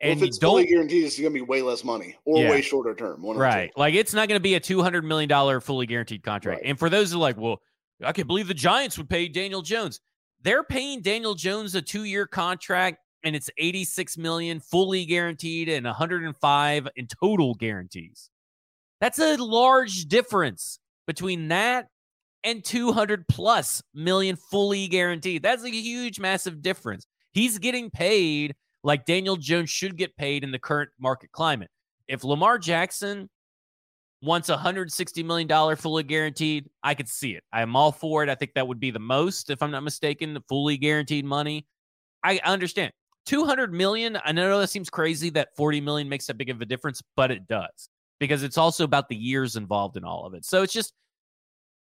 Well, 0.00 0.12
and 0.12 0.22
if 0.22 0.28
it's 0.28 0.38
fully 0.38 0.66
guaranteed, 0.66 1.04
it's 1.04 1.18
going 1.18 1.32
to 1.32 1.34
be 1.34 1.40
way 1.40 1.60
less 1.60 1.82
money 1.82 2.14
or 2.24 2.42
yeah. 2.42 2.50
way 2.50 2.60
shorter 2.62 2.94
term. 2.94 3.24
right. 3.24 3.72
Like 3.76 3.94
it's 3.94 4.14
not 4.14 4.28
going 4.28 4.38
to 4.38 4.42
be 4.42 4.54
a 4.54 4.60
$200 4.60 5.02
million 5.02 5.60
fully 5.60 5.86
guaranteed 5.86 6.22
contract. 6.22 6.60
Right. 6.60 6.70
And 6.70 6.78
for 6.78 6.88
those 6.88 7.10
who 7.10 7.18
are 7.18 7.20
like, 7.20 7.36
well, 7.36 7.60
I 8.04 8.12
can't 8.12 8.28
believe 8.28 8.46
the 8.46 8.54
Giants 8.54 8.96
would 8.96 9.10
pay 9.10 9.26
Daniel 9.26 9.62
Jones. 9.62 10.00
They're 10.42 10.62
paying 10.62 11.00
Daniel 11.00 11.34
Jones 11.34 11.74
a 11.74 11.82
two 11.82 12.04
year 12.04 12.28
contract 12.28 12.98
and 13.24 13.34
it's 13.34 13.50
86 13.58 14.16
million 14.18 14.60
fully 14.60 15.04
guaranteed 15.04 15.68
and 15.68 15.86
105 15.86 16.88
in 16.96 17.06
total 17.06 17.54
guarantees. 17.54 18.30
That's 19.00 19.18
a 19.18 19.36
large 19.36 20.06
difference 20.06 20.78
between 21.06 21.48
that 21.48 21.88
and 22.44 22.64
200 22.64 23.26
plus 23.28 23.82
million 23.94 24.36
fully 24.36 24.88
guaranteed. 24.88 25.42
That's 25.42 25.64
a 25.64 25.70
huge, 25.70 26.20
massive 26.20 26.62
difference. 26.62 27.06
He's 27.32 27.58
getting 27.58 27.90
paid 27.90 28.54
like 28.84 29.06
Daniel 29.06 29.36
Jones 29.36 29.70
should 29.70 29.96
get 29.96 30.16
paid 30.16 30.44
in 30.44 30.52
the 30.52 30.58
current 30.58 30.90
market 30.98 31.32
climate. 31.32 31.70
If 32.06 32.24
Lamar 32.24 32.58
Jackson 32.58 33.28
wants 34.22 34.48
$160 34.48 35.24
million 35.24 35.76
fully 35.76 36.02
guaranteed, 36.02 36.68
I 36.82 36.94
could 36.94 37.08
see 37.08 37.32
it. 37.32 37.44
I 37.52 37.62
am 37.62 37.76
all 37.76 37.92
for 37.92 38.22
it. 38.22 38.28
I 38.28 38.34
think 38.34 38.54
that 38.54 38.66
would 38.66 38.80
be 38.80 38.90
the 38.90 38.98
most, 38.98 39.50
if 39.50 39.62
I'm 39.62 39.70
not 39.70 39.82
mistaken, 39.82 40.34
the 40.34 40.42
fully 40.48 40.76
guaranteed 40.76 41.24
money. 41.24 41.66
I 42.24 42.40
understand. 42.44 42.92
200 43.28 43.74
million, 43.74 44.18
I 44.24 44.32
know 44.32 44.58
that 44.58 44.70
seems 44.70 44.88
crazy 44.88 45.28
that 45.30 45.54
40 45.54 45.82
million 45.82 46.08
makes 46.08 46.26
that 46.28 46.38
big 46.38 46.48
of 46.48 46.62
a 46.62 46.64
difference, 46.64 47.02
but 47.14 47.30
it 47.30 47.46
does 47.46 47.90
because 48.18 48.42
it's 48.42 48.56
also 48.56 48.84
about 48.84 49.10
the 49.10 49.16
years 49.16 49.54
involved 49.54 49.98
in 49.98 50.04
all 50.04 50.24
of 50.24 50.32
it. 50.32 50.46
So 50.46 50.62
it's 50.62 50.72
just 50.72 50.94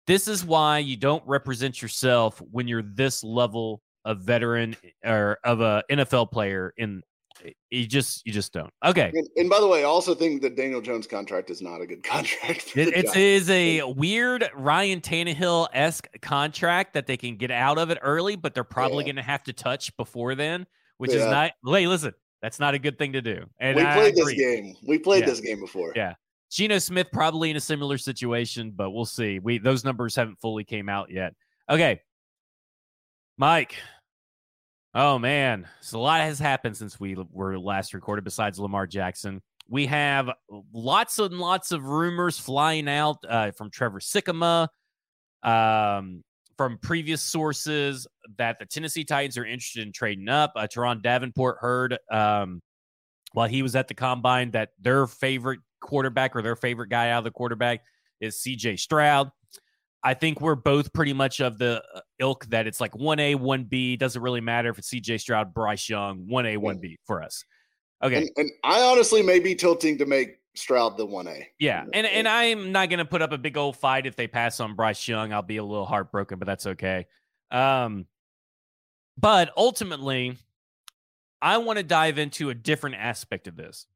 this 0.07 0.29
is 0.29 0.47
why 0.47 0.79
you 0.79 0.97
don't 0.97 1.23
represent 1.27 1.83
yourself 1.83 2.41
when 2.51 2.67
you're 2.67 2.83
this 2.83 3.23
level 3.23 3.83
of 4.07 4.21
veteran 4.21 4.77
eh, 4.83 5.11
or 5.11 5.39
of 5.45 5.61
a 5.61 5.83
NFL 5.91 6.33
player 6.33 6.73
in 6.79 7.03
eh, 7.45 7.51
you 7.71 7.87
just 7.87 8.25
you 8.25 8.33
just 8.33 8.55
don't. 8.55 8.73
Okay. 8.83 9.11
And, 9.13 9.29
and, 9.37 9.51
by 9.51 9.61
the 9.61 9.67
way, 9.67 9.81
I 9.81 9.85
also 9.85 10.15
think 10.15 10.41
that 10.41 10.57
Daniel 10.57 10.81
Jones 10.81 11.07
contract 11.07 11.51
is 11.51 11.61
not 11.61 11.83
a 11.83 11.87
good 11.87 12.03
contract. 12.03 12.75
It, 12.79 12.89
it 12.89 13.15
is 13.15 13.51
a 13.51 13.83
weird 13.83 14.49
Ryan 14.55 15.03
Tannehill 15.03 15.69
esque 15.75 16.09
contract 16.23 16.95
that 16.95 17.07
they 17.07 17.19
can 17.19 17.37
get 17.37 17.51
out 17.51 17.77
of 17.77 17.91
it 17.91 17.99
early, 18.01 18.37
but 18.37 18.55
they're 18.55 18.65
probably 18.65 19.05
yeah. 19.05 19.09
going 19.09 19.17
to 19.17 19.23
have 19.23 19.43
to 19.43 19.53
touch 19.53 19.95
before 19.99 20.35
then, 20.35 20.67
which 20.99 21.13
yeah. 21.13 21.19
is 21.19 21.25
not. 21.27 21.53
Hey, 21.67 21.87
listen, 21.87 22.13
that's 22.43 22.59
not 22.59 22.75
a 22.75 22.79
good 22.79 22.99
thing 22.99 23.13
to 23.13 23.23
do. 23.23 23.45
And 23.59 23.77
we 23.77 23.83
played 23.85 24.17
this 24.17 24.33
game. 24.33 24.77
We 24.87 24.99
played 24.99 25.21
yeah. 25.21 25.27
this 25.27 25.41
game 25.41 25.61
before. 25.61 25.93
Yeah. 25.97 26.15
Geno 26.51 26.79
Smith 26.79 27.09
probably 27.13 27.51
in 27.51 27.57
a 27.57 27.61
similar 27.61 27.99
situation, 27.99 28.73
but 28.75 28.91
we'll 28.91 29.05
see. 29.05 29.39
We 29.41 29.59
those 29.59 29.85
numbers 29.85 30.15
haven't 30.15 30.41
fully 30.41 30.65
came 30.65 30.89
out 30.89 31.11
yet. 31.11 31.35
Okay. 31.69 32.01
Mike, 33.39 33.75
Oh 34.99 35.19
man, 35.19 35.69
so 35.83 35.99
a 35.99 36.01
lot 36.01 36.23
has 36.23 36.39
happened 36.39 36.75
since 36.75 36.99
we 36.99 37.19
were 37.31 37.59
last 37.59 37.93
recorded. 37.93 38.25
Besides 38.25 38.59
Lamar 38.59 38.87
Jackson, 38.87 39.43
we 39.69 39.85
have 39.85 40.31
lots 40.73 41.19
and 41.19 41.39
lots 41.39 41.71
of 41.71 41.85
rumors 41.85 42.39
flying 42.39 42.89
out 42.89 43.19
uh, 43.29 43.51
from 43.51 43.69
Trevor 43.71 44.01
Sikkema, 44.01 44.69
um, 45.43 46.25
from 46.57 46.79
previous 46.79 47.23
sources 47.23 48.07
that 48.39 48.59
the 48.59 48.67
Tennessee 48.67 49.05
Titans 49.05 49.37
are 49.37 49.45
interested 49.45 49.87
in 49.87 49.93
trading 49.93 50.29
up. 50.29 50.53
Uh, 50.57 50.67
Turron 50.67 51.03
Davenport 51.03 51.59
heard 51.61 51.99
um, 52.11 52.61
while 53.33 53.49
he 53.49 53.63
was 53.63 53.77
at 53.77 53.89
the 53.89 53.95
combine 53.95 54.51
that 54.53 54.71
their 54.81 55.07
favorite 55.07 55.61
quarterback 55.81 56.35
or 56.35 56.43
their 56.43 56.57
favorite 56.57 56.89
guy 56.89 57.11
out 57.11 57.19
of 57.19 57.25
the 57.25 57.31
quarterback 57.31 57.81
is 58.21 58.41
C.J. 58.41 58.77
Stroud. 58.77 59.31
I 60.03 60.15
think 60.15 60.41
we're 60.41 60.55
both 60.55 60.93
pretty 60.93 61.13
much 61.13 61.41
of 61.41 61.59
the 61.59 61.83
uh, 61.93 62.01
ilk 62.21 62.47
that 62.47 62.69
it's 62.69 62.81
like 62.81 62.93
1A, 62.93 63.37
1B. 63.37 63.99
Doesn't 63.99 64.23
really 64.23 64.41
matter 64.41 64.69
if 64.69 64.79
it's 64.79 64.89
CJ 64.91 65.21
Stroud, 65.21 65.53
Bryce 65.53 65.89
Young, 65.89 66.27
1A, 66.31 66.59
1B 66.59 66.95
for 67.05 67.23
us. 67.25 67.45
Okay. 68.05 68.19
And, 68.19 68.31
and, 68.37 68.51
I 68.63 68.83
honestly 68.83 69.21
may 69.21 69.41
be 69.41 69.55
tilting 69.57 69.99
to 69.99 70.07
make 70.07 70.39
Stroud 70.57 70.97
the 70.97 71.07
1A. 71.07 71.45
Yeah. 71.59 71.85
And, 71.93 72.07
and 72.07 72.27
I'm 72.27 72.73
not 72.73 72.89
going 72.89 72.99
to 72.99 73.05
put 73.05 73.23
up 73.23 73.33
a 73.33 73.39
big 73.39 73.57
old 73.57 73.77
fight 73.77 74.07
if 74.07 74.17
they 74.17 74.27
pass 74.27 74.61
on 74.61 74.75
Bryce 74.75 75.07
Young. 75.07 75.33
I'll 75.33 75.43
be 75.43 75.59
a 75.59 75.65
little 75.65 75.87
heartbroken, 75.87 76.39
but 76.39 76.47
that's 76.47 76.67
okay. 76.67 77.07
Um, 77.51 78.07
but 79.19 79.53
ultimately, 79.57 80.37
I 81.41 81.59
want 81.59 81.79
to 81.79 81.83
dive 81.83 82.19
into 82.19 82.51
a 82.51 82.55
different 82.55 82.97
aspect 82.97 83.47
of 83.47 83.57
this. 83.57 83.87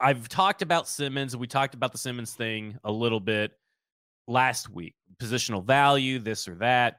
I've 0.00 0.28
talked 0.28 0.62
about 0.62 0.88
Simmons. 0.88 1.36
We 1.36 1.46
talked 1.46 1.74
about 1.74 1.92
the 1.92 1.98
Simmons 1.98 2.34
thing 2.34 2.76
a 2.82 2.90
little 2.90 3.20
bit 3.20 3.52
last 4.26 4.68
week 4.68 4.94
positional 5.20 5.64
value, 5.64 6.18
this 6.18 6.48
or 6.48 6.56
that. 6.56 6.98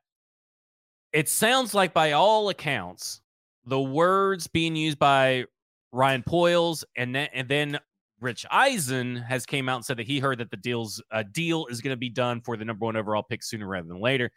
It 1.11 1.29
sounds 1.29 1.73
like, 1.73 1.93
by 1.93 2.13
all 2.13 2.49
accounts, 2.49 3.21
the 3.65 3.79
words 3.79 4.47
being 4.47 4.75
used 4.75 4.97
by 4.97 5.45
Ryan 5.91 6.23
Poles 6.23 6.83
and 6.95 7.13
then, 7.13 7.27
and 7.33 7.47
then 7.47 7.79
Rich 8.23 8.45
Eisen 8.49 9.17
has 9.17 9.45
came 9.45 9.67
out 9.67 9.75
and 9.75 9.85
said 9.85 9.97
that 9.97 10.07
he 10.07 10.19
heard 10.19 10.39
that 10.39 10.49
the 10.49 10.57
deal's 10.57 11.01
uh, 11.11 11.23
deal 11.31 11.67
is 11.67 11.81
going 11.81 11.93
to 11.93 11.97
be 11.97 12.09
done 12.09 12.41
for 12.41 12.55
the 12.57 12.65
number 12.65 12.85
one 12.85 12.95
overall 12.95 13.23
pick 13.23 13.43
sooner 13.43 13.67
rather 13.67 13.87
than 13.87 13.99
later. 13.99 14.31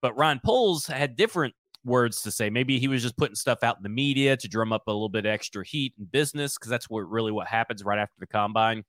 But 0.00 0.16
Ron 0.16 0.40
Poles 0.44 0.86
had 0.86 1.16
different 1.16 1.54
words 1.84 2.22
to 2.22 2.30
say. 2.30 2.50
Maybe 2.50 2.78
he 2.78 2.88
was 2.88 3.02
just 3.02 3.16
putting 3.16 3.34
stuff 3.34 3.62
out 3.62 3.76
in 3.76 3.82
the 3.82 3.88
media 3.88 4.36
to 4.36 4.48
drum 4.48 4.72
up 4.72 4.84
a 4.86 4.92
little 4.92 5.08
bit 5.08 5.26
extra 5.26 5.66
heat 5.66 5.92
and 5.98 6.10
business 6.10 6.56
because 6.56 6.70
that's 6.70 6.88
what 6.88 7.00
really 7.00 7.32
what 7.32 7.48
happens 7.48 7.84
right 7.84 7.98
after 7.98 8.14
the 8.18 8.26
combine. 8.26 8.84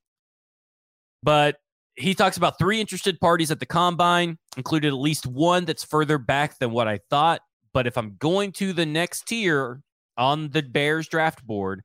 But 1.22 1.56
he 1.96 2.14
talks 2.14 2.36
about 2.36 2.58
three 2.58 2.80
interested 2.80 3.20
parties 3.20 3.50
at 3.50 3.60
the 3.60 3.66
combine, 3.66 4.38
included 4.56 4.88
at 4.88 4.94
least 4.94 5.26
one 5.26 5.64
that's 5.64 5.84
further 5.84 6.18
back 6.18 6.58
than 6.58 6.70
what 6.70 6.88
I 6.88 7.00
thought. 7.10 7.40
But 7.72 7.86
if 7.86 7.98
I'm 7.98 8.16
going 8.18 8.52
to 8.52 8.72
the 8.72 8.86
next 8.86 9.26
tier 9.26 9.82
on 10.16 10.50
the 10.50 10.62
Bears 10.62 11.08
draft 11.08 11.44
board, 11.44 11.82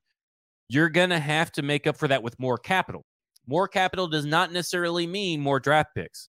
you're 0.69 0.89
going 0.89 1.09
to 1.09 1.19
have 1.19 1.51
to 1.53 1.61
make 1.61 1.87
up 1.87 1.97
for 1.97 2.07
that 2.07 2.23
with 2.23 2.39
more 2.39 2.57
capital. 2.57 3.05
More 3.47 3.67
capital 3.67 4.07
does 4.07 4.25
not 4.25 4.51
necessarily 4.51 5.07
mean 5.07 5.41
more 5.41 5.59
draft 5.59 5.95
picks. 5.95 6.29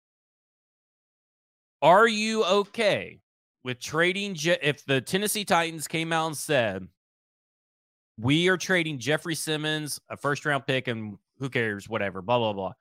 Are 1.82 2.08
you 2.08 2.44
okay 2.46 3.20
with 3.64 3.80
trading? 3.80 4.34
Je- 4.34 4.58
if 4.62 4.86
the 4.86 5.02
Tennessee 5.02 5.46
Titans 5.46 5.88
came 5.88 6.12
out 6.12 6.28
and 6.28 6.38
said, 6.38 6.88
we 8.18 8.50
are 8.50 8.58
trading 8.58 9.00
Jeffrey 9.00 9.36
Simmons, 9.36 10.00
a 10.10 10.18
first 10.18 10.46
round 10.46 10.66
pick, 10.66 10.88
and 10.88 11.18
who 11.38 11.50
cares, 11.50 11.88
whatever, 11.88 12.22
blah, 12.22 12.38
blah, 12.38 12.54
blah 12.54 12.74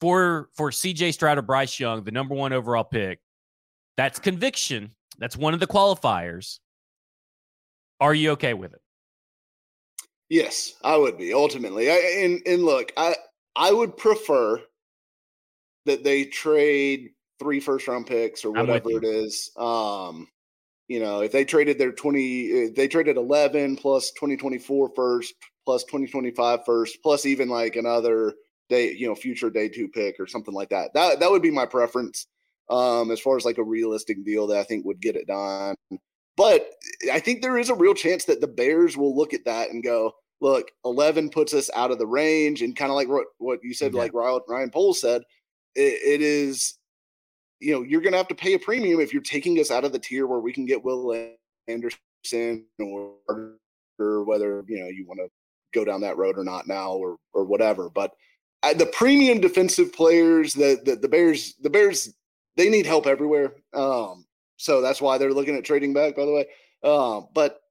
for 0.00 0.48
for 0.54 0.70
CJ 0.70 1.12
Stroud 1.12 1.38
or 1.38 1.42
Bryce 1.42 1.78
Young, 1.78 2.02
the 2.02 2.10
number 2.10 2.34
one 2.34 2.52
overall 2.52 2.84
pick, 2.84 3.20
that's 3.96 4.18
conviction. 4.18 4.92
That's 5.18 5.36
one 5.36 5.52
of 5.52 5.60
the 5.60 5.66
qualifiers. 5.66 6.58
Are 8.00 8.14
you 8.14 8.30
okay 8.30 8.54
with 8.54 8.72
it? 8.72 8.80
Yes, 10.30 10.74
I 10.82 10.96
would 10.96 11.18
be 11.18 11.34
ultimately. 11.34 11.90
I, 11.90 11.96
and 12.22 12.40
and 12.46 12.62
look, 12.62 12.92
I 12.96 13.16
I 13.56 13.72
would 13.72 13.96
prefer 13.96 14.62
that 15.86 16.04
they 16.04 16.24
trade 16.24 17.10
three 17.40 17.58
first 17.58 17.88
round 17.88 18.06
picks 18.06 18.44
or 18.44 18.52
whatever 18.52 18.90
it 18.92 19.04
is. 19.04 19.50
Um, 19.56 20.28
you 20.86 21.00
know, 21.00 21.20
if 21.20 21.32
they 21.32 21.44
traded 21.44 21.78
their 21.78 21.92
20, 21.92 22.70
they 22.70 22.86
traded 22.86 23.16
11 23.16 23.76
plus 23.76 24.12
2024 24.12 24.90
first, 24.94 25.34
plus 25.64 25.82
2025 25.84 26.64
first, 26.64 26.98
plus 27.02 27.26
even 27.26 27.48
like 27.48 27.74
another 27.74 28.34
day, 28.68 28.92
you 28.92 29.08
know, 29.08 29.16
future 29.16 29.50
day 29.50 29.68
two 29.68 29.88
pick 29.88 30.14
or 30.20 30.28
something 30.28 30.54
like 30.54 30.68
that. 30.68 30.94
That 30.94 31.18
that 31.18 31.30
would 31.30 31.42
be 31.42 31.50
my 31.50 31.66
preference 31.66 32.28
um, 32.68 33.10
as 33.10 33.18
far 33.18 33.36
as 33.36 33.44
like 33.44 33.58
a 33.58 33.64
realistic 33.64 34.24
deal 34.24 34.46
that 34.46 34.58
I 34.58 34.64
think 34.64 34.84
would 34.84 35.00
get 35.00 35.16
it 35.16 35.26
done. 35.26 35.74
But 36.40 36.70
I 37.12 37.20
think 37.20 37.42
there 37.42 37.58
is 37.58 37.68
a 37.68 37.74
real 37.74 37.92
chance 37.92 38.24
that 38.24 38.40
the 38.40 38.46
Bears 38.46 38.96
will 38.96 39.14
look 39.14 39.34
at 39.34 39.44
that 39.44 39.72
and 39.72 39.84
go, 39.84 40.14
look, 40.40 40.70
11 40.86 41.28
puts 41.28 41.52
us 41.52 41.68
out 41.76 41.90
of 41.90 41.98
the 41.98 42.06
range. 42.06 42.62
And 42.62 42.74
kind 42.74 42.90
of 42.90 42.94
like 42.94 43.08
what, 43.08 43.26
what 43.36 43.58
you 43.62 43.74
said, 43.74 43.92
yeah. 43.92 44.00
like 44.00 44.14
Ryan 44.14 44.70
Poles 44.70 45.02
said, 45.02 45.20
it, 45.74 46.00
it 46.02 46.22
is, 46.22 46.78
you 47.58 47.74
know, 47.74 47.82
you're 47.82 48.00
going 48.00 48.12
to 48.12 48.16
have 48.16 48.28
to 48.28 48.34
pay 48.34 48.54
a 48.54 48.58
premium 48.58 49.00
if 49.00 49.12
you're 49.12 49.20
taking 49.20 49.58
us 49.58 49.70
out 49.70 49.84
of 49.84 49.92
the 49.92 49.98
tier 49.98 50.26
where 50.26 50.38
we 50.38 50.50
can 50.50 50.64
get 50.64 50.82
Will 50.82 51.14
Anderson 51.68 52.64
or, 52.78 53.16
or 53.98 54.24
whether, 54.24 54.64
you 54.66 54.80
know, 54.80 54.88
you 54.88 55.04
want 55.06 55.20
to 55.20 55.28
go 55.74 55.84
down 55.84 56.00
that 56.00 56.16
road 56.16 56.38
or 56.38 56.44
not 56.44 56.66
now 56.66 56.92
or, 56.92 57.18
or 57.34 57.44
whatever. 57.44 57.90
But 57.90 58.12
the 58.62 58.88
premium 58.94 59.40
defensive 59.40 59.92
players, 59.92 60.54
the, 60.54 60.80
the 60.86 60.96
the 60.96 61.08
Bears, 61.08 61.56
the 61.60 61.68
Bears, 61.68 62.14
they 62.56 62.70
need 62.70 62.86
help 62.86 63.06
everywhere. 63.06 63.56
Um, 63.74 64.24
so 64.60 64.82
that's 64.82 65.00
why 65.00 65.16
they're 65.16 65.32
looking 65.32 65.56
at 65.56 65.64
trading 65.64 65.94
back. 65.94 66.14
By 66.16 66.26
the 66.26 66.32
way, 66.32 66.46
um, 66.84 67.28
but 67.32 67.62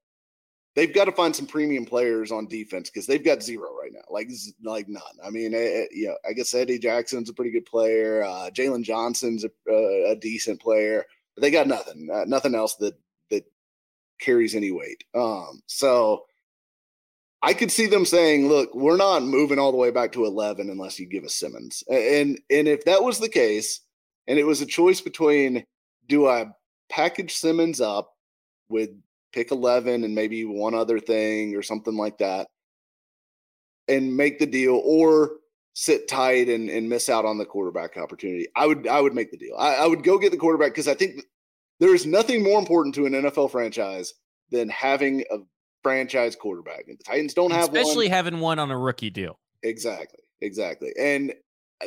they've 0.74 0.92
got 0.92 1.04
to 1.04 1.12
find 1.12 1.34
some 1.34 1.46
premium 1.46 1.84
players 1.84 2.32
on 2.32 2.48
defense 2.48 2.90
because 2.90 3.06
they've 3.06 3.24
got 3.24 3.44
zero 3.44 3.68
right 3.80 3.92
now, 3.92 4.00
like 4.10 4.28
like 4.64 4.88
none. 4.88 5.02
I 5.24 5.30
mean, 5.30 5.54
it, 5.54 5.56
eh, 5.56 5.82
eh, 5.82 5.86
you 5.92 6.08
know, 6.08 6.16
I 6.28 6.32
guess 6.32 6.52
Eddie 6.52 6.80
Jackson's 6.80 7.30
a 7.30 7.32
pretty 7.32 7.52
good 7.52 7.64
player. 7.64 8.24
Uh, 8.24 8.50
Jaylon 8.50 8.82
Johnson's 8.82 9.44
a, 9.44 9.50
a, 9.70 10.12
a, 10.12 10.16
decent 10.16 10.60
player, 10.60 11.06
but 11.36 11.42
they 11.42 11.52
got 11.52 11.68
nothing, 11.68 12.08
uh, 12.12 12.24
nothing 12.26 12.56
else 12.56 12.74
that 12.76 12.98
that 13.30 13.44
carries 14.20 14.56
any 14.56 14.72
weight. 14.72 15.04
Um, 15.14 15.62
so 15.66 16.24
I 17.40 17.54
could 17.54 17.70
see 17.70 17.86
them 17.86 18.04
saying, 18.04 18.48
"Look, 18.48 18.74
we're 18.74 18.96
not 18.96 19.22
moving 19.22 19.60
all 19.60 19.70
the 19.70 19.78
way 19.78 19.92
back 19.92 20.10
to 20.12 20.24
11 20.24 20.68
unless 20.68 20.98
you 20.98 21.06
give 21.06 21.22
us 21.22 21.36
Simmons." 21.36 21.84
And 21.88 22.40
and 22.50 22.66
if 22.66 22.84
that 22.86 23.04
was 23.04 23.20
the 23.20 23.28
case, 23.28 23.80
and 24.26 24.40
it 24.40 24.44
was 24.44 24.60
a 24.60 24.66
choice 24.66 25.00
between 25.00 25.64
do 26.08 26.26
I 26.26 26.46
package 26.90 27.34
Simmons 27.36 27.80
up 27.80 28.12
with 28.68 28.90
pick 29.32 29.50
11 29.50 30.04
and 30.04 30.14
maybe 30.14 30.44
one 30.44 30.74
other 30.74 30.98
thing 30.98 31.54
or 31.54 31.62
something 31.62 31.96
like 31.96 32.18
that 32.18 32.48
and 33.88 34.16
make 34.16 34.38
the 34.38 34.46
deal 34.46 34.80
or 34.84 35.32
sit 35.74 36.08
tight 36.08 36.48
and, 36.48 36.68
and 36.68 36.88
miss 36.88 37.08
out 37.08 37.24
on 37.24 37.38
the 37.38 37.44
quarterback 37.44 37.96
opportunity. 37.96 38.46
I 38.56 38.66
would 38.66 38.86
I 38.86 39.00
would 39.00 39.14
make 39.14 39.30
the 39.30 39.36
deal. 39.36 39.56
I, 39.58 39.76
I 39.76 39.86
would 39.86 40.02
go 40.02 40.18
get 40.18 40.32
the 40.32 40.38
quarterback 40.38 40.72
because 40.72 40.88
I 40.88 40.94
think 40.94 41.24
there 41.78 41.94
is 41.94 42.06
nothing 42.06 42.42
more 42.42 42.58
important 42.58 42.94
to 42.96 43.06
an 43.06 43.12
NFL 43.12 43.50
franchise 43.50 44.14
than 44.50 44.68
having 44.68 45.24
a 45.30 45.38
franchise 45.82 46.36
quarterback. 46.36 46.84
And 46.88 46.98
the 46.98 47.04
Titans 47.04 47.34
don't 47.34 47.52
have 47.52 47.64
especially 47.64 48.06
one. 48.06 48.16
having 48.16 48.40
one 48.40 48.58
on 48.58 48.70
a 48.70 48.78
rookie 48.78 49.10
deal. 49.10 49.38
Exactly, 49.62 50.20
exactly. 50.40 50.92
And 50.98 51.32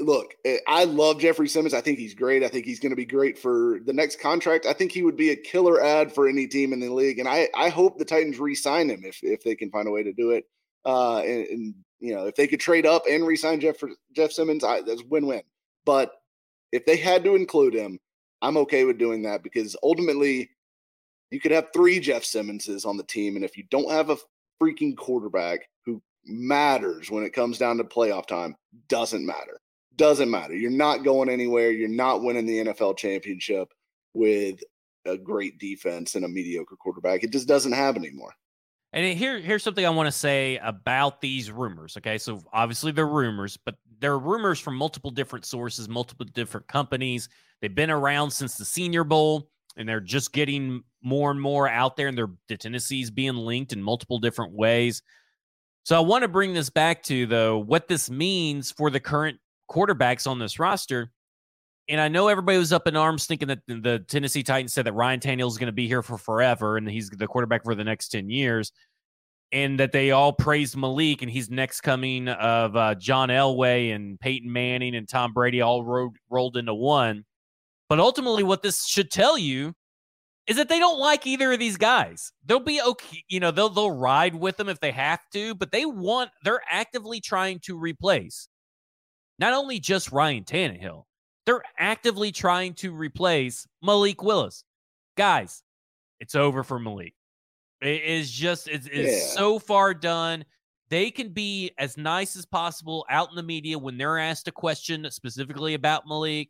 look, 0.02 0.36
eh, 0.46 0.58
I 0.68 0.86
love 0.86 1.20
Jeffrey 1.20 1.48
Simmons. 1.48 1.74
I 1.74 1.82
think 1.82 2.00
he's 2.00 2.16
great. 2.16 2.44
I 2.44 2.48
think 2.48 2.66
he's 2.66 2.80
going 2.80 2.91
to 2.91 2.96
be 2.96 3.06
great 3.06 3.38
for 3.38 3.80
the 3.86 3.94
next 3.94 4.20
contract. 4.20 4.66
I 4.66 4.74
think 4.74 4.91
he 4.91 5.04
would 5.04 5.18
be 5.18 5.32
a 5.32 5.36
killer 5.36 5.84
ad 5.84 6.14
for 6.14 6.28
any 6.28 6.48
team 6.48 6.74
in 6.74 6.80
the 6.80 6.89
league. 6.89 7.20
And 7.20 7.28
I, 7.28 7.50
I 7.56 7.70
hope 7.70 7.98
the 7.98 8.06
Titans 8.06 8.39
re-sign 8.39 8.89
him 8.89 9.04
if 9.04 9.20
if 9.24 9.44
they 9.44 9.56
can 9.56 9.70
find 9.70 9.88
a 9.88 9.91
way 9.91 10.04
to 10.04 10.14
do 10.14 10.32
it. 10.32 10.46
Uh, 10.86 11.20
and, 11.20 11.48
and 11.48 11.76
you 12.00 12.14
know, 12.14 12.26
if 12.26 12.36
they 12.36 12.48
could 12.48 12.60
trade 12.60 12.86
up 12.86 13.04
and 13.10 13.26
re-sign 13.26 13.60
Jeff 13.60 13.78
Jeff 14.14 14.32
Simmons, 14.32 14.64
I, 14.64 14.82
that's 14.82 15.04
win-win. 15.04 15.44
But 15.86 16.12
if 16.72 16.86
they 16.86 16.98
had 16.98 17.24
to 17.24 17.36
include 17.36 17.74
him, 17.74 18.00
I'm 18.41 18.58
okay 18.58 18.84
with 18.84 18.98
doing 18.98 19.22
that 19.24 19.44
because 19.44 19.76
ultimately 19.84 20.50
you 21.32 21.39
could 21.39 21.52
have 21.52 21.70
three 21.74 22.00
Jeff 22.00 22.24
Simmonses 22.24 22.86
on 22.86 22.98
the 22.98 23.04
team, 23.04 23.36
and 23.36 23.46
if 23.46 23.58
you 23.58 23.64
don't 23.72 23.89
have 23.89 24.10
a 24.10 24.18
freaking 24.62 24.96
quarterback 24.96 25.62
who 25.86 26.02
matters 26.26 27.10
when 27.10 27.24
it 27.24 27.34
comes 27.34 27.58
down 27.58 27.78
to 27.78 27.84
playoff 27.84 28.28
time, 28.28 28.56
doesn't 28.88 29.26
matter. 29.26 29.60
Doesn't 29.96 30.32
matter. 30.32 30.56
You're 30.56 30.72
not 30.72 31.04
going 31.04 31.30
anywhere. 31.30 31.72
You're 31.72 31.89
not 31.89 32.24
winning 32.24 32.46
the 32.46 32.66
NFL 32.66 32.98
championship 32.98 33.74
with 34.14 34.60
a 35.06 35.18
great 35.18 35.60
defense 35.60 36.16
and 36.16 36.26
a 36.26 36.28
mediocre 36.28 36.76
quarterback. 36.76 37.24
It 37.24 37.32
just 37.32 37.48
doesn't 37.48 37.72
have 37.72 37.96
anymore. 37.96 38.34
And 38.94 39.18
here, 39.18 39.39
here's 39.39 39.64
something 39.64 39.86
I 39.86 39.89
want 39.89 40.08
to 40.08 40.12
say 40.12 40.58
about 40.58 41.20
these 41.20 41.52
rumors. 41.52 41.98
Okay, 41.98 42.20
so 42.20 42.41
obviously 42.54 42.91
they're 42.91 43.08
rumors, 43.08 43.58
but 43.58 43.76
they're 44.00 44.20
rumors 44.20 44.60
from 44.60 44.76
multiple 44.76 45.10
different 45.10 45.46
sources, 45.46 45.89
multiple 45.89 46.28
different 46.34 46.68
companies. 46.68 47.28
They've 47.60 47.74
been 47.74 47.89
around 47.89 48.30
since 48.30 48.56
the 48.56 48.66
Senior 48.66 49.04
Bowl, 49.04 49.50
and 49.78 49.89
they're 49.89 50.00
just 50.00 50.32
getting 50.32 50.84
more 51.02 51.32
and 51.32 51.41
more 51.41 51.68
out 51.68 51.98
there, 51.98 52.08
and 52.08 52.16
they're 52.16 52.32
the 52.48 52.56
Tennessee's 52.56 53.10
being 53.10 53.36
linked 53.36 53.74
in 53.74 53.82
multiple 53.82 54.20
different 54.20 54.54
ways. 54.54 55.02
So 55.86 55.98
I 55.98 56.00
want 56.00 56.22
to 56.22 56.28
bring 56.28 56.54
this 56.54 56.70
back 56.70 57.04
to 57.04 57.26
though 57.26 57.58
what 57.58 57.88
this 57.88 58.10
means 58.10 58.72
for 58.72 58.89
the 58.89 59.00
current 59.00 59.39
quarterbacks 59.70 60.28
on 60.28 60.39
this 60.39 60.59
roster. 60.59 61.11
And 61.89 61.99
I 61.99 62.07
know 62.07 62.30
everybody 62.30 62.57
was 62.57 62.72
up 62.72 62.88
in 62.88 62.95
arms 62.95 63.26
thinking 63.26 63.49
that 63.49 63.59
the 63.68 63.99
Tennessee 64.07 64.43
Titans 64.43 64.74
said 64.74 64.86
that 64.86 64.93
Ryan 64.93 65.20
Tannehill 65.20 65.47
is 65.47 65.57
going 65.57 65.68
to 65.68 65.74
be 65.74 65.88
here 65.88 66.01
for 66.01 66.18
forever 66.18 66.78
and 66.78 66.89
he's 66.89 67.09
the 67.09 67.28
quarterback 67.28 67.64
for 67.66 67.76
the 67.76 67.84
next 67.84 68.09
10 68.09 68.30
years. 68.30 68.72
And 69.51 69.80
that 69.80 69.91
they 69.91 70.11
all 70.11 70.34
praised 70.34 70.76
Malik 70.78 71.22
and 71.22 71.30
he's 71.30 71.49
next 71.49 71.82
coming 71.82 72.28
of 72.28 72.76
uh, 72.76 72.95
John 72.95 73.30
Elway 73.30 73.93
and 73.93 74.20
Peyton 74.20 74.51
Manning 74.51 74.95
and 74.95 75.07
Tom 75.07 75.34
Brady 75.34 75.61
all 75.61 75.84
ro- 75.84 76.14
rolled 76.30 76.57
into 76.57 76.74
one. 76.74 77.26
But 77.89 77.99
ultimately, 77.99 78.41
what 78.41 78.64
this 78.64 78.88
should 78.88 79.11
tell 79.11 79.38
you 79.38 79.76
is 80.47 80.57
that 80.57 80.70
they 80.70 80.80
don't 80.80 80.99
like 80.99 81.28
either 81.28 81.53
of 81.53 81.59
these 81.59 81.78
guys. 81.78 82.32
They'll 82.45 82.59
be 82.59 82.82
okay, 82.82 83.24
you 83.30 83.39
know, 83.39 83.51
they'll 83.51 83.70
they'll 83.70 83.91
ride 83.91 84.36
with 84.36 84.57
them 84.57 84.70
if 84.70 84.80
they 84.80 84.91
have 84.91 85.20
to, 85.34 85.53
but 85.55 85.72
they 85.72 85.86
want 85.86 86.32
they're 86.43 86.64
actively 86.70 87.22
trying 87.22 87.59
to 87.66 87.78
replace 87.78 88.47
not 89.40 89.54
only 89.54 89.80
just 89.80 90.12
Ryan 90.12 90.44
Tannehill, 90.44 91.04
they're 91.46 91.64
actively 91.78 92.32
trying 92.32 92.74
to 92.76 92.94
replace 92.94 93.68
Malik 93.82 94.24
Willis. 94.24 94.64
Guys, 95.18 95.64
it's 96.20 96.36
over 96.36 96.64
for 96.64 96.80
Malik. 96.80 97.14
It 97.82 98.04
is 98.04 98.32
just 98.32 98.68
it's, 98.68 98.88
it's 98.88 99.12
yeah. 99.12 99.36
so 99.36 99.60
far 99.60 99.94
done. 99.94 100.46
They 100.90 101.12
can 101.12 101.30
be 101.30 101.72
as 101.78 101.98
nice 101.98 102.36
as 102.36 102.46
possible 102.46 103.06
out 103.10 103.30
in 103.30 103.36
the 103.36 103.44
media 103.44 103.78
when 103.78 103.98
they're 103.98 104.20
asked 104.20 104.48
a 104.48 104.52
question 104.52 105.08
specifically 105.10 105.74
about 105.74 106.08
Malik. 106.08 106.50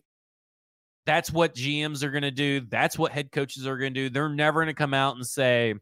That's 1.06 1.32
what 1.32 1.56
GMs 1.56 2.04
are 2.04 2.12
going 2.12 2.24
to 2.24 2.32
do. 2.32 2.62
That's 2.62 2.98
what 2.98 3.12
head 3.12 3.32
coaches 3.32 3.66
are 3.66 3.78
going 3.78 3.94
to 3.94 4.00
do. 4.02 4.10
They're 4.10 4.30
never 4.30 4.62
going 4.62 4.74
to 4.74 4.74
come 4.74 4.94
out 4.94 5.16
and 5.16 5.26
say, 5.26 5.76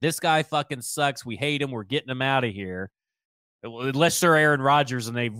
this 0.00 0.18
guy 0.18 0.42
fucking 0.42 0.82
sucks. 0.82 1.26
We 1.26 1.36
hate 1.36 1.62
him. 1.62 1.70
We're 1.70 1.84
getting 1.84 2.08
him 2.08 2.22
out 2.22 2.44
of 2.44 2.52
here 2.52 2.90
unless 3.62 4.20
they're 4.20 4.36
Aaron 4.36 4.62
Rodgers 4.62 5.08
and 5.08 5.16
they've 5.16 5.36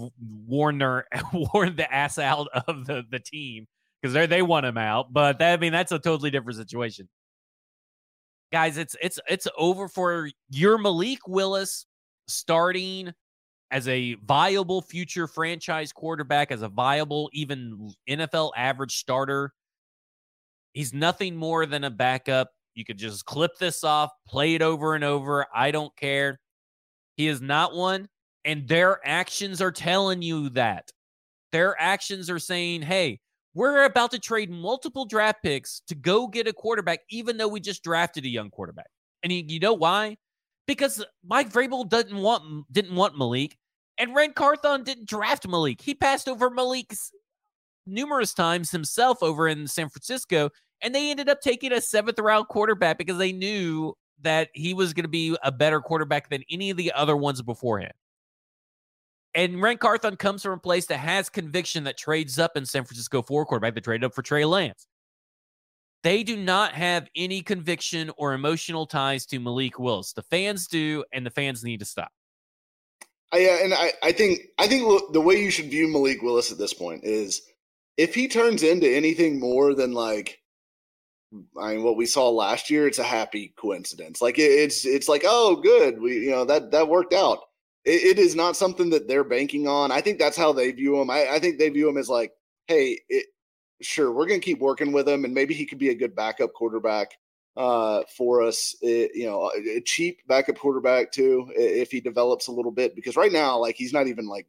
worn 0.47 0.79
their 0.79 1.07
worn 1.33 1.77
the 1.77 1.93
ass 1.93 2.19
out 2.19 2.49
of 2.67 2.87
the 2.87 3.03
the 3.11 3.19
team 3.19 3.67
because 4.01 4.15
they 4.15 4.27
they 4.27 4.43
want 4.43 4.67
him 4.67 4.79
out. 4.79 5.13
But 5.13 5.39
that, 5.39 5.55
I 5.55 5.57
mean, 5.57 5.73
that's 5.73 5.93
a 5.93 5.99
totally 5.99 6.31
different 6.31 6.59
situation. 6.59 7.09
Guys, 8.53 8.77
it's 8.77 8.97
it's 9.01 9.19
it's 9.29 9.47
over 9.57 9.89
for 9.89 10.29
your 10.51 10.79
Malik 10.79 11.27
Willis 11.27 11.87
starting 12.29 13.13
as 13.71 13.87
a 13.87 14.15
viable 14.25 14.83
future 14.83 15.27
franchise 15.27 15.93
quarterback, 15.93 16.51
as 16.51 16.63
a 16.63 16.69
viable 16.69 17.31
even 17.33 17.93
NFL 18.09 18.51
average 18.57 18.97
starter. 18.97 19.53
He's 20.73 20.93
nothing 20.93 21.37
more 21.37 21.67
than 21.67 21.85
a 21.85 21.91
backup. 21.91 22.51
You 22.75 22.85
could 22.85 22.99
just 22.99 23.25
clip 23.25 23.53
this 23.59 23.85
off, 23.85 24.11
play 24.27 24.55
it 24.55 24.63
over 24.63 24.95
and 24.95 25.05
over. 25.05 25.47
I 25.55 25.71
don't 25.71 25.95
care. 25.97 26.39
He 27.21 27.29
is 27.29 27.43
not 27.43 27.75
one. 27.75 28.09
And 28.47 28.67
their 28.67 28.99
actions 29.05 29.61
are 29.61 29.71
telling 29.71 30.23
you 30.23 30.49
that. 30.51 30.91
Their 31.53 31.79
actions 31.79 32.31
are 32.31 32.39
saying, 32.39 32.81
hey, 32.81 33.21
we're 33.53 33.85
about 33.85 34.13
to 34.13 34.19
trade 34.19 34.51
multiple 34.51 35.05
draft 35.05 35.43
picks 35.43 35.83
to 35.89 35.95
go 35.95 36.27
get 36.27 36.49
a 36.49 36.55
quarterback, 36.55 37.01
even 37.11 37.37
though 37.37 37.49
we 37.49 37.61
just 37.61 37.85
drafted 37.85 38.25
a 38.25 38.29
young 38.29 38.49
quarterback. 38.49 38.87
And 39.23 39.31
you, 39.31 39.45
you 39.47 39.61
know 39.61 39.75
why? 39.75 40.17
Because 40.67 41.05
Mike 41.23 41.53
Vrabel 41.53 41.87
didn't 41.87 42.17
want 42.17 42.65
didn't 42.73 42.95
want 42.95 43.19
Malik, 43.19 43.59
and 43.99 44.15
Ran 44.15 44.33
Carthon 44.33 44.83
didn't 44.83 45.07
draft 45.07 45.47
Malik. 45.47 45.83
He 45.83 45.95
passed 45.95 46.27
over 46.27 46.49
Malik 46.49 46.95
numerous 47.87 48.33
times 48.33 48.71
himself 48.71 49.23
over 49.23 49.47
in 49.47 49.67
San 49.67 49.91
Francisco, 49.91 50.49
and 50.81 50.95
they 50.95 51.11
ended 51.11 51.29
up 51.29 51.43
taking 51.43 51.73
a 51.73 51.83
seventh 51.83 52.19
round 52.19 52.49
quarterback 52.49 52.97
because 52.97 53.19
they 53.19 53.33
knew 53.33 53.95
that 54.23 54.49
he 54.55 54.75
was 54.75 54.93
going 54.93 55.05
to 55.05 55.09
be 55.09 55.37
a 55.43 55.53
better 55.53 55.81
quarterback 55.81 56.31
than 56.31 56.43
any 56.51 56.71
of 56.71 56.77
the 56.77 56.93
other 56.93 57.17
ones 57.17 57.41
beforehand. 57.43 57.93
And 59.35 59.63
Ran 59.63 59.79
Carthon 59.79 60.17
comes 60.17 60.43
from 60.43 60.53
a 60.53 60.59
place 60.59 60.87
that 60.87 60.99
has 60.99 61.29
conviction 61.29 61.85
that 61.85 61.97
trades 61.97 62.39
up 62.39 62.57
in 62.57 62.67
San 62.67 62.85
Francisco 62.85 63.23
for 63.23 63.43
a 63.43 63.45
quarterback 63.45 63.75
that 63.75 63.85
traded 63.85 64.05
up 64.05 64.15
for 64.15 64.23
Trey 64.23 64.45
Lance. 64.45 64.87
They 66.03 66.23
do 66.23 66.37
not 66.37 66.73
have 66.73 67.09
any 67.15 67.43
conviction 67.43 68.11
or 68.17 68.33
emotional 68.33 68.87
ties 68.87 69.27
to 69.27 69.39
Malik 69.39 69.79
Willis. 69.79 70.13
The 70.13 70.23
fans 70.23 70.67
do, 70.67 71.05
and 71.13 71.25
the 71.25 71.31
fans 71.31 71.63
need 71.63 71.81
to 71.81 71.87
stop. 71.87 72.11
Uh, 73.33 73.37
yeah, 73.37 73.59
and 73.63 73.75
I, 73.75 73.93
I 74.03 74.13
think 74.13 74.41
I 74.59 74.67
think 74.67 75.13
the 75.13 75.21
way 75.21 75.41
you 75.41 75.51
should 75.51 75.71
view 75.71 75.87
Malik 75.87 76.23
Willis 76.23 76.51
at 76.51 76.59
this 76.59 76.75
point 76.75 77.05
is 77.05 77.43
if 77.97 78.15
he 78.15 78.27
turns 78.27 78.63
into 78.63 78.89
anything 78.89 79.39
more 79.39 79.75
than 79.75 79.93
like 79.93 80.40
I 81.61 81.75
mean, 81.75 81.85
what 81.85 81.97
we 81.97 82.07
saw 82.07 82.29
last 82.29 82.71
year, 82.71 82.89
it's 82.89 82.99
a 82.99 83.05
happy 83.05 83.55
coincidence. 83.57 84.21
Like 84.21 84.39
it's 84.39 84.85
it's 84.85 85.09
like, 85.09 85.23
oh, 85.25 85.57
good, 85.57 86.01
we 86.01 86.25
you 86.25 86.31
know 86.31 86.45
that 86.45 86.71
that 86.73 86.89
worked 86.89 87.15
out. 87.15 87.39
It, 87.85 88.17
it 88.17 88.19
is 88.19 88.35
not 88.35 88.57
something 88.57 88.91
that 88.91 89.07
they're 89.07 89.25
banking 89.25 89.69
on. 89.69 89.93
I 89.93 90.01
think 90.01 90.19
that's 90.19 90.37
how 90.37 90.53
they 90.53 90.73
view 90.73 91.01
him. 91.01 91.11
I, 91.11 91.29
I 91.31 91.39
think 91.39 91.59
they 91.59 91.69
view 91.69 91.89
him 91.89 91.97
as 91.99 92.09
like, 92.09 92.33
hey, 92.67 93.01
it, 93.09 93.27
sure, 93.81 94.13
we're 94.13 94.27
gonna 94.27 94.41
keep 94.41 94.59
working 94.59 94.93
with 94.93 95.09
him, 95.09 95.25
and 95.25 95.33
maybe 95.35 95.55
he 95.55 95.67
could 95.67 95.79
be 95.79 95.91
a 95.91 95.95
good 95.95 96.17
backup 96.17 96.53
quarterback 96.53 97.13
uh, 97.57 98.03
for 98.17 98.43
us. 98.43 98.75
It, 98.83 99.13
you 99.15 99.27
know, 99.27 99.53
a 99.57 99.81
cheap 99.83 100.21
backup 100.27 100.59
quarterback 100.59 101.13
too, 101.13 101.51
if 101.55 101.93
he 101.93 102.01
develops 102.01 102.49
a 102.49 102.53
little 102.53 102.73
bit. 102.73 102.97
Because 102.97 103.17
right 103.17 103.33
now, 103.33 103.57
like 103.59 103.77
he's 103.77 103.93
not 103.93 104.09
even 104.09 104.27
like 104.27 104.49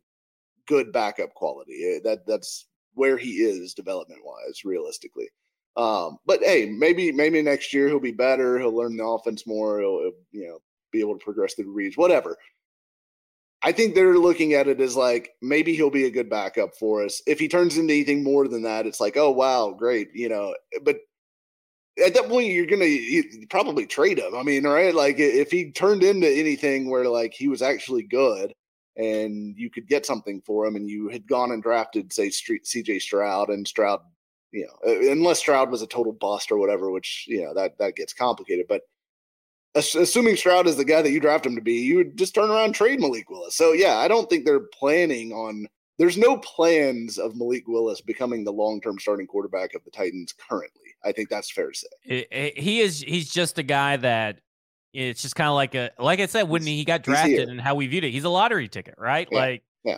good 0.67 0.91
backup 0.91 1.33
quality. 1.35 1.99
That 2.03 2.25
that's 2.25 2.65
where 2.95 3.17
he 3.17 3.43
is 3.43 3.75
development 3.75 4.21
wise, 4.25 4.65
realistically. 4.65 5.29
Um, 5.77 6.17
but 6.25 6.41
hey, 6.43 6.65
maybe 6.69 7.11
maybe 7.11 7.41
next 7.41 7.73
year 7.73 7.87
he'll 7.87 7.99
be 7.99 8.11
better. 8.11 8.59
He'll 8.59 8.75
learn 8.75 8.97
the 8.97 9.05
offense 9.05 9.47
more. 9.47 9.79
He'll 9.79 10.11
you 10.31 10.47
know 10.47 10.59
be 10.91 10.99
able 10.99 11.17
to 11.17 11.23
progress 11.23 11.53
through 11.53 11.65
the 11.65 11.71
reads, 11.71 11.97
whatever. 11.97 12.37
I 13.63 13.71
think 13.71 13.93
they're 13.93 14.17
looking 14.17 14.53
at 14.53 14.67
it 14.67 14.81
as 14.81 14.95
like 14.95 15.31
maybe 15.41 15.75
he'll 15.75 15.91
be 15.91 16.05
a 16.05 16.11
good 16.11 16.29
backup 16.29 16.75
for 16.75 17.03
us. 17.03 17.21
If 17.27 17.39
he 17.39 17.47
turns 17.47 17.77
into 17.77 17.93
anything 17.93 18.23
more 18.23 18.47
than 18.47 18.63
that, 18.63 18.87
it's 18.87 18.99
like, 18.99 19.17
oh 19.17 19.31
wow, 19.31 19.71
great, 19.71 20.09
you 20.13 20.29
know. 20.29 20.55
But 20.83 20.97
at 22.03 22.13
that 22.15 22.27
point, 22.27 22.51
you're 22.51 22.65
gonna 22.65 22.97
probably 23.49 23.85
trade 23.85 24.19
him. 24.19 24.35
I 24.35 24.43
mean, 24.43 24.65
right? 24.65 24.93
Like 24.93 25.19
if 25.19 25.51
he 25.51 25.71
turned 25.71 26.03
into 26.03 26.29
anything 26.29 26.89
where 26.89 27.05
like 27.07 27.33
he 27.33 27.47
was 27.47 27.61
actually 27.61 28.03
good, 28.03 28.53
and 28.97 29.55
you 29.57 29.69
could 29.69 29.87
get 29.87 30.05
something 30.05 30.41
for 30.41 30.65
him, 30.65 30.75
and 30.75 30.89
you 30.89 31.09
had 31.09 31.27
gone 31.27 31.51
and 31.51 31.63
drafted, 31.63 32.11
say, 32.11 32.29
C.J. 32.29 32.99
Stroud, 32.99 33.49
and 33.49 33.67
Stroud 33.67 34.01
you 34.51 34.67
know, 34.67 35.11
unless 35.11 35.39
Stroud 35.39 35.71
was 35.71 35.81
a 35.81 35.87
total 35.87 36.13
bust 36.13 36.51
or 36.51 36.57
whatever, 36.57 36.91
which 36.91 37.25
you 37.27 37.41
know 37.41 37.53
that 37.53 37.77
that 37.77 37.95
gets 37.95 38.13
complicated. 38.13 38.65
But 38.67 38.81
assuming 39.75 40.35
Stroud 40.35 40.67
is 40.67 40.77
the 40.77 40.85
guy 40.85 41.01
that 41.01 41.11
you 41.11 41.19
draft 41.19 41.45
him 41.45 41.55
to 41.55 41.61
be, 41.61 41.73
you 41.73 41.97
would 41.97 42.17
just 42.17 42.35
turn 42.35 42.49
around 42.49 42.65
and 42.65 42.75
trade 42.75 42.99
Malik 42.99 43.29
Willis. 43.29 43.55
So 43.55 43.73
yeah, 43.73 43.97
I 43.97 44.07
don't 44.07 44.29
think 44.29 44.45
they're 44.45 44.59
planning 44.59 45.31
on. 45.31 45.67
There's 45.97 46.17
no 46.17 46.37
plans 46.37 47.17
of 47.17 47.35
Malik 47.35 47.67
Willis 47.67 48.01
becoming 48.01 48.43
the 48.43 48.51
long-term 48.51 48.97
starting 48.97 49.27
quarterback 49.27 49.75
of 49.75 49.83
the 49.83 49.91
Titans 49.91 50.33
currently. 50.33 50.81
I 51.05 51.11
think 51.11 51.29
that's 51.29 51.51
fair 51.51 51.69
to 51.69 51.77
say. 51.77 51.87
It, 52.05 52.27
it, 52.31 52.57
he 52.57 52.79
is. 52.81 53.01
He's 53.01 53.31
just 53.31 53.59
a 53.59 53.63
guy 53.63 53.97
that 53.97 54.39
it's 54.93 55.21
just 55.21 55.35
kind 55.35 55.47
of 55.47 55.55
like 55.55 55.75
a 55.75 55.91
like 55.97 56.19
I 56.19 56.25
said 56.25 56.43
when 56.49 56.63
he 56.63 56.83
got 56.83 57.03
drafted 57.03 57.49
and 57.49 57.61
how 57.61 57.75
we 57.75 57.87
viewed 57.87 58.03
it. 58.03 58.11
He's 58.11 58.23
a 58.23 58.29
lottery 58.29 58.67
ticket, 58.67 58.95
right? 58.97 59.27
Yeah. 59.31 59.39
Like 59.39 59.63
yeah. 59.83 59.97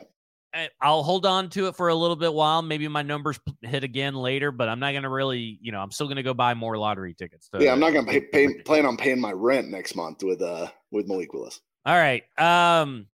I'll 0.82 1.04
hold 1.04 1.26
on 1.26 1.50
to 1.52 1.68
it 1.68 1.76
for 1.76 1.90
a 1.90 1.96
little 1.96 2.16
bit 2.16 2.34
while. 2.34 2.62
Maybe 2.62 2.88
my 2.88 3.02
numbers 3.02 3.40
hit 3.62 3.84
again 3.84 4.14
later, 4.14 4.52
but 4.52 4.70
I'm 4.70 4.80
not 4.80 4.92
going 4.92 5.04
to 5.04 5.10
really, 5.10 5.58
you 5.62 5.72
know, 5.72 5.80
I'm 5.80 5.92
still 5.92 6.08
going 6.08 6.18
to 6.18 6.24
go 6.24 6.34
buy 6.34 6.54
more 6.54 6.78
lottery 6.78 7.14
tickets. 7.14 7.50
To, 7.50 7.64
yeah, 7.64 7.72
I'm 7.72 7.80
not 7.80 7.92
going 7.92 8.06
to 8.06 8.12
pay, 8.12 8.22
pay, 8.22 8.62
plan 8.62 8.86
on 8.86 8.98
paying 8.98 9.20
my 9.20 9.32
rent 9.32 9.70
next 9.70 9.96
month 9.96 10.24
with 10.24 10.42
uh 10.42 10.68
with 10.92 11.08
Malik 11.08 11.34
Willis. 11.34 11.60
All 11.86 11.96
right. 11.96 12.24
Um, 12.38 13.08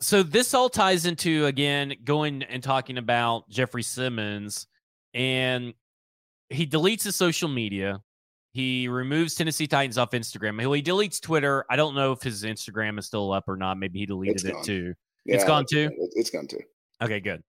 so 0.00 0.22
this 0.22 0.52
all 0.52 0.68
ties 0.68 1.06
into 1.06 1.46
again 1.46 1.94
going 2.04 2.42
and 2.42 2.62
talking 2.62 2.98
about 2.98 3.48
Jeffrey 3.48 3.82
Simmons, 3.82 4.66
and 5.14 5.72
he 6.50 6.66
deletes 6.66 7.04
his 7.04 7.16
social 7.16 7.48
media. 7.48 8.02
He 8.52 8.88
removes 8.88 9.34
Tennessee 9.34 9.66
Titans 9.66 9.98
off 9.98 10.12
Instagram. 10.12 10.60
He 10.74 10.82
deletes 10.82 11.20
Twitter. 11.20 11.64
I 11.68 11.76
don't 11.76 11.94
know 11.94 12.12
if 12.12 12.22
his 12.22 12.42
Instagram 12.42 12.98
is 12.98 13.06
still 13.06 13.32
up 13.32 13.48
or 13.48 13.56
not. 13.56 13.78
Maybe 13.78 13.98
he 13.98 14.06
deleted 14.06 14.44
it 14.46 14.62
too. 14.62 14.94
Yeah, 15.26 15.36
it's 15.36 15.44
gone 15.44 15.64
too. 15.68 15.90
It's 16.14 16.30
gone 16.30 16.46
too. 16.46 16.60
Okay, 17.02 17.20
good. 17.20 17.42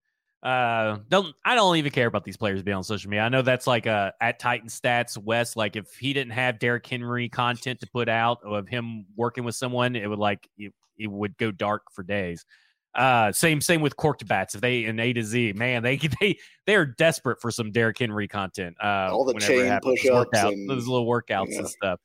Uh, 0.44 1.00
don't 1.10 1.36
I 1.44 1.56
don't 1.56 1.78
even 1.78 1.92
care 1.92 2.08
about 2.08 2.24
these 2.24 2.38
players 2.38 2.62
being 2.62 2.78
on 2.78 2.84
social 2.84 3.10
media. 3.10 3.24
I 3.24 3.30
know 3.30 3.42
that's 3.42 3.66
like 3.66 3.86
a 3.86 4.14
at 4.22 4.40
Titan 4.40 4.70
Stats 4.70 5.18
West. 5.18 5.56
Like 5.56 5.76
if 5.76 5.96
he 5.96 6.14
didn't 6.14 6.34
have 6.34 6.60
Derrick 6.60 6.86
Henry 6.86 7.28
content 7.28 7.80
to 7.80 7.88
put 7.88 8.08
out 8.08 8.40
of 8.44 8.68
him 8.68 9.06
working 9.16 9.44
with 9.44 9.56
someone, 9.56 9.96
it 9.96 10.08
would 10.08 10.20
like 10.20 10.48
it, 10.58 10.74
it 10.98 11.08
would 11.08 11.38
go 11.38 11.52
dark 11.52 11.84
for 11.92 12.04
days. 12.04 12.46
Uh, 12.94 13.32
same 13.32 13.62
same 13.62 13.82
with 13.82 13.96
corked 13.96 14.28
bats. 14.28 14.56
If 14.56 14.62
they 14.62 14.86
in 14.86 15.00
A 15.00 15.14
to 15.14 15.24
Z, 15.24 15.54
man, 15.54 15.84
they 15.84 15.98
they 16.22 16.38
they 16.66 16.76
are 16.76 16.86
desperate 16.86 17.42
for 17.42 17.52
some 17.52 17.72
Derrick 17.72 17.98
Henry 17.98 18.28
content. 18.28 18.76
Uh, 18.82 19.10
All 19.12 19.26
the 19.26 19.34
chain 19.36 19.80
push 19.82 20.06
ups, 20.08 20.40
those 20.68 20.88
little 20.88 21.08
workouts 21.08 21.52
yeah. 21.52 21.60
and 21.60 21.68
stuff. 21.68 22.00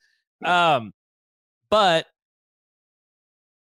Um, 0.44 0.92
but 1.70 2.06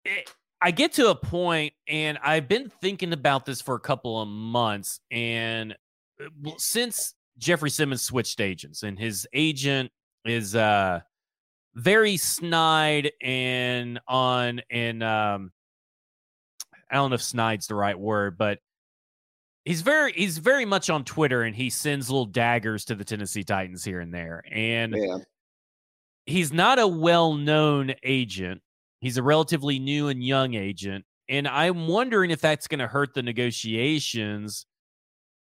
it, 0.04 0.30
I 0.62 0.70
get 0.70 0.92
to 0.94 1.10
a 1.10 1.14
point, 1.14 1.74
and 1.86 2.18
I've 2.22 2.48
been 2.48 2.70
thinking 2.80 3.12
about 3.12 3.44
this 3.44 3.60
for 3.60 3.74
a 3.74 3.80
couple 3.80 4.20
of 4.20 4.28
months, 4.28 5.00
and 5.10 5.76
uh, 6.20 6.50
since 6.56 7.14
Jeffrey 7.38 7.70
Simmons 7.70 8.02
switched 8.02 8.40
agents, 8.40 8.82
and 8.82 8.98
his 8.98 9.26
agent 9.32 9.90
is 10.24 10.56
uh 10.56 11.00
very 11.74 12.16
snide 12.16 13.12
and 13.22 14.00
on 14.08 14.60
and 14.70 15.02
um 15.02 15.52
I 16.90 16.96
don't 16.96 17.10
know 17.10 17.14
if 17.14 17.22
snide's 17.22 17.66
the 17.66 17.74
right 17.74 17.98
word, 17.98 18.38
but 18.38 18.58
he's 19.64 19.82
very 19.82 20.12
he's 20.12 20.38
very 20.38 20.64
much 20.64 20.88
on 20.88 21.04
Twitter 21.04 21.42
and 21.42 21.54
he 21.54 21.68
sends 21.70 22.08
little 22.08 22.26
daggers 22.26 22.84
to 22.86 22.94
the 22.94 23.04
Tennessee 23.04 23.44
Titans 23.44 23.84
here 23.84 24.00
and 24.00 24.14
there. 24.14 24.42
And 24.50 24.94
yeah. 24.96 25.18
he's 26.24 26.52
not 26.52 26.78
a 26.78 26.86
well-known 26.86 27.94
agent. 28.02 28.62
He's 29.06 29.18
a 29.18 29.22
relatively 29.22 29.78
new 29.78 30.08
and 30.08 30.20
young 30.20 30.54
agent. 30.54 31.04
And 31.28 31.46
I'm 31.46 31.86
wondering 31.86 32.32
if 32.32 32.40
that's 32.40 32.66
going 32.66 32.80
to 32.80 32.88
hurt 32.88 33.14
the 33.14 33.22
negotiations 33.22 34.66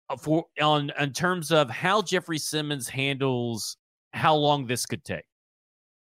uh, 0.09 0.15
for 0.15 0.45
on 0.59 0.91
in 0.99 1.13
terms 1.13 1.51
of 1.51 1.69
how 1.69 2.01
Jeffrey 2.01 2.39
Simmons 2.39 2.89
handles 2.89 3.77
how 4.13 4.35
long 4.35 4.65
this 4.65 4.87
could 4.87 5.03
take 5.03 5.25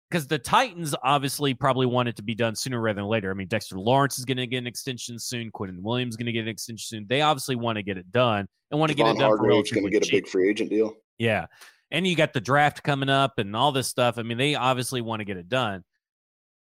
because 0.09 0.25
the 0.25 0.39
Titans 0.39 0.95
obviously 1.03 1.53
probably 1.53 1.85
want 1.85 2.09
it 2.09 2.15
to 2.15 2.23
be 2.23 2.33
done 2.33 2.55
sooner 2.55 2.81
rather 2.81 3.01
than 3.01 3.05
later. 3.05 3.29
I 3.29 3.35
mean, 3.35 3.47
Dexter 3.47 3.77
Lawrence 3.77 4.17
is 4.17 4.25
going 4.25 4.37
to 4.37 4.47
get 4.47 4.57
an 4.57 4.65
extension 4.65 5.19
soon. 5.19 5.51
Quinnen 5.51 5.79
Williams 5.79 6.13
is 6.13 6.17
going 6.17 6.25
to 6.25 6.31
get 6.31 6.41
an 6.41 6.47
extension 6.47 6.83
soon. 6.83 7.05
They 7.07 7.21
obviously 7.21 7.55
want 7.55 7.75
to 7.75 7.83
get 7.83 7.99
it 7.99 8.11
done 8.11 8.47
and 8.71 8.79
want 8.79 8.89
to 8.89 8.95
get 8.95 9.05
it 9.05 9.19
done. 9.19 9.29
Hargrave's 9.29 9.69
going 9.69 9.85
to 9.85 9.91
get 9.91 10.07
a 10.07 10.11
big 10.11 10.27
free 10.27 10.49
agent 10.49 10.71
deal. 10.71 10.95
Yeah, 11.19 11.45
and 11.91 12.07
you 12.07 12.15
got 12.15 12.33
the 12.33 12.41
draft 12.41 12.81
coming 12.81 13.09
up 13.09 13.37
and 13.37 13.55
all 13.55 13.71
this 13.71 13.89
stuff. 13.89 14.17
I 14.17 14.23
mean, 14.23 14.39
they 14.39 14.55
obviously 14.55 15.01
want 15.01 15.19
to 15.19 15.25
get 15.25 15.37
it 15.37 15.49
done. 15.49 15.83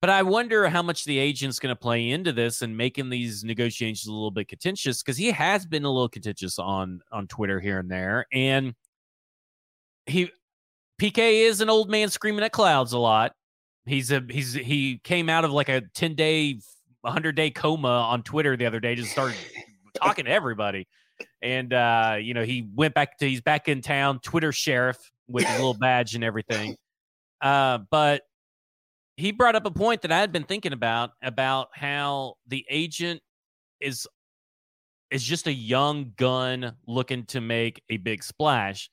But 0.02 0.10
I 0.10 0.24
wonder 0.24 0.70
how 0.70 0.82
much 0.82 1.04
the 1.04 1.18
agent's 1.18 1.60
going 1.60 1.76
to 1.76 1.80
play 1.80 2.10
into 2.10 2.32
this 2.32 2.62
and 2.62 2.78
making 2.78 3.10
these 3.10 3.44
negotiations 3.44 4.08
a 4.08 4.14
little 4.14 4.32
bit 4.32 4.48
contentious 4.48 5.04
because 5.04 5.18
he 5.18 5.32
has 5.32 5.66
been 5.66 5.84
a 5.84 5.90
little 5.90 6.08
contentious 6.08 6.58
on 6.58 7.02
on 7.12 7.28
Twitter 7.28 7.60
here 7.60 7.80
and 7.80 7.92
there, 7.92 8.26
and 8.32 8.74
he 10.06 10.32
PK 11.00 11.46
is 11.46 11.62
an 11.62 11.70
old 11.70 11.90
man 11.90 12.10
screaming 12.10 12.44
at 12.44 12.52
clouds 12.52 12.94
a 12.94 13.00
lot. 13.00 13.34
He's 13.86 14.12
a 14.12 14.24
he's 14.30 14.54
he 14.54 15.00
came 15.04 15.30
out 15.30 15.46
of 15.46 15.52
like 15.52 15.70
a 15.70 15.82
10 15.96 16.16
day 16.16 16.60
100 17.02 17.36
day 17.36 17.50
coma 17.50 17.88
on 17.88 18.24
Twitter 18.24 18.58
the 18.58 18.66
other 18.66 18.80
day 18.80 18.96
just 18.96 19.12
started 19.12 19.38
talking 19.96 20.26
to 20.26 20.32
everybody. 20.32 20.88
And 21.42 21.74
uh 21.74 22.18
you 22.22 22.34
know, 22.34 22.44
he 22.44 22.68
went 22.76 22.94
back 22.94 23.18
to 23.20 23.28
he's 23.28 23.42
back 23.42 23.68
in 23.68 23.82
town, 23.82 24.20
Twitter 24.20 24.52
sheriff 24.52 24.98
with 25.28 25.46
his 25.46 25.56
little 25.58 25.74
badge 25.74 26.16
and 26.16 26.24
everything. 26.24 26.76
Uh 27.42 27.80
but 27.90 28.24
he 29.20 29.32
brought 29.32 29.56
up 29.56 29.66
a 29.66 29.72
point 29.72 30.02
that 30.04 30.12
I 30.12 30.20
had 30.20 30.32
been 30.32 30.46
thinking 30.46 30.74
about 30.74 31.12
about 31.22 31.68
how 31.74 32.36
the 32.48 32.66
agent 32.70 33.22
is 33.82 34.08
is 35.12 35.24
just 35.24 35.48
a 35.48 35.54
young 35.54 36.14
gun 36.16 36.76
looking 36.88 37.26
to 37.26 37.42
make 37.42 37.82
a 37.90 37.98
big 37.98 38.24
splash, 38.24 38.90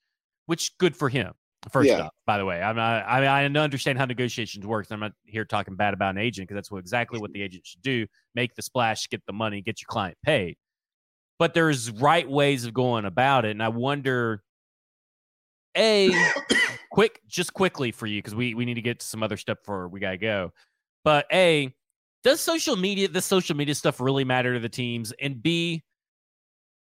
which 0.47 0.77
good 0.79 0.97
for 0.97 1.09
him. 1.09 1.33
First 1.71 1.89
yeah. 1.89 2.09
by 2.27 2.39
the 2.39 2.45
way, 2.45 2.63
I'm 2.63 2.77
not, 2.77 3.05
I 3.09 3.21
mean, 3.21 3.29
I 3.29 3.45
understand 3.63 3.99
how 3.99 4.05
negotiations 4.05 4.65
work. 4.65 4.87
I'm 4.91 5.01
not 5.01 5.13
here 5.25 5.45
talking 5.45 5.75
bad 5.75 5.95
about 5.95 6.11
an 6.15 6.19
agent 6.19 6.47
because 6.47 6.57
that's 6.57 6.71
what, 6.71 6.79
exactly 6.79 7.19
what 7.19 7.31
mm-hmm. 7.31 7.41
the 7.41 7.45
agent 7.45 7.67
should 7.67 7.83
do: 7.83 8.07
make 8.35 8.55
the 8.55 8.63
splash, 8.63 9.09
get 9.09 9.23
the 9.27 9.33
money, 9.33 9.63
get 9.63 9.81
your 9.81 9.87
client 9.89 10.17
paid. 10.25 10.57
But 11.39 11.55
there's 11.55 11.91
right 11.91 12.29
ways 12.29 12.65
of 12.65 12.73
going 12.73 13.05
about 13.05 13.45
it, 13.45 13.51
and 13.51 13.63
I 13.63 13.69
wonder, 13.69 14.43
a 15.77 16.11
quick, 16.91 17.21
just 17.27 17.53
quickly 17.53 17.91
for 17.93 18.07
you 18.07 18.19
because 18.19 18.35
we 18.35 18.55
we 18.55 18.65
need 18.65 18.75
to 18.75 18.83
get 18.83 19.01
to 19.01 19.07
some 19.07 19.23
other 19.23 19.37
stuff 19.37 19.59
before 19.59 19.89
we 19.89 20.01
gotta 20.01 20.17
go. 20.17 20.53
But 21.05 21.27
a, 21.33 21.73
does 22.25 22.41
social 22.41 22.75
media, 22.75 23.07
this 23.07 23.25
social 23.25 23.57
media 23.57 23.75
stuff, 23.75 24.01
really 24.01 24.25
matter 24.25 24.55
to 24.55 24.61
the 24.61 24.69
teams? 24.69 25.13
And 25.21 25.41
b, 25.41 25.85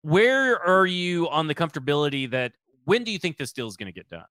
where 0.01 0.61
are 0.61 0.85
you 0.85 1.29
on 1.29 1.47
the 1.47 1.55
comfortability 1.55 2.29
that 2.31 2.51
when 2.83 3.03
do 3.03 3.11
you 3.11 3.19
think 3.19 3.37
this 3.37 3.53
deal 3.53 3.67
is 3.67 3.77
going 3.77 3.87
to 3.87 3.97
get 3.97 4.09
done? 4.09 4.25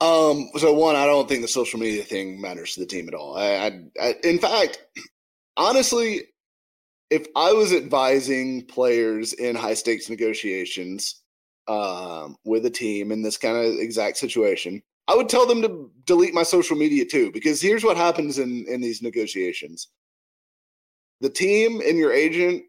Um, 0.00 0.50
so 0.58 0.72
one, 0.74 0.96
I 0.96 1.06
don't 1.06 1.28
think 1.28 1.42
the 1.42 1.48
social 1.48 1.78
media 1.78 2.02
thing 2.02 2.40
matters 2.40 2.74
to 2.74 2.80
the 2.80 2.86
team 2.86 3.08
at 3.08 3.14
all. 3.14 3.36
I, 3.36 3.44
I, 3.46 3.80
I, 4.00 4.14
in 4.24 4.38
fact, 4.38 4.84
honestly, 5.56 6.24
if 7.08 7.26
I 7.34 7.52
was 7.52 7.72
advising 7.72 8.66
players 8.66 9.32
in 9.32 9.54
high 9.54 9.74
stakes 9.74 10.10
negotiations 10.10 11.21
um, 11.68 12.36
with 12.44 12.66
a 12.66 12.70
team 12.70 13.12
in 13.12 13.22
this 13.22 13.36
kind 13.36 13.56
of 13.56 13.78
exact 13.78 14.16
situation, 14.16 14.82
I 15.08 15.14
would 15.14 15.28
tell 15.28 15.46
them 15.46 15.62
to 15.62 15.90
delete 16.06 16.34
my 16.34 16.42
social 16.42 16.76
media 16.76 17.04
too, 17.04 17.30
because 17.32 17.60
here's 17.60 17.84
what 17.84 17.96
happens 17.96 18.38
in 18.38 18.66
in 18.68 18.80
these 18.80 19.02
negotiations: 19.02 19.88
the 21.20 21.30
team 21.30 21.80
and 21.80 21.98
your 21.98 22.12
agent 22.12 22.64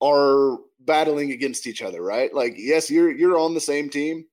are 0.00 0.58
battling 0.80 1.32
against 1.32 1.66
each 1.66 1.82
other, 1.82 2.02
right? 2.02 2.32
Like, 2.32 2.54
yes, 2.56 2.90
you're 2.90 3.10
you're 3.10 3.38
on 3.38 3.54
the 3.54 3.60
same 3.60 3.90
team, 3.90 4.24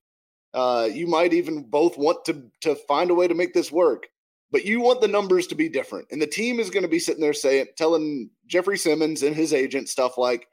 uh, 0.54 0.88
you 0.90 1.06
might 1.06 1.32
even 1.32 1.62
both 1.62 1.98
want 1.98 2.24
to 2.26 2.42
to 2.62 2.74
find 2.74 3.10
a 3.10 3.14
way 3.14 3.28
to 3.28 3.34
make 3.34 3.52
this 3.52 3.72
work, 3.72 4.06
but 4.50 4.64
you 4.64 4.80
want 4.80 5.00
the 5.00 5.08
numbers 5.08 5.46
to 5.48 5.54
be 5.54 5.68
different. 5.68 6.08
And 6.10 6.20
the 6.20 6.26
team 6.26 6.60
is 6.60 6.70
going 6.70 6.84
to 6.84 6.88
be 6.88 6.98
sitting 6.98 7.20
there 7.20 7.34
saying, 7.34 7.66
telling 7.76 8.30
Jeffrey 8.46 8.78
Simmons 8.78 9.22
and 9.22 9.36
his 9.36 9.52
agent 9.52 9.88
stuff 9.88 10.16
like, 10.16 10.48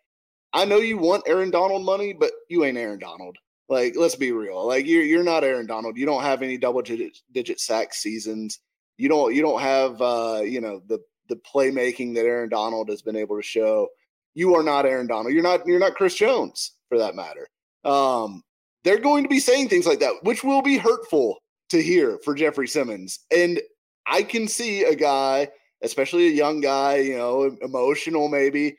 "I 0.51 0.65
know 0.65 0.77
you 0.77 0.97
want 0.97 1.27
Aaron 1.27 1.51
Donald 1.51 1.85
money, 1.85 2.13
but 2.13 2.31
you 2.49 2.65
ain't 2.65 2.77
Aaron 2.77 2.99
Donald. 2.99 3.37
Like, 3.69 3.95
let's 3.95 4.15
be 4.15 4.31
real. 4.31 4.67
Like, 4.67 4.85
you're 4.85 5.03
you're 5.03 5.23
not 5.23 5.43
Aaron 5.43 5.65
Donald. 5.65 5.97
You 5.97 6.05
don't 6.05 6.23
have 6.23 6.41
any 6.41 6.57
double 6.57 6.81
digit 6.81 7.17
digit 7.31 7.59
sack 7.59 7.93
seasons. 7.93 8.59
You 8.97 9.09
don't 9.09 9.33
you 9.33 9.41
don't 9.41 9.61
have 9.61 10.01
uh, 10.01 10.41
you 10.43 10.61
know 10.61 10.81
the 10.87 10.99
the 11.29 11.37
playmaking 11.37 12.13
that 12.15 12.25
Aaron 12.25 12.49
Donald 12.49 12.89
has 12.89 13.01
been 13.01 13.15
able 13.15 13.37
to 13.37 13.43
show. 13.43 13.87
You 14.35 14.55
are 14.55 14.63
not 14.63 14.85
Aaron 14.85 15.07
Donald. 15.07 15.33
You're 15.33 15.43
not 15.43 15.65
you're 15.65 15.79
not 15.79 15.95
Chris 15.95 16.15
Jones 16.15 16.73
for 16.89 16.97
that 16.97 17.15
matter. 17.15 17.47
Um, 17.85 18.43
they're 18.83 18.99
going 18.99 19.23
to 19.23 19.29
be 19.29 19.39
saying 19.39 19.69
things 19.69 19.87
like 19.87 19.99
that, 19.99 20.23
which 20.23 20.43
will 20.43 20.61
be 20.61 20.77
hurtful 20.77 21.39
to 21.69 21.81
hear 21.81 22.19
for 22.23 22.35
Jeffrey 22.35 22.67
Simmons. 22.67 23.19
And 23.35 23.61
I 24.05 24.23
can 24.23 24.47
see 24.47 24.83
a 24.83 24.95
guy, 24.95 25.49
especially 25.81 26.27
a 26.27 26.31
young 26.31 26.61
guy, 26.61 26.97
you 26.97 27.17
know, 27.17 27.55
emotional 27.61 28.27
maybe, 28.27 28.77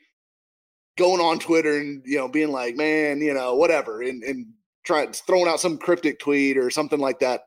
going 0.97 1.21
on 1.21 1.39
Twitter 1.39 1.77
and, 1.77 2.01
you 2.05 2.17
know, 2.17 2.27
being 2.27 2.51
like, 2.51 2.75
man, 2.75 3.21
you 3.21 3.33
know, 3.33 3.55
whatever, 3.55 4.01
and, 4.01 4.23
and 4.23 4.47
trying 4.85 5.11
throwing 5.11 5.47
out 5.47 5.59
some 5.59 5.77
cryptic 5.77 6.19
tweet 6.19 6.57
or 6.57 6.69
something 6.69 6.99
like 6.99 7.19
that. 7.19 7.41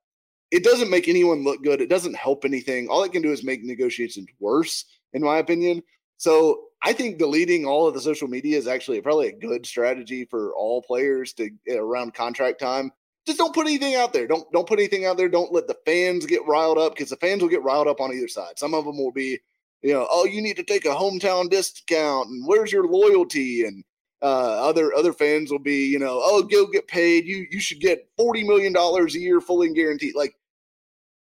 It 0.51 0.65
doesn't 0.65 0.91
make 0.91 1.09
anyone 1.09 1.45
look 1.45 1.63
good. 1.63 1.81
It 1.81 1.91
doesn't 1.91 2.17
help 2.17 2.45
anything. 2.45 2.89
All 2.89 3.05
it 3.05 3.13
can 3.13 3.23
do 3.23 3.33
is 3.33 3.45
make 3.45 3.63
negotiations 3.63 4.29
worse, 4.41 4.85
in 5.13 5.23
my 5.23 5.39
opinion. 5.39 5.83
So 6.17 6.63
I 6.83 6.93
think 6.93 7.19
deleting 7.19 7.65
all 7.65 7.87
of 7.87 7.95
the 7.95 8.01
social 8.01 8.29
media 8.29 8.57
is 8.57 8.67
actually 8.67 9.01
probably 9.01 9.29
a 9.29 9.37
good 9.37 9.67
strategy 9.67 10.25
for 10.25 10.55
all 10.55 10.83
players 10.83 11.33
to 11.35 11.51
eh, 11.69 11.77
around 11.77 12.15
contract 12.15 12.61
time. 12.61 12.91
Just 13.27 13.39
don't 13.39 13.55
put 13.55 13.67
anything 13.67 13.95
out 13.95 14.13
there. 14.13 14.27
Don't 14.27 14.51
don't 14.53 14.67
put 14.67 14.79
anything 14.79 15.05
out 15.05 15.17
there. 15.17 15.29
Don't 15.29 15.53
let 15.53 15.67
the 15.67 15.77
fans 15.85 16.25
get 16.25 16.47
riled 16.47 16.79
up 16.79 16.95
because 16.95 17.11
the 17.11 17.17
fans 17.17 17.43
will 17.43 17.49
get 17.49 17.63
riled 17.63 17.89
up 17.89 18.01
on 18.01 18.13
either 18.13 18.29
side. 18.29 18.59
Some 18.59 18.75
of 18.75 18.85
them 18.85 18.97
will 18.97 19.13
be, 19.13 19.39
you 19.83 19.93
know, 19.93 20.07
oh, 20.11 20.25
you 20.25 20.41
need 20.41 20.57
to 20.57 20.63
take 20.63 20.87
a 20.87 20.95
hometown 20.95 21.51
discount 21.51 22.29
and 22.29 22.47
where's 22.47 22.73
your 22.73 22.87
loyalty 22.87 23.65
and 23.65 23.85
uh, 24.23 24.69
other 24.69 24.93
other 24.95 25.13
fans 25.13 25.51
will 25.51 25.59
be, 25.59 25.87
you 25.87 25.99
know, 25.99 26.21
oh, 26.23 26.43
go 26.43 26.67
get 26.67 26.89
paid. 26.89 27.25
You 27.25 27.47
you 27.51 27.61
should 27.61 27.81
get 27.81 28.09
forty 28.17 28.43
million 28.45 28.73
dollars 28.73 29.15
a 29.15 29.21
year, 29.21 29.41
fully 29.41 29.73
guaranteed. 29.73 30.15
Like, 30.15 30.35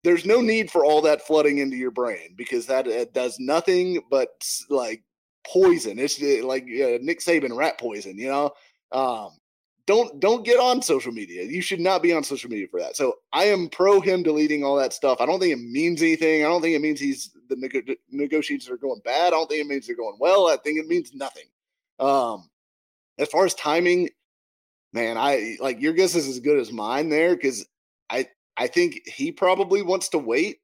there's 0.04 0.26
no 0.26 0.42
need 0.42 0.72
for 0.72 0.86
all 0.86 1.02
that 1.02 1.26
flooding 1.26 1.58
into 1.58 1.76
your 1.76 1.92
brain 1.92 2.36
because 2.38 2.66
that 2.68 3.14
does 3.14 3.38
nothing 3.40 4.02
but 4.10 4.30
like 4.70 5.04
poison. 5.46 6.00
It's 6.00 6.22
eh, 6.22 6.42
like 6.44 6.64
uh, 6.64 7.00
Nick 7.02 7.20
Saban 7.20 7.56
rat 7.56 7.78
poison, 7.78 8.18
you 8.18 8.30
know. 8.30 8.52
Um, 8.92 9.32
don't 9.86 10.20
don't 10.20 10.46
get 10.46 10.60
on 10.60 10.82
social 10.82 11.12
media. 11.12 11.44
You 11.44 11.62
should 11.62 11.80
not 11.80 12.04
be 12.04 12.14
on 12.14 12.24
social 12.24 12.50
media 12.50 12.68
for 12.70 12.80
that. 12.80 12.96
So 12.96 13.16
I 13.34 13.46
am 13.46 13.70
pro 13.70 14.00
him 14.00 14.24
deleting 14.24 14.64
all 14.64 14.76
that 14.78 14.94
stuff. 14.94 15.20
I 15.20 15.26
don't 15.26 15.40
think 15.40 15.52
it 15.52 15.62
means 15.62 16.02
anything. 16.02 16.46
I 16.46 16.48
don't 16.48 16.62
think 16.62 16.76
it 16.76 16.82
means 16.82 17.00
he's 17.00 17.32
the 17.50 17.56
neg- 17.56 17.98
negotiations 18.12 18.70
are 18.70 18.78
going 18.78 19.02
bad. 19.04 19.28
I 19.28 19.30
don't 19.32 19.50
think 19.50 19.62
it 19.62 19.68
means 19.68 19.88
they're 19.88 19.96
going 19.96 20.18
well. 20.20 20.48
I 20.48 20.58
think 20.58 20.80
it 20.80 20.88
means 20.88 21.14
nothing. 21.14 21.46
Um, 22.00 22.50
as 23.20 23.28
far 23.30 23.46
as 23.46 23.54
timing, 23.54 24.10
man, 24.94 25.18
I 25.18 25.58
like 25.60 25.82
your 25.82 25.94
guess 25.94 26.16
is 26.16 26.28
as 26.28 26.40
good 26.40 26.58
as 26.60 26.72
mine 26.72 27.10
there 27.10 27.36
because 27.36 27.66
I 28.10 28.28
I 28.58 28.68
think 28.68 29.02
he 29.06 29.32
probably 29.32 29.82
wants 29.82 30.10
to 30.10 30.18
wait 30.18 30.58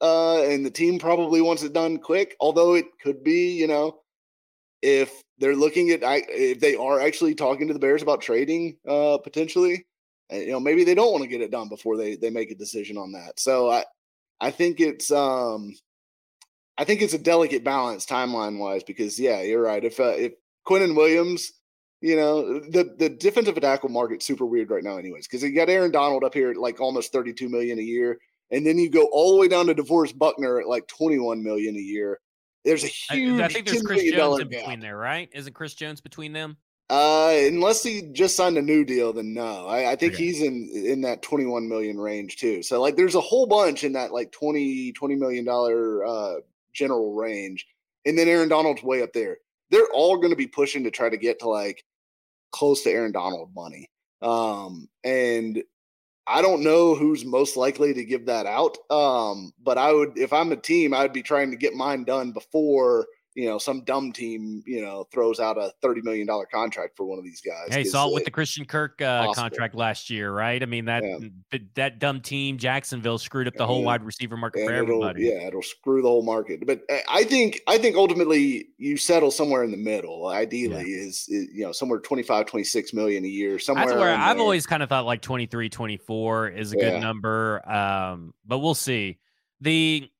uh, 0.00 0.42
and 0.42 0.64
the 0.64 0.70
team 0.70 0.98
probably 0.98 1.40
wants 1.40 1.62
it 1.62 1.72
done 1.72 1.98
quick. 1.98 2.36
Although 2.40 2.74
it 2.74 2.86
could 3.02 3.24
be, 3.24 3.52
you 3.52 3.66
know, 3.66 4.00
if 4.82 5.22
they're 5.38 5.56
looking 5.56 5.90
at 5.90 6.04
I, 6.04 6.22
if 6.28 6.60
they 6.60 6.76
are 6.76 7.00
actually 7.00 7.34
talking 7.34 7.66
to 7.68 7.74
the 7.74 7.80
Bears 7.80 8.02
about 8.02 8.20
trading 8.20 8.76
uh, 8.88 9.18
potentially, 9.18 9.86
eh, 10.30 10.42
you 10.42 10.52
know, 10.52 10.60
maybe 10.60 10.84
they 10.84 10.94
don't 10.94 11.12
want 11.12 11.22
to 11.22 11.28
get 11.28 11.40
it 11.40 11.50
done 11.50 11.68
before 11.68 11.96
they 11.96 12.16
they 12.16 12.30
make 12.30 12.50
a 12.50 12.56
decision 12.56 12.96
on 12.96 13.12
that. 13.12 13.40
So 13.40 13.70
I 13.70 13.84
I 14.40 14.50
think 14.50 14.80
it's 14.80 15.10
um 15.10 15.74
I 16.76 16.84
think 16.84 17.02
it's 17.02 17.14
a 17.14 17.18
delicate 17.18 17.64
balance 17.64 18.06
timeline 18.06 18.58
wise 18.58 18.84
because 18.84 19.18
yeah, 19.18 19.42
you're 19.42 19.62
right. 19.62 19.84
If 19.84 19.98
uh, 19.98 20.14
if 20.16 20.34
Quinnen 20.66 20.94
Williams, 20.94 21.52
you 22.00 22.16
know, 22.16 22.60
the 22.60 22.94
the 22.98 23.08
defensive 23.08 23.60
tackle 23.60 23.88
market's 23.88 24.26
super 24.26 24.46
weird 24.46 24.70
right 24.70 24.84
now, 24.84 24.96
anyways, 24.96 25.26
because 25.26 25.42
you 25.42 25.54
got 25.54 25.68
Aaron 25.68 25.90
Donald 25.90 26.24
up 26.24 26.34
here 26.34 26.50
at 26.50 26.56
like 26.56 26.80
almost 26.80 27.12
32 27.12 27.48
million 27.48 27.78
a 27.78 27.82
year, 27.82 28.18
and 28.50 28.66
then 28.66 28.78
you 28.78 28.90
go 28.90 29.08
all 29.12 29.32
the 29.32 29.40
way 29.40 29.48
down 29.48 29.66
to 29.66 29.74
DeForest 29.74 30.16
Buckner 30.16 30.60
at 30.60 30.68
like 30.68 30.86
21 30.88 31.42
million 31.42 31.76
a 31.76 31.80
year. 31.80 32.20
There's 32.64 32.84
a 32.84 32.88
huge. 32.88 33.40
I, 33.40 33.46
I 33.46 33.48
think 33.48 33.66
there's 33.66 33.82
Chris 33.82 34.10
Jones 34.10 34.40
in 34.40 34.48
between 34.48 34.80
there, 34.80 34.96
right? 34.96 35.28
Isn't 35.32 35.54
Chris 35.54 35.74
Jones 35.74 36.00
between 36.00 36.32
them? 36.32 36.56
Uh, 36.90 37.34
unless 37.42 37.82
he 37.82 38.02
just 38.12 38.34
signed 38.34 38.56
a 38.56 38.62
new 38.62 38.82
deal, 38.82 39.12
then 39.12 39.34
no. 39.34 39.66
I, 39.66 39.92
I 39.92 39.96
think 39.96 40.14
okay. 40.14 40.24
he's 40.24 40.40
in 40.40 40.70
in 40.72 41.02
that 41.02 41.20
21 41.20 41.68
million 41.68 41.98
range 41.98 42.36
too. 42.36 42.62
So 42.62 42.80
like, 42.80 42.96
there's 42.96 43.14
a 43.14 43.20
whole 43.20 43.46
bunch 43.46 43.84
in 43.84 43.92
that 43.92 44.12
like 44.12 44.32
20 44.32 44.92
20 44.92 45.16
million 45.16 45.44
dollar 45.44 46.06
uh 46.06 46.34
general 46.72 47.14
range, 47.14 47.66
and 48.06 48.18
then 48.18 48.28
Aaron 48.28 48.48
Donald's 48.48 48.82
way 48.82 49.02
up 49.02 49.12
there. 49.12 49.38
They're 49.70 49.92
all 49.92 50.16
going 50.16 50.30
to 50.30 50.36
be 50.36 50.46
pushing 50.46 50.82
to 50.84 50.90
try 50.90 51.10
to 51.10 51.18
get 51.18 51.40
to 51.40 51.48
like 51.48 51.84
close 52.50 52.82
to 52.82 52.90
Aaron 52.90 53.12
Donald 53.12 53.54
money. 53.54 53.90
Um, 54.22 54.88
and 55.04 55.62
I 56.26 56.42
don't 56.42 56.62
know 56.62 56.94
who's 56.94 57.24
most 57.24 57.56
likely 57.56 57.94
to 57.94 58.04
give 58.04 58.26
that 58.26 58.46
out. 58.46 58.76
Um, 58.90 59.52
but 59.62 59.78
I 59.78 59.92
would, 59.92 60.18
if 60.18 60.32
I'm 60.32 60.52
a 60.52 60.56
team, 60.56 60.92
I'd 60.92 61.12
be 61.12 61.22
trying 61.22 61.50
to 61.50 61.56
get 61.56 61.74
mine 61.74 62.04
done 62.04 62.32
before 62.32 63.06
you 63.38 63.48
know 63.48 63.56
some 63.56 63.84
dumb 63.84 64.10
team 64.10 64.64
you 64.66 64.82
know 64.84 65.06
throws 65.12 65.38
out 65.38 65.56
a 65.56 65.72
thirty 65.80 66.00
million 66.02 66.26
dollar 66.26 66.44
contract 66.52 66.96
for 66.96 67.06
one 67.06 67.18
of 67.18 67.24
these 67.24 67.40
guys. 67.40 67.72
Hey, 67.72 67.84
saw 67.84 68.08
it 68.08 68.14
with 68.14 68.24
the 68.24 68.32
Christian 68.32 68.64
Kirk 68.64 69.00
uh, 69.00 69.32
contract 69.32 69.76
last 69.76 70.10
year, 70.10 70.32
right? 70.32 70.60
I 70.60 70.66
mean 70.66 70.86
that 70.86 71.04
yeah. 71.04 71.58
that 71.76 72.00
dumb 72.00 72.20
team 72.20 72.58
Jacksonville 72.58 73.16
screwed 73.16 73.46
up 73.46 73.54
the 73.54 73.64
whole 73.64 73.84
wide 73.84 74.02
receiver 74.02 74.36
market 74.36 74.66
for 74.66 74.72
everybody. 74.72 75.26
Yeah, 75.26 75.46
it'll 75.46 75.62
screw 75.62 76.02
the 76.02 76.08
whole 76.08 76.24
market. 76.24 76.66
But 76.66 76.82
I 77.08 77.22
think 77.22 77.60
I 77.68 77.78
think 77.78 77.94
ultimately 77.94 78.70
you 78.76 78.96
settle 78.96 79.30
somewhere 79.30 79.62
in 79.62 79.70
the 79.70 79.76
middle. 79.76 80.26
Ideally, 80.26 80.90
yeah. 80.90 81.06
is, 81.06 81.28
is, 81.28 81.48
you 81.52 81.64
know 81.64 81.70
somewhere 81.70 82.00
25, 82.00 82.44
26 82.44 82.92
million 82.92 83.24
a 83.24 83.28
year. 83.28 83.60
Somewhere. 83.60 83.86
That's 83.86 83.96
where 83.96 84.16
I've 84.16 84.36
there. 84.36 84.42
always 84.42 84.66
kind 84.66 84.82
of 84.82 84.88
thought 84.88 85.06
like 85.06 85.22
23, 85.22 85.68
24 85.68 86.48
is 86.48 86.72
a 86.72 86.76
yeah. 86.76 86.90
good 86.90 87.00
number. 87.02 87.62
Um, 87.70 88.34
but 88.44 88.58
we'll 88.58 88.74
see. 88.74 89.18
The 89.60 90.10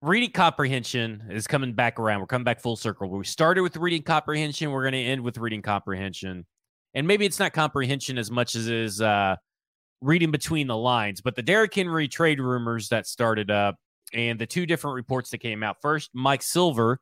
reading 0.00 0.30
comprehension 0.30 1.24
is 1.30 1.46
coming 1.46 1.72
back 1.72 1.98
around. 1.98 2.20
We're 2.20 2.26
coming 2.26 2.44
back 2.44 2.60
full 2.60 2.76
circle. 2.76 3.08
We 3.10 3.24
started 3.24 3.62
with 3.62 3.76
reading 3.76 4.02
comprehension. 4.02 4.70
We're 4.70 4.82
going 4.82 4.92
to 4.92 5.02
end 5.02 5.22
with 5.22 5.38
reading 5.38 5.62
comprehension. 5.62 6.46
And 6.94 7.06
maybe 7.06 7.26
it's 7.26 7.38
not 7.38 7.52
comprehension 7.52 8.18
as 8.18 8.30
much 8.30 8.54
as 8.54 8.68
it 8.68 8.74
is 8.74 9.00
uh, 9.00 9.36
reading 10.00 10.30
between 10.30 10.66
the 10.68 10.76
lines. 10.76 11.20
But 11.20 11.36
the 11.36 11.42
Derrick 11.42 11.74
Henry 11.74 12.08
trade 12.08 12.40
rumors 12.40 12.88
that 12.88 13.06
started 13.06 13.50
up 13.50 13.76
and 14.14 14.38
the 14.38 14.46
two 14.46 14.66
different 14.66 14.94
reports 14.94 15.30
that 15.30 15.38
came 15.38 15.62
out. 15.62 15.76
First, 15.82 16.10
Mike 16.14 16.42
Silver, 16.42 17.00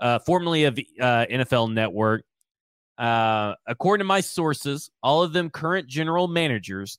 uh, 0.00 0.18
formerly 0.20 0.64
of 0.64 0.78
uh, 1.00 1.26
NFL 1.30 1.72
Network. 1.72 2.24
Uh, 2.96 3.54
according 3.66 4.00
to 4.00 4.08
my 4.08 4.20
sources, 4.20 4.90
all 5.04 5.22
of 5.22 5.32
them 5.32 5.50
current 5.50 5.86
general 5.86 6.26
managers, 6.26 6.98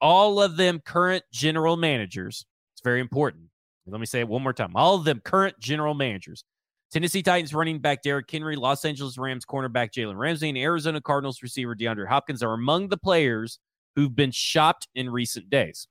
all 0.00 0.42
of 0.42 0.58
them 0.58 0.80
current 0.84 1.24
general 1.32 1.76
managers. 1.76 2.44
It's 2.74 2.82
very 2.82 3.00
important 3.00 3.47
let 3.90 4.00
me 4.00 4.06
say 4.06 4.20
it 4.20 4.28
one 4.28 4.42
more 4.42 4.52
time. 4.52 4.72
All 4.74 4.94
of 4.94 5.04
them 5.04 5.20
current 5.24 5.58
general 5.58 5.94
managers. 5.94 6.44
Tennessee 6.90 7.22
Titans 7.22 7.52
running 7.52 7.80
back 7.80 8.02
Derrick 8.02 8.30
Henry, 8.30 8.56
Los 8.56 8.84
Angeles 8.84 9.18
Rams 9.18 9.44
cornerback 9.44 9.92
Jalen 9.92 10.16
Ramsey, 10.16 10.48
and 10.48 10.56
Arizona 10.56 11.00
Cardinals 11.00 11.42
receiver 11.42 11.76
DeAndre 11.76 12.08
Hopkins 12.08 12.42
are 12.42 12.54
among 12.54 12.88
the 12.88 12.96
players 12.96 13.58
who've 13.94 14.14
been 14.14 14.30
shopped 14.30 14.88
in 14.94 15.10
recent 15.10 15.50
days. 15.50 15.86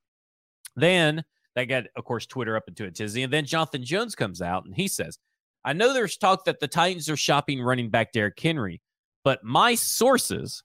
Then 0.75 1.23
that 1.55 1.65
got, 1.65 1.83
of 1.95 2.03
course, 2.03 2.25
Twitter 2.25 2.55
up 2.55 2.63
into 2.67 2.85
a 2.85 2.91
tizzy. 2.91 3.23
And 3.23 3.31
then 3.31 3.45
Jonathan 3.45 3.83
Jones 3.83 4.15
comes 4.15 4.41
out 4.41 4.65
and 4.65 4.75
he 4.75 4.87
says, 4.87 5.19
I 5.65 5.73
know 5.73 5.93
there's 5.93 6.17
talk 6.17 6.45
that 6.45 6.59
the 6.59 6.67
Titans 6.67 7.09
are 7.09 7.17
shopping 7.17 7.61
running 7.61 7.89
back 7.89 8.11
Derrick 8.11 8.39
Henry, 8.39 8.81
but 9.23 9.43
my 9.43 9.75
sources, 9.75 10.63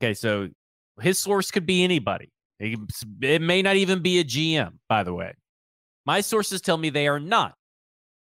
okay, 0.00 0.14
so 0.14 0.48
his 1.00 1.18
source 1.18 1.50
could 1.50 1.66
be 1.66 1.82
anybody. 1.82 2.30
It 2.58 3.42
may 3.42 3.62
not 3.62 3.76
even 3.76 4.00
be 4.00 4.18
a 4.20 4.24
GM, 4.24 4.74
by 4.88 5.02
the 5.02 5.14
way. 5.14 5.34
My 6.06 6.20
sources 6.20 6.60
tell 6.60 6.78
me 6.78 6.88
they 6.88 7.08
are 7.08 7.20
not. 7.20 7.54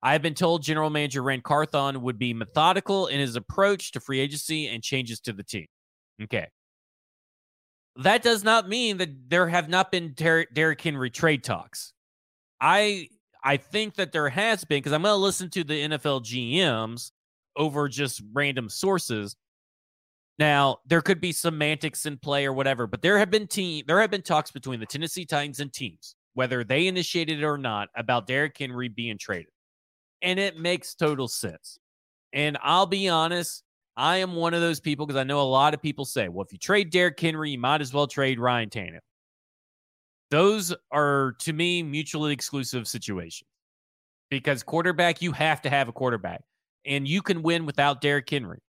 I 0.02 0.14
have 0.14 0.22
been 0.22 0.34
told 0.34 0.64
General 0.64 0.90
Manager 0.90 1.22
Ran 1.22 1.42
Carthon 1.42 2.02
would 2.02 2.18
be 2.18 2.34
methodical 2.34 3.08
in 3.08 3.20
his 3.20 3.36
approach 3.36 3.92
to 3.92 4.00
free 4.00 4.20
agency 4.20 4.68
and 4.68 4.82
changes 4.82 5.20
to 5.22 5.34
the 5.34 5.44
team. 5.44 5.68
Okay. 6.24 6.48
That 7.98 8.24
does 8.24 8.44
not 8.44 8.70
mean 8.70 8.98
that 8.98 9.30
there 9.30 9.48
have 9.48 9.70
not 9.70 9.92
been 9.92 10.16
Ter- 10.16 10.48
Derrick 10.54 10.82
Henry 10.82 11.10
trade 11.10 11.44
talks. 11.44 11.94
I 12.62 13.10
I 13.44 13.58
think 13.58 13.96
that 13.96 14.12
there 14.12 14.30
has 14.30 14.64
been 14.64 14.78
because 14.78 14.94
I'm 14.94 15.04
going 15.04 15.14
to 15.14 15.18
listen 15.18 15.50
to 15.52 15.64
the 15.64 15.82
NFL 15.82 16.24
GMs 16.24 17.12
over 17.56 17.88
just 17.88 18.22
random 18.34 18.70
sources. 18.70 19.36
Now, 20.38 20.78
there 20.86 21.02
could 21.02 21.20
be 21.20 21.34
semantics 21.34 22.06
in 22.06 22.18
play 22.18 22.46
or 22.46 22.54
whatever, 22.54 22.88
but 22.88 23.02
there 23.02 23.20
have 23.20 23.30
been 23.30 23.48
team 23.48 23.84
there 23.86 24.00
have 24.00 24.12
been 24.12 24.22
talks 24.22 24.52
between 24.52 24.80
the 24.80 24.86
Tennessee 24.86 25.26
Titans 25.26 25.60
and 25.60 25.72
teams 25.72 26.16
whether 26.40 26.64
they 26.64 26.88
initiated 26.88 27.42
it 27.42 27.44
or 27.44 27.58
not, 27.58 27.90
about 27.98 28.26
Derrick 28.26 28.56
Henry 28.58 28.88
being 28.88 29.18
traded. 29.18 29.52
And 30.22 30.40
it 30.40 30.58
makes 30.58 30.96
total 30.96 31.28
sense. 31.28 31.78
And 32.32 32.58
I'll 32.64 32.86
be 32.86 33.10
honest, 33.10 33.62
I 33.98 34.20
am 34.20 34.36
one 34.36 34.54
of 34.54 34.62
those 34.62 34.80
people 34.80 35.06
because 35.06 35.20
I 35.20 35.26
know 35.26 35.42
a 35.42 35.44
lot 35.44 35.74
of 35.74 35.82
people 35.82 36.06
say, 36.06 36.30
well, 36.30 36.46
if 36.46 36.54
you 36.54 36.58
trade 36.58 36.92
Derrick 36.92 37.20
Henry, 37.20 37.52
you 37.52 37.58
might 37.58 37.82
as 37.82 37.94
well 37.94 38.08
trade 38.08 38.40
Ryan 38.40 38.70
Tannehill. 38.70 39.00
Those 40.32 40.74
are, 40.94 41.36
to 41.40 41.52
me, 41.52 41.84
mutually 41.84 42.32
exclusive 42.32 42.88
situations 42.88 43.50
because 44.30 44.64
quarterback, 44.64 45.22
you 45.22 45.34
have 45.34 45.62
to 45.64 45.70
have 45.70 45.90
a 45.90 45.92
quarterback. 45.92 46.42
And 46.86 47.06
you 47.06 47.22
can 47.22 47.42
win 47.42 47.66
without 47.66 48.00
Derrick 48.00 48.30
Henry. 48.30 48.60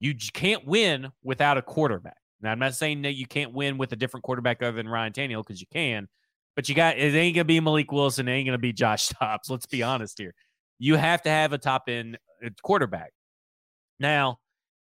You 0.00 0.12
can't 0.32 0.66
win 0.66 1.12
without 1.22 1.56
a 1.56 1.62
quarterback. 1.62 2.16
Now, 2.40 2.50
I'm 2.50 2.58
not 2.58 2.74
saying 2.74 3.02
that 3.02 3.14
you 3.14 3.26
can't 3.26 3.52
win 3.52 3.78
with 3.78 3.92
a 3.92 3.96
different 3.96 4.24
quarterback 4.24 4.60
other 4.60 4.76
than 4.76 4.88
Ryan 4.88 5.12
Tannehill 5.12 5.46
because 5.46 5.60
you 5.60 5.68
can, 5.72 6.08
but 6.56 6.68
you 6.68 6.74
got 6.74 6.98
it 6.98 7.14
ain't 7.14 7.34
gonna 7.34 7.44
be 7.44 7.60
Malik 7.60 7.92
Wilson, 7.92 8.28
it 8.28 8.32
ain't 8.32 8.46
gonna 8.46 8.58
be 8.58 8.72
Josh 8.72 9.08
Dobbs. 9.20 9.50
Let's 9.50 9.66
be 9.66 9.82
honest 9.82 10.18
here. 10.18 10.34
You 10.78 10.96
have 10.96 11.22
to 11.22 11.30
have 11.30 11.52
a 11.52 11.58
top 11.58 11.84
end 11.88 12.18
uh, 12.44 12.50
quarterback. 12.62 13.12
Now, 14.00 14.38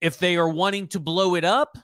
if 0.01 0.19
they 0.19 0.35
are 0.35 0.49
wanting 0.49 0.87
to 0.89 0.99
blow 0.99 1.35
it 1.35 1.45
up, 1.45 1.77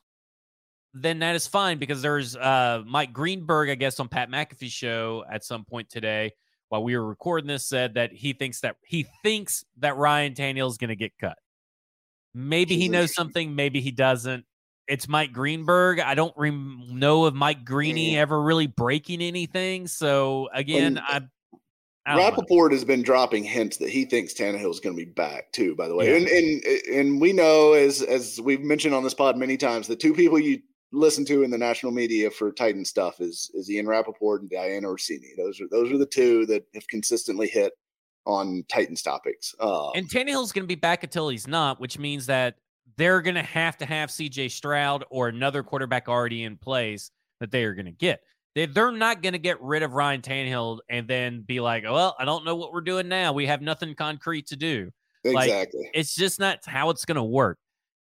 then 0.94 1.20
that 1.20 1.36
is 1.36 1.48
fine 1.48 1.78
because 1.78 2.02
there's 2.02 2.36
uh, 2.36 2.84
Mike 2.86 3.14
Greenberg, 3.14 3.70
I 3.70 3.76
guess, 3.76 4.00
on 4.00 4.10
Pat 4.10 4.30
McAfee's 4.30 4.74
show 4.74 5.24
at 5.32 5.46
some 5.46 5.64
point 5.64 5.90
today 5.90 6.32
while 6.70 6.84
we 6.84 6.98
were 6.98 7.06
recording 7.06 7.48
this, 7.48 7.68
said 7.68 7.96
that 7.96 8.14
he 8.14 8.34
thinks 8.34 8.62
that 8.62 8.76
he 8.86 9.06
thinks 9.24 9.64
that 9.80 9.98
Ryan 9.98 10.34
Tannehill 10.34 10.70
is 10.70 10.78
going 10.78 10.90
to 10.90 10.96
get 10.96 11.12
cut. 11.20 11.38
Maybe 12.34 12.78
he 12.78 12.88
knows 12.88 13.14
something, 13.14 13.56
maybe 13.56 13.82
he 13.82 13.92
doesn't 13.92 14.46
it's 14.92 15.08
Mike 15.08 15.32
Greenberg. 15.32 16.02
I 16.02 16.16
don't 16.16 16.34
re- 16.36 16.52
know 16.52 17.24
of 17.26 17.34
Mike 17.34 17.64
Greeny 17.64 18.18
ever 18.18 18.42
really 18.42 18.68
breaking 18.68 19.22
anything. 19.22 19.88
So 19.88 20.50
again, 20.54 21.00
I. 21.00 21.22
I 22.04 22.18
Rapoport 22.18 22.72
know. 22.72 22.76
has 22.76 22.84
been 22.84 23.04
dropping 23.04 23.44
hints 23.44 23.78
that 23.78 23.90
he 23.90 24.06
thinks 24.06 24.34
Tannehill 24.34 24.72
is 24.72 24.80
going 24.80 24.98
to 24.98 25.06
be 25.06 25.12
back 25.12 25.52
too. 25.52 25.76
By 25.76 25.88
the 25.88 25.96
way, 25.96 26.10
yeah. 26.10 26.18
and 26.18 26.28
and 26.28 26.64
and 26.92 27.22
we 27.22 27.32
know 27.32 27.74
as 27.74 28.02
as 28.02 28.42
we've 28.42 28.62
mentioned 28.62 28.96
on 28.96 29.04
this 29.04 29.14
pod 29.14 29.38
many 29.38 29.56
times, 29.56 29.88
the 29.88 29.96
two 29.96 30.12
people 30.16 30.40
you 30.40 30.60
listen 30.92 31.26
to 31.26 31.44
in 31.44 31.52
the 31.52 31.60
national 31.60 31.92
media 31.92 32.32
for 32.32 32.52
Titan 32.52 32.86
stuff 32.86 33.22
is 33.22 33.52
is 33.54 33.70
Ian 33.70 33.88
Rapoport 33.88 34.42
and 34.42 34.50
Dianna 34.50 34.86
Russini. 34.86 35.38
Those 35.38 35.62
are 35.62 35.68
those 35.70 35.92
are 35.92 36.00
the 36.00 36.08
two 36.08 36.48
that 36.48 36.64
have 36.74 36.88
consistently 36.88 37.48
hit 37.48 37.74
on 38.26 38.64
Titans 38.68 39.04
topics. 39.04 39.54
Um, 39.60 39.92
and 39.94 40.10
Tannehill's 40.10 40.52
going 40.52 40.64
to 40.64 40.68
be 40.68 40.74
back 40.74 41.04
until 41.04 41.30
he's 41.30 41.48
not, 41.48 41.80
which 41.80 42.00
means 42.00 42.26
that 42.26 42.56
they're 42.98 43.22
going 43.22 43.36
to 43.36 43.44
have 43.44 43.78
to 43.78 43.86
have 43.86 44.10
CJ 44.10 44.52
Stroud 44.52 45.06
or 45.10 45.28
another 45.28 45.64
quarterback 45.64 46.08
already 46.08 46.44
in 46.44 46.58
place 46.58 47.12
that 47.40 47.52
they 47.52 47.64
are 47.64 47.74
going 47.74 47.86
to 47.86 47.92
get. 47.92 48.22
They, 48.56 48.66
they're 48.66 48.92
not 48.92 49.22
going 49.22 49.34
to 49.34 49.40
get 49.40 49.62
rid 49.62 49.84
of 49.84 49.94
Ryan 49.94 50.22
Tannehill 50.22 50.80
and 50.90 51.08
then 51.08 51.42
be 51.42 51.60
like, 51.60 51.84
well, 51.84 52.16
I 52.20 52.26
don't 52.26 52.46
know 52.46 52.56
what 52.56 52.74
we're 52.74 52.82
doing 52.82 53.08
now. 53.08 53.34
We 53.34 53.46
have 53.46 53.62
nothing 53.62 53.96
concrete 53.96 54.48
to 54.48 54.56
do. 54.56 54.92
Exactly. 55.24 55.82
Like, 55.82 55.92
it's 55.94 56.16
just 56.16 56.40
not 56.40 56.60
how 56.66 56.90
it's 56.90 57.06
going 57.06 57.16
to 57.16 57.24
work. 57.24 57.58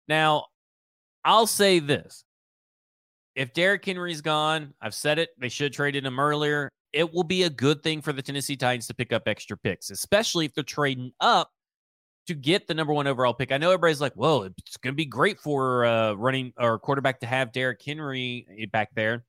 Now, 0.08 0.46
I'll 1.24 1.48
say 1.48 1.80
this. 1.80 2.24
If 3.36 3.54
Derrick 3.54 3.86
Henry's 3.86 4.22
gone, 4.22 4.74
I've 4.82 4.96
said 4.96 5.20
it, 5.20 5.30
they 5.38 5.50
should 5.50 5.72
trade 5.72 5.96
him 5.96 6.20
earlier. 6.20 6.70
It 6.92 7.14
will 7.14 7.24
be 7.24 7.44
a 7.44 7.50
good 7.50 7.84
thing 7.84 8.02
for 8.02 8.12
the 8.12 8.22
Tennessee 8.22 8.58
Titans 8.58 8.88
to 8.88 8.96
pick 8.96 9.14
up 9.14 9.24
extra 9.28 9.56
picks, 9.56 9.92
especially 9.92 10.46
if 10.46 10.54
they're 10.56 10.64
trading 10.64 11.12
up 11.20 11.52
to 12.30 12.36
get 12.36 12.68
the 12.68 12.76
number 12.76 12.94
one 12.94 13.08
overall 13.08 13.34
pick. 13.34 13.52
I 13.52 13.58
know 13.58 13.72
everybody's 13.72 14.00
like, 14.02 14.14
"Whoa, 14.14 14.44
it's 14.44 14.78
going 14.78 14.94
to 14.94 14.96
be 14.96 15.06
great 15.06 15.40
for 15.40 15.86
uh, 15.86 16.14
running 16.14 16.54
or 16.58 16.78
quarterback 16.78 17.20
to 17.22 17.26
have 17.26 17.52
Derrick 17.52 17.82
Henry 17.84 18.46
eh, 18.58 18.66
back 18.72 18.90
there." 18.96 19.26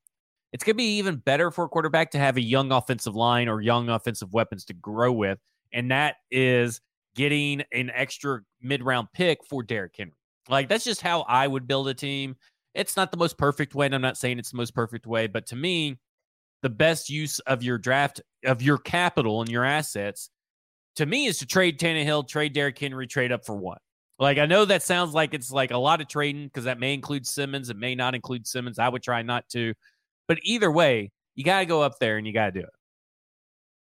It's 0.53 0.63
going 0.65 0.75
to 0.75 0.79
be 0.79 0.99
even 0.99 1.17
better 1.17 1.51
for 1.51 1.65
a 1.65 1.69
quarterback 1.69 2.11
to 2.11 2.19
have 2.19 2.37
a 2.37 2.43
young 2.43 2.73
offensive 2.73 3.17
line 3.17 3.49
or 3.49 3.61
young 3.61 3.89
offensive 3.89 4.33
weapons 4.33 4.65
to 4.67 4.75
grow 4.75 5.13
with, 5.13 5.39
and 5.73 5.91
that 5.91 6.17
is 6.31 6.81
getting 7.17 7.63
an 7.73 7.91
extra 7.95 8.41
mid-round 8.61 9.09
pick 9.15 9.39
for 9.49 9.63
Derrick 9.63 9.95
Henry. 9.97 10.15
Like 10.49 10.69
that's 10.69 10.85
just 10.85 11.01
how 11.01 11.23
I 11.23 11.47
would 11.47 11.67
build 11.67 11.89
a 11.89 11.95
team. 11.95 12.37
It's 12.75 12.97
not 12.97 13.11
the 13.11 13.17
most 13.17 13.39
perfect 13.39 13.75
way, 13.75 13.87
and 13.87 13.95
I'm 13.95 14.03
not 14.03 14.19
saying 14.19 14.39
it's 14.39 14.51
the 14.51 14.57
most 14.59 14.75
perfect 14.75 15.07
way, 15.07 15.27
but 15.27 15.47
to 15.47 15.57
me, 15.57 15.97
the 16.63 16.71
best 16.71 17.09
use 17.09 17.39
of 17.41 17.63
your 17.63 17.79
draft 17.79 18.21
of 18.45 18.61
your 18.61 18.79
capital 18.79 19.41
and 19.41 19.51
your 19.51 19.65
assets 19.65 20.31
to 20.97 21.07
me 21.07 21.26
is 21.26 21.38
to 21.38 21.47
trade 21.47 21.78
Tannehill, 21.78 22.28
trade 22.28 22.53
Derrick 22.53 22.78
Henry, 22.78 23.07
trade 23.07 23.32
up 23.32 23.45
for 23.45 23.55
one. 23.55 23.78
Like 24.18 24.38
I 24.38 24.47
know 24.47 24.66
that 24.66 24.82
sounds 24.82 25.14
like 25.14 25.32
it's 25.32 25.51
like 25.51 25.70
a 25.70 25.78
lot 25.78 26.01
of 26.01 26.09
trading 26.09 26.45
because 26.45 26.64
that 26.64 26.78
may 26.78 26.93
include 26.93 27.26
Simmons, 27.26 27.70
it 27.70 27.76
may 27.76 27.95
not 27.95 28.14
include 28.14 28.47
Simmons. 28.47 28.78
I 28.78 28.88
would 28.88 29.03
try 29.03 29.22
not 29.22 29.49
to, 29.51 29.72
but 30.28 30.38
either 30.43 30.70
way, 30.70 31.11
you 31.34 31.45
got 31.45 31.61
to 31.61 31.66
go 31.66 31.80
up 31.82 31.99
there 31.99 32.18
and 32.18 32.26
you 32.26 32.34
got 32.34 32.47
to 32.47 32.53
do 32.53 32.61
it. 32.61 32.70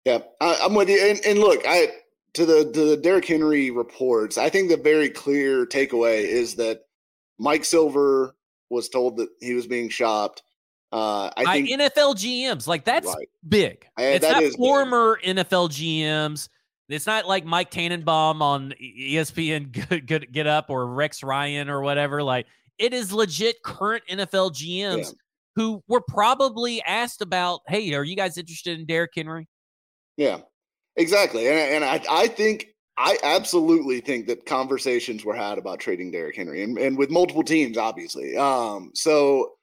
Yeah, 0.06 0.20
I, 0.42 0.66
am 0.66 0.74
with 0.74 0.90
you. 0.90 1.00
And, 1.00 1.20
and 1.26 1.40
look, 1.40 1.62
I 1.66 1.90
to 2.34 2.46
the 2.46 2.72
to 2.72 2.86
the 2.90 2.98
Derrick 2.98 3.26
Henry 3.26 3.72
reports. 3.72 4.38
I 4.38 4.50
think 4.50 4.70
the 4.70 4.78
very 4.78 5.10
clear 5.10 5.66
takeaway 5.66 6.24
is 6.24 6.56
that 6.56 6.82
Mike 7.38 7.64
Silver 7.64 8.36
was 8.70 8.90
told 8.90 9.18
that 9.18 9.30
he 9.40 9.54
was 9.54 9.68
being 9.68 9.90
shopped. 9.90 10.42
Uh, 10.92 11.32
I 11.38 11.46
think 11.46 11.70
NFL 11.70 12.16
GMs 12.16 12.68
like 12.68 12.86
that's 12.86 13.08
right. 13.08 13.30
big. 13.48 13.88
I, 13.98 14.04
it's 14.04 14.26
that 14.26 14.44
not 14.44 14.54
former 14.54 15.20
big. 15.24 15.38
NFL 15.38 15.70
GMs. 15.70 16.50
It's 16.90 17.08
not 17.08 17.28
like 17.28 17.46
Mike 17.46 17.72
Tannenbaum 17.72 18.42
on 18.42 18.74
ESPN 18.82 19.72
get, 19.72 20.06
get, 20.06 20.32
get 20.32 20.48
up 20.48 20.70
or 20.70 20.88
Rex 20.88 21.24
Ryan 21.24 21.70
or 21.70 21.82
whatever. 21.82 22.22
Like 22.24 22.46
it 22.78 22.94
is 22.94 23.12
legit 23.12 23.64
current 23.64 24.04
NFL 24.10 24.52
GMs 24.52 24.98
yeah. 24.98 25.12
who 25.56 25.84
were 25.88 26.02
probably 26.02 26.82
asked 26.84 27.22
about, 27.22 27.62
"Hey, 27.68 27.94
are 27.94 28.04
you 28.04 28.16
guys 28.16 28.38
interested 28.38 28.80
in 28.80 28.86
Derrick 28.86 29.12
Henry?" 29.16 29.48
Yeah, 30.18 30.40
exactly. 30.96 31.48
And, 31.48 31.84
and 31.84 31.86
I, 31.86 32.02
I 32.10 32.28
think 32.28 32.74
I 32.98 33.18
absolutely 33.24 34.02
think 34.02 34.28
that 34.28 34.46
conversations 34.46 35.26
were 35.26 35.36
had 35.36 35.58
about 35.58 35.80
trading 35.80 36.12
Derrick 36.12 36.36
Henry 36.36 36.64
and, 36.64 36.78
and 36.78 36.98
with 36.98 37.10
multiple 37.10 37.44
teams, 37.44 37.78
obviously. 37.78 38.38
Um, 38.38 38.92
so, 38.94 39.54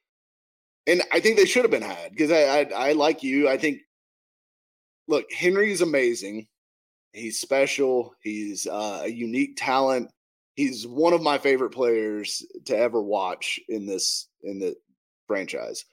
and 0.87 1.01
I 1.13 1.19
think 1.21 1.37
they 1.37 1.45
should 1.45 1.63
have 1.63 1.71
been 1.71 1.81
had 1.81 2.11
because 2.11 2.31
I, 2.31 2.41
I, 2.41 2.89
I 2.89 2.91
like 2.91 3.23
you. 3.23 3.47
I 3.47 3.57
think, 3.57 3.79
look, 5.07 5.31
Henry 5.31 5.71
is 5.71 5.81
amazing. 5.81 6.47
He's 7.13 7.39
special. 7.39 8.13
He's 8.21 8.67
uh, 8.67 9.01
a 9.03 9.07
unique 9.07 9.57
talent. 9.57 10.11
He's 10.55 10.87
one 10.87 11.13
of 11.13 11.21
my 11.21 11.37
favorite 11.37 11.71
players 11.71 12.45
to 12.65 12.77
ever 12.77 13.01
watch 13.01 13.59
in 13.67 13.85
this 13.85 14.27
in 14.43 14.59
the 14.59 14.75
franchise. 15.27 15.85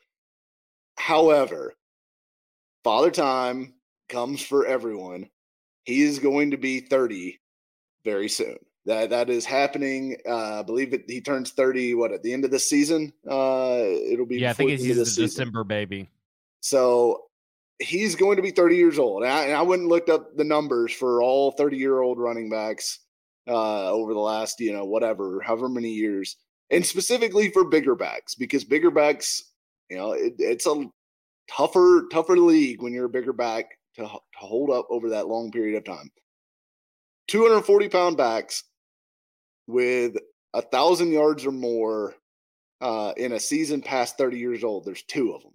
However, 0.96 1.74
Father 2.84 3.10
Time 3.10 3.74
comes 4.08 4.42
for 4.42 4.66
everyone. 4.66 5.28
He 5.84 6.02
is 6.02 6.18
going 6.18 6.50
to 6.50 6.56
be 6.56 6.80
30 6.80 7.38
very 8.04 8.28
soon. 8.28 8.56
That 8.86 9.10
that 9.10 9.28
is 9.28 9.44
happening. 9.44 10.16
Uh, 10.26 10.60
I 10.60 10.62
believe 10.62 10.94
it, 10.94 11.04
he 11.08 11.20
turns 11.20 11.50
30. 11.50 11.94
What 11.94 12.12
at 12.12 12.22
the 12.22 12.32
end 12.32 12.44
of 12.44 12.50
the 12.50 12.58
season? 12.58 13.12
Uh, 13.28 13.80
it'll 13.82 14.26
be 14.26 14.38
yeah. 14.38 14.50
I 14.50 14.52
think 14.54 14.70
he's 14.70 14.96
a 14.96 15.22
December 15.22 15.62
baby. 15.64 16.08
So 16.60 17.27
he's 17.80 18.14
going 18.16 18.36
to 18.36 18.42
be 18.42 18.50
30 18.50 18.76
years 18.76 18.98
old. 18.98 19.22
And 19.22 19.32
I, 19.32 19.44
and 19.44 19.54
I 19.54 19.62
went 19.62 19.82
and 19.82 19.88
looked 19.88 20.08
up 20.08 20.36
the 20.36 20.44
numbers 20.44 20.92
for 20.92 21.22
all 21.22 21.52
30 21.52 21.76
year 21.76 22.00
old 22.00 22.18
running 22.18 22.50
backs 22.50 23.00
uh, 23.46 23.90
over 23.90 24.14
the 24.14 24.20
last, 24.20 24.60
you 24.60 24.72
know, 24.72 24.84
whatever, 24.84 25.40
however 25.40 25.68
many 25.68 25.90
years, 25.90 26.36
and 26.70 26.84
specifically 26.84 27.50
for 27.50 27.64
bigger 27.64 27.94
backs 27.94 28.34
because 28.34 28.64
bigger 28.64 28.90
backs, 28.90 29.52
you 29.90 29.96
know, 29.96 30.12
it, 30.12 30.34
it's 30.38 30.66
a 30.66 30.84
tougher, 31.50 32.06
tougher 32.10 32.36
league 32.36 32.82
when 32.82 32.92
you're 32.92 33.06
a 33.06 33.10
bigger 33.10 33.32
back 33.32 33.66
to, 33.94 34.02
to 34.02 34.18
hold 34.36 34.70
up 34.70 34.86
over 34.90 35.10
that 35.10 35.28
long 35.28 35.50
period 35.50 35.76
of 35.76 35.84
time. 35.84 36.10
240 37.28 37.88
pound 37.88 38.16
backs 38.16 38.64
with 39.66 40.16
a 40.54 40.62
thousand 40.62 41.12
yards 41.12 41.46
or 41.46 41.52
more 41.52 42.14
uh, 42.80 43.12
in 43.16 43.32
a 43.32 43.40
season 43.40 43.82
past 43.82 44.16
30 44.18 44.38
years 44.38 44.64
old. 44.64 44.84
There's 44.84 45.02
two 45.02 45.32
of 45.32 45.42
them. 45.42 45.52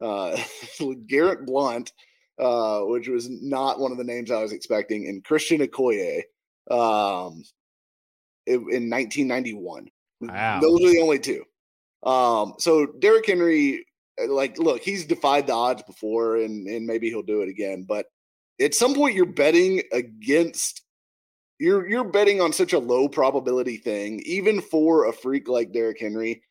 Uh, 0.00 0.36
Garrett 1.06 1.46
Blount, 1.46 1.92
uh, 2.38 2.80
which 2.80 3.08
was 3.08 3.28
not 3.30 3.78
one 3.78 3.92
of 3.92 3.98
the 3.98 4.04
names 4.04 4.30
I 4.30 4.42
was 4.42 4.52
expecting, 4.52 5.08
and 5.08 5.24
Christian 5.24 5.60
Okoye 5.60 6.22
um, 6.70 7.42
in 8.46 8.90
1991. 8.90 9.88
Wow. 10.20 10.60
Those 10.60 10.84
are 10.84 10.90
the 10.90 11.00
only 11.00 11.18
two. 11.18 11.44
Um, 12.02 12.54
so 12.58 12.86
Derrick 12.86 13.26
Henry 13.26 13.86
uh, 14.22 14.32
like 14.32 14.58
look 14.58 14.82
he's 14.82 15.04
defied 15.04 15.46
the 15.46 15.52
odds 15.52 15.82
before 15.82 16.36
and 16.36 16.66
and 16.66 16.86
maybe 16.86 17.08
he'll 17.08 17.22
do 17.22 17.42
it 17.42 17.48
again 17.48 17.84
but 17.86 18.06
at 18.60 18.74
some 18.74 18.94
point 18.94 19.14
you're 19.14 19.26
betting 19.26 19.82
against 19.92 20.82
you're 21.58 21.88
you're 21.88 22.04
betting 22.04 22.40
on 22.40 22.52
such 22.52 22.72
a 22.72 22.78
low 22.78 23.08
probability 23.08 23.76
thing 23.76 24.20
even 24.24 24.60
for 24.60 25.08
a 25.08 25.12
freak 25.12 25.48
like 25.48 25.72
Derrick 25.72 26.00
Henry 26.00 26.42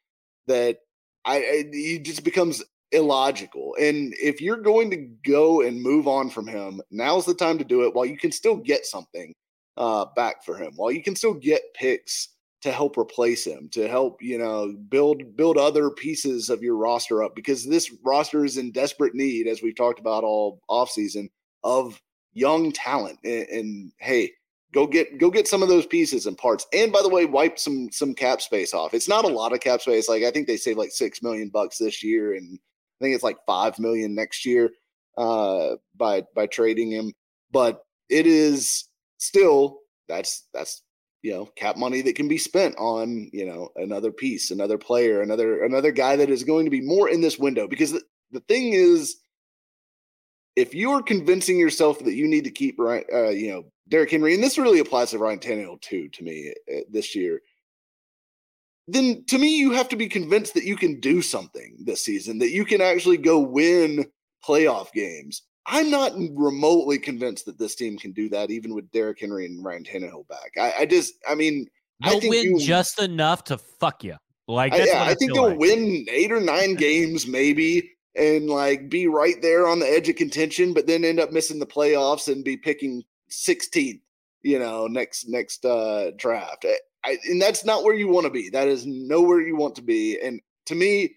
that 0.47 0.77
I, 1.23 1.37
I 1.37 1.65
it 1.71 2.03
just 2.03 2.23
becomes 2.23 2.63
illogical 2.91 3.75
and 3.79 4.13
if 4.21 4.39
you're 4.39 4.57
going 4.57 4.89
to 4.91 4.97
go 5.29 5.61
and 5.61 5.81
move 5.81 6.07
on 6.07 6.29
from 6.29 6.47
him 6.47 6.81
now's 6.91 7.25
the 7.25 7.33
time 7.33 7.57
to 7.57 7.63
do 7.63 7.83
it 7.83 7.93
while 7.93 8.05
you 8.05 8.17
can 8.17 8.31
still 8.31 8.55
get 8.55 8.85
something 8.85 9.33
uh 9.77 10.05
back 10.15 10.45
for 10.45 10.55
him 10.55 10.71
while 10.75 10.91
you 10.91 11.03
can 11.03 11.15
still 11.15 11.33
get 11.33 11.61
picks 11.73 12.29
to 12.65 12.71
help 12.71 12.97
replace 12.97 13.45
him, 13.45 13.69
to 13.69 13.87
help, 13.87 14.19
you 14.23 14.39
know, 14.39 14.75
build 14.89 15.37
build 15.37 15.55
other 15.55 15.91
pieces 15.91 16.49
of 16.49 16.63
your 16.63 16.75
roster 16.75 17.21
up 17.21 17.35
because 17.35 17.63
this 17.63 17.93
roster 18.03 18.43
is 18.43 18.57
in 18.57 18.71
desperate 18.71 19.13
need, 19.13 19.45
as 19.45 19.61
we've 19.61 19.75
talked 19.75 19.99
about 19.99 20.23
all 20.23 20.59
offseason, 20.67 21.29
of 21.63 22.01
young 22.33 22.71
talent. 22.71 23.19
And, 23.23 23.47
and, 23.49 23.91
hey, 23.99 24.31
go 24.73 24.87
get 24.87 25.19
go 25.19 25.29
get 25.29 25.47
some 25.47 25.61
of 25.61 25.69
those 25.69 25.85
pieces 25.85 26.25
and 26.25 26.35
parts. 26.39 26.65
And 26.73 26.91
by 26.91 27.03
the 27.03 27.09
way, 27.09 27.27
wipe 27.27 27.59
some 27.59 27.91
some 27.91 28.15
cap 28.15 28.41
space 28.41 28.73
off. 28.73 28.95
It's 28.95 29.07
not 29.07 29.25
a 29.25 29.27
lot 29.27 29.53
of 29.53 29.59
cap 29.59 29.81
space. 29.81 30.09
Like 30.09 30.23
I 30.23 30.31
think 30.31 30.47
they 30.47 30.57
save 30.57 30.77
like 30.77 30.91
six 30.91 31.21
million 31.21 31.49
bucks 31.49 31.77
this 31.77 32.03
year, 32.03 32.33
and 32.33 32.57
I 32.99 33.05
think 33.05 33.15
it's 33.15 33.23
like 33.23 33.37
five 33.45 33.79
million 33.79 34.15
next 34.15 34.45
year 34.45 34.69
uh 35.17 35.75
by 35.95 36.23
by 36.35 36.47
trading 36.47 36.91
him. 36.91 37.13
But 37.51 37.81
it 38.09 38.27
is 38.27 38.85
still 39.17 39.79
that's 40.07 40.47
that's 40.53 40.83
you 41.21 41.31
know 41.31 41.45
cap 41.55 41.75
money 41.75 42.01
that 42.01 42.15
can 42.15 42.27
be 42.27 42.37
spent 42.37 42.75
on 42.77 43.29
you 43.33 43.45
know 43.45 43.69
another 43.77 44.11
piece 44.11 44.51
another 44.51 44.77
player 44.77 45.21
another 45.21 45.63
another 45.63 45.91
guy 45.91 46.15
that 46.15 46.29
is 46.29 46.43
going 46.43 46.65
to 46.65 46.71
be 46.71 46.81
more 46.81 47.09
in 47.09 47.21
this 47.21 47.39
window 47.39 47.67
because 47.67 47.91
the, 47.91 48.01
the 48.31 48.41
thing 48.41 48.73
is 48.73 49.17
if 50.55 50.73
you're 50.73 51.01
convincing 51.01 51.57
yourself 51.57 51.99
that 51.99 52.13
you 52.13 52.27
need 52.27 52.45
to 52.45 52.51
keep 52.51 52.75
right, 52.79 53.05
uh, 53.11 53.29
you 53.29 53.49
know 53.49 53.63
Derrick 53.89 54.11
Henry 54.11 54.35
and 54.35 54.43
this 54.43 54.57
really 54.57 54.79
applies 54.79 55.11
to 55.11 55.17
Ryan 55.17 55.39
Tannehill 55.39 55.81
too 55.81 56.07
to 56.09 56.23
me 56.23 56.53
uh, 56.71 56.81
this 56.91 57.15
year 57.15 57.41
then 58.87 59.23
to 59.27 59.37
me 59.37 59.57
you 59.57 59.71
have 59.71 59.89
to 59.89 59.95
be 59.95 60.07
convinced 60.07 60.53
that 60.53 60.65
you 60.65 60.75
can 60.75 60.99
do 60.99 61.21
something 61.21 61.75
this 61.79 62.03
season 62.03 62.39
that 62.39 62.51
you 62.51 62.65
can 62.65 62.81
actually 62.81 63.17
go 63.17 63.39
win 63.39 64.05
playoff 64.47 64.91
games 64.93 65.43
I'm 65.67 65.89
not 65.89 66.13
remotely 66.15 66.99
convinced 66.99 67.45
that 67.45 67.57
this 67.57 67.75
team 67.75 67.97
can 67.97 68.11
do 68.11 68.29
that, 68.29 68.51
even 68.51 68.75
with 68.75 68.91
Derrick 68.91 69.19
Henry 69.19 69.45
and 69.45 69.63
Ryan 69.63 69.83
Tannehill 69.83 70.27
back. 70.27 70.51
I, 70.59 70.81
I 70.81 70.85
just, 70.85 71.15
I 71.27 71.33
mean, 71.33 71.67
they'll 72.03 72.17
I 72.17 72.19
think 72.19 72.31
win 72.31 72.43
you, 72.43 72.59
just 72.59 73.01
enough 73.01 73.43
to 73.45 73.57
fuck 73.57 74.03
you. 74.03 74.15
Like, 74.47 74.73
I, 74.73 74.85
yeah, 74.85 75.03
I, 75.03 75.09
I 75.09 75.13
think 75.15 75.33
they'll 75.33 75.49
like. 75.49 75.59
win 75.59 76.05
eight 76.11 76.31
or 76.31 76.39
nine 76.39 76.75
games, 76.75 77.25
maybe, 77.25 77.91
and 78.15 78.47
like 78.47 78.89
be 78.89 79.07
right 79.07 79.41
there 79.41 79.67
on 79.67 79.79
the 79.79 79.87
edge 79.87 80.07
of 80.07 80.15
contention, 80.15 80.73
but 80.73 80.85
then 80.85 81.03
end 81.03 81.19
up 81.19 81.31
missing 81.31 81.57
the 81.57 81.65
playoffs 81.65 82.31
and 82.31 82.43
be 82.43 82.57
picking 82.57 83.03
16th, 83.31 84.01
you 84.43 84.59
know, 84.59 84.85
next 84.85 85.27
next 85.27 85.65
uh 85.65 86.11
draft. 86.15 86.63
I, 87.05 87.17
and 87.29 87.41
that's 87.41 87.63
not 87.63 87.83
where 87.83 87.93
you 87.93 88.07
want 88.07 88.25
to 88.25 88.31
be. 88.31 88.49
That 88.49 88.67
is 88.67 88.85
nowhere 88.85 89.41
you 89.41 89.55
want 89.55 89.75
to 89.75 89.81
be. 89.81 90.19
And 90.19 90.41
to 90.65 90.75
me, 90.75 91.15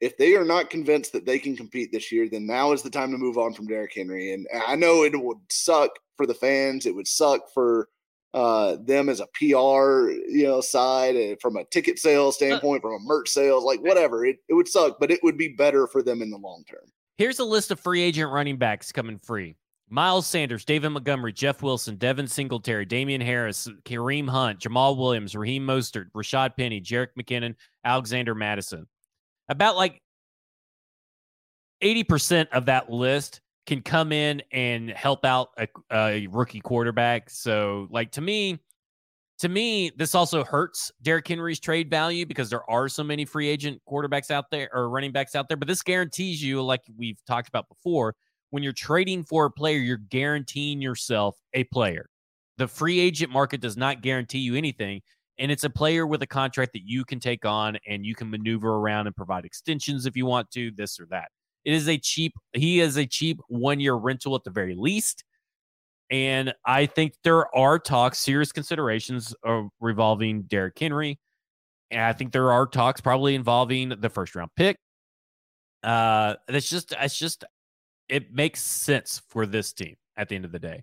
if 0.00 0.16
they 0.16 0.34
are 0.34 0.44
not 0.44 0.70
convinced 0.70 1.12
that 1.12 1.26
they 1.26 1.38
can 1.38 1.56
compete 1.56 1.92
this 1.92 2.10
year, 2.10 2.28
then 2.28 2.46
now 2.46 2.72
is 2.72 2.82
the 2.82 2.90
time 2.90 3.12
to 3.12 3.18
move 3.18 3.38
on 3.38 3.52
from 3.52 3.66
Derrick 3.66 3.92
Henry. 3.94 4.32
And 4.32 4.46
I 4.66 4.76
know 4.76 5.04
it 5.04 5.12
would 5.20 5.38
suck 5.50 5.90
for 6.16 6.26
the 6.26 6.34
fans. 6.34 6.86
It 6.86 6.94
would 6.94 7.06
suck 7.06 7.52
for 7.52 7.88
uh, 8.32 8.76
them 8.84 9.08
as 9.08 9.20
a 9.20 9.26
PR, 9.34 10.10
you 10.10 10.44
know, 10.44 10.60
side 10.60 11.16
uh, 11.16 11.36
from 11.40 11.56
a 11.56 11.64
ticket 11.64 11.98
sales 11.98 12.36
standpoint, 12.36 12.82
from 12.82 12.94
a 12.94 12.98
merch 13.00 13.28
sales, 13.28 13.64
like 13.64 13.80
whatever. 13.82 14.24
It, 14.24 14.36
it 14.48 14.54
would 14.54 14.68
suck, 14.68 14.98
but 15.00 15.10
it 15.10 15.20
would 15.22 15.36
be 15.36 15.48
better 15.48 15.86
for 15.86 16.02
them 16.02 16.22
in 16.22 16.30
the 16.30 16.38
long 16.38 16.64
term. 16.68 16.92
Here's 17.18 17.38
a 17.38 17.44
list 17.44 17.70
of 17.70 17.78
free 17.78 18.00
agent 18.00 18.32
running 18.32 18.56
backs 18.56 18.92
coming 18.92 19.18
free. 19.18 19.56
Miles 19.90 20.26
Sanders, 20.26 20.64
David 20.64 20.90
Montgomery, 20.90 21.32
Jeff 21.32 21.62
Wilson, 21.62 21.96
Devin 21.96 22.28
Singletary, 22.28 22.84
Damien 22.84 23.20
Harris, 23.20 23.68
Kareem 23.84 24.28
Hunt, 24.28 24.60
Jamaal 24.60 24.96
Williams, 24.96 25.34
Raheem 25.34 25.66
Mostert, 25.66 26.10
Rashaad 26.14 26.56
Penny, 26.56 26.80
Jerick 26.80 27.08
McKinnon, 27.18 27.56
Alexander 27.84 28.34
Mattison. 28.34 28.86
about 29.48 29.76
like 29.76 30.00
80% 31.82 32.48
of 32.52 32.66
that 32.66 32.90
list 32.90 33.40
can 33.66 33.82
come 33.82 34.12
in 34.12 34.42
and 34.52 34.90
help 34.90 35.24
out 35.24 35.50
a, 35.58 35.66
a, 35.92 36.26
rookie 36.28 36.60
quarterback. 36.60 37.28
So, 37.28 37.88
like 37.90 38.12
to 38.12 38.20
me, 38.20 38.58
to 39.38 39.48
me, 39.48 39.90
this 39.96 40.14
also 40.14 40.44
hurts 40.44 40.92
Derrick 41.02 41.26
Henry's 41.26 41.58
trade 41.58 41.88
value 41.88 42.26
because 42.26 42.50
there 42.50 42.68
are 42.70 42.88
so 42.88 43.02
many 43.02 43.24
free 43.24 43.48
agent 43.48 43.80
quarterbacks 43.88 44.30
out 44.30 44.50
there 44.50 44.68
or 44.72 44.88
running 44.88 45.12
backs 45.12 45.34
out 45.34 45.48
there. 45.48 45.56
But 45.56 45.66
this 45.66 45.82
guarantees 45.82 46.42
you, 46.42 46.62
like 46.62 46.82
we've 46.96 47.18
talked 47.26 47.48
about 47.48 47.68
before, 47.68 48.14
when 48.50 48.62
you're 48.62 48.72
trading 48.72 49.24
for 49.24 49.46
a 49.46 49.50
player, 49.50 49.78
you're 49.78 49.96
guaranteeing 49.96 50.80
yourself 50.80 51.36
a 51.54 51.64
player. 51.64 52.08
The 52.58 52.68
free 52.68 53.00
agent 53.00 53.32
market 53.32 53.60
does 53.60 53.76
not 53.76 54.02
guarantee 54.02 54.40
you 54.40 54.54
anything 54.54 55.00
and 55.40 55.50
it's 55.50 55.64
a 55.64 55.70
player 55.70 56.06
with 56.06 56.22
a 56.22 56.26
contract 56.26 56.74
that 56.74 56.82
you 56.84 57.02
can 57.02 57.18
take 57.18 57.46
on 57.46 57.78
and 57.88 58.04
you 58.04 58.14
can 58.14 58.28
maneuver 58.30 58.76
around 58.76 59.06
and 59.06 59.16
provide 59.16 59.46
extensions 59.46 60.04
if 60.04 60.14
you 60.14 60.26
want 60.26 60.50
to, 60.50 60.70
this 60.70 61.00
or 61.00 61.06
that. 61.06 61.28
It 61.64 61.72
is 61.72 61.88
a 61.88 61.96
cheap, 61.96 62.34
he 62.52 62.80
is 62.80 62.98
a 62.98 63.06
cheap 63.06 63.40
one 63.48 63.80
year 63.80 63.94
rental 63.94 64.34
at 64.36 64.44
the 64.44 64.50
very 64.50 64.74
least. 64.76 65.24
And 66.10 66.52
I 66.66 66.84
think 66.84 67.14
there 67.24 67.54
are 67.56 67.78
talks, 67.78 68.18
serious 68.18 68.52
considerations 68.52 69.34
of 69.42 69.68
revolving 69.80 70.42
Derrick 70.42 70.78
Henry. 70.78 71.18
And 71.90 72.02
I 72.02 72.12
think 72.12 72.32
there 72.32 72.52
are 72.52 72.66
talks 72.66 73.00
probably 73.00 73.34
involving 73.34 73.94
the 73.98 74.10
first 74.10 74.34
round 74.34 74.50
pick. 74.56 74.76
Uh, 75.82 76.34
that's 76.48 76.68
just, 76.68 76.90
that's 76.90 77.18
just, 77.18 77.44
it 78.10 78.34
makes 78.34 78.60
sense 78.60 79.22
for 79.28 79.46
this 79.46 79.72
team 79.72 79.96
at 80.16 80.28
the 80.28 80.34
end 80.36 80.44
of 80.44 80.52
the 80.52 80.58
day. 80.58 80.82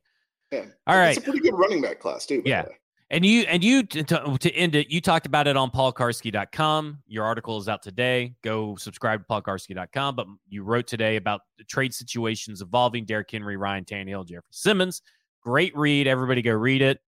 Yeah. 0.51 0.65
All 0.85 0.95
right. 0.95 1.09
It's 1.09 1.19
a 1.19 1.21
pretty 1.21 1.39
good 1.39 1.57
running 1.57 1.81
back 1.81 1.99
class, 1.99 2.25
too. 2.25 2.41
Yeah. 2.45 2.65
And 3.09 3.25
you 3.25 3.43
and 3.43 3.63
you 3.63 3.83
to, 3.83 4.37
to 4.37 4.51
end 4.53 4.75
it, 4.75 4.89
you 4.89 4.99
talked 4.99 5.25
about 5.25 5.47
it 5.47 5.55
on 5.55 5.71
paulkuharsky.com. 5.71 6.99
Your 7.07 7.23
article 7.23 7.57
is 7.57 7.69
out 7.69 7.81
today. 7.81 8.35
Go 8.43 8.75
subscribe 8.75 9.21
to 9.21 9.25
paulkuharsky.com. 9.33 10.15
But 10.15 10.27
you 10.49 10.63
wrote 10.63 10.87
today 10.87 11.15
about 11.15 11.41
the 11.57 11.63
trade 11.63 11.93
situations 11.93 12.61
involving 12.61 13.05
Derrick 13.05 13.31
Henry, 13.31 13.55
Ryan 13.55 13.85
Tannehill, 13.85 14.27
Jeffrey 14.27 14.43
Simmons. 14.51 15.01
Great 15.41 15.75
read. 15.77 16.07
Everybody 16.07 16.41
go 16.41 16.51
read 16.51 16.81
it. 16.81 16.99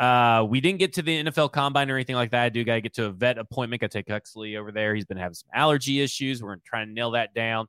Uh, 0.00 0.44
we 0.48 0.60
didn't 0.60 0.78
get 0.78 0.92
to 0.94 1.02
the 1.02 1.24
NFL 1.24 1.52
combine 1.52 1.88
or 1.90 1.94
anything 1.94 2.16
like 2.16 2.30
that. 2.30 2.44
I 2.44 2.48
do 2.48 2.64
got 2.64 2.74
to 2.74 2.80
get 2.80 2.94
to 2.94 3.06
a 3.06 3.10
vet 3.10 3.38
appointment. 3.38 3.80
Got 3.80 3.92
to 3.92 3.98
take 3.98 4.08
Huxley 4.08 4.56
over 4.56 4.72
there. 4.72 4.94
He's 4.94 5.04
been 5.04 5.16
having 5.16 5.34
some 5.34 5.50
allergy 5.52 6.00
issues. 6.00 6.42
We're 6.42 6.56
trying 6.64 6.88
to 6.88 6.92
nail 6.92 7.12
that 7.12 7.34
down. 7.34 7.66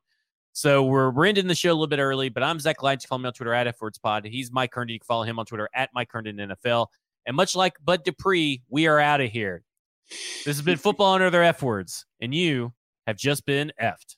So 0.52 0.82
we're, 0.82 1.10
we're 1.10 1.26
ending 1.26 1.46
the 1.46 1.54
show 1.54 1.70
a 1.70 1.72
little 1.72 1.86
bit 1.86 2.00
early, 2.00 2.28
but 2.28 2.42
I'm 2.42 2.58
Zach. 2.58 2.76
You 2.82 2.96
follow 3.08 3.20
me 3.20 3.28
on 3.28 3.32
Twitter 3.32 3.54
at 3.54 3.78
FWordsPod. 3.78 4.26
He's 4.26 4.50
Mike 4.50 4.74
Herndon. 4.74 4.94
You 4.94 5.00
can 5.00 5.06
follow 5.06 5.22
him 5.22 5.38
on 5.38 5.46
Twitter 5.46 5.68
at 5.74 5.90
Mike 5.94 6.08
Herndon 6.10 6.36
NFL. 6.36 6.88
And 7.26 7.36
much 7.36 7.54
like 7.54 7.74
Bud 7.84 8.02
Dupree, 8.04 8.62
we 8.68 8.86
are 8.86 8.98
out 8.98 9.20
of 9.20 9.30
here. 9.30 9.62
This 10.08 10.56
has 10.56 10.62
been 10.62 10.78
Football 10.78 11.14
Under 11.14 11.30
Their 11.30 11.44
F 11.44 11.62
Words, 11.62 12.04
and 12.20 12.34
you 12.34 12.72
have 13.06 13.16
just 13.16 13.46
been 13.46 13.72
effed. 13.80 14.16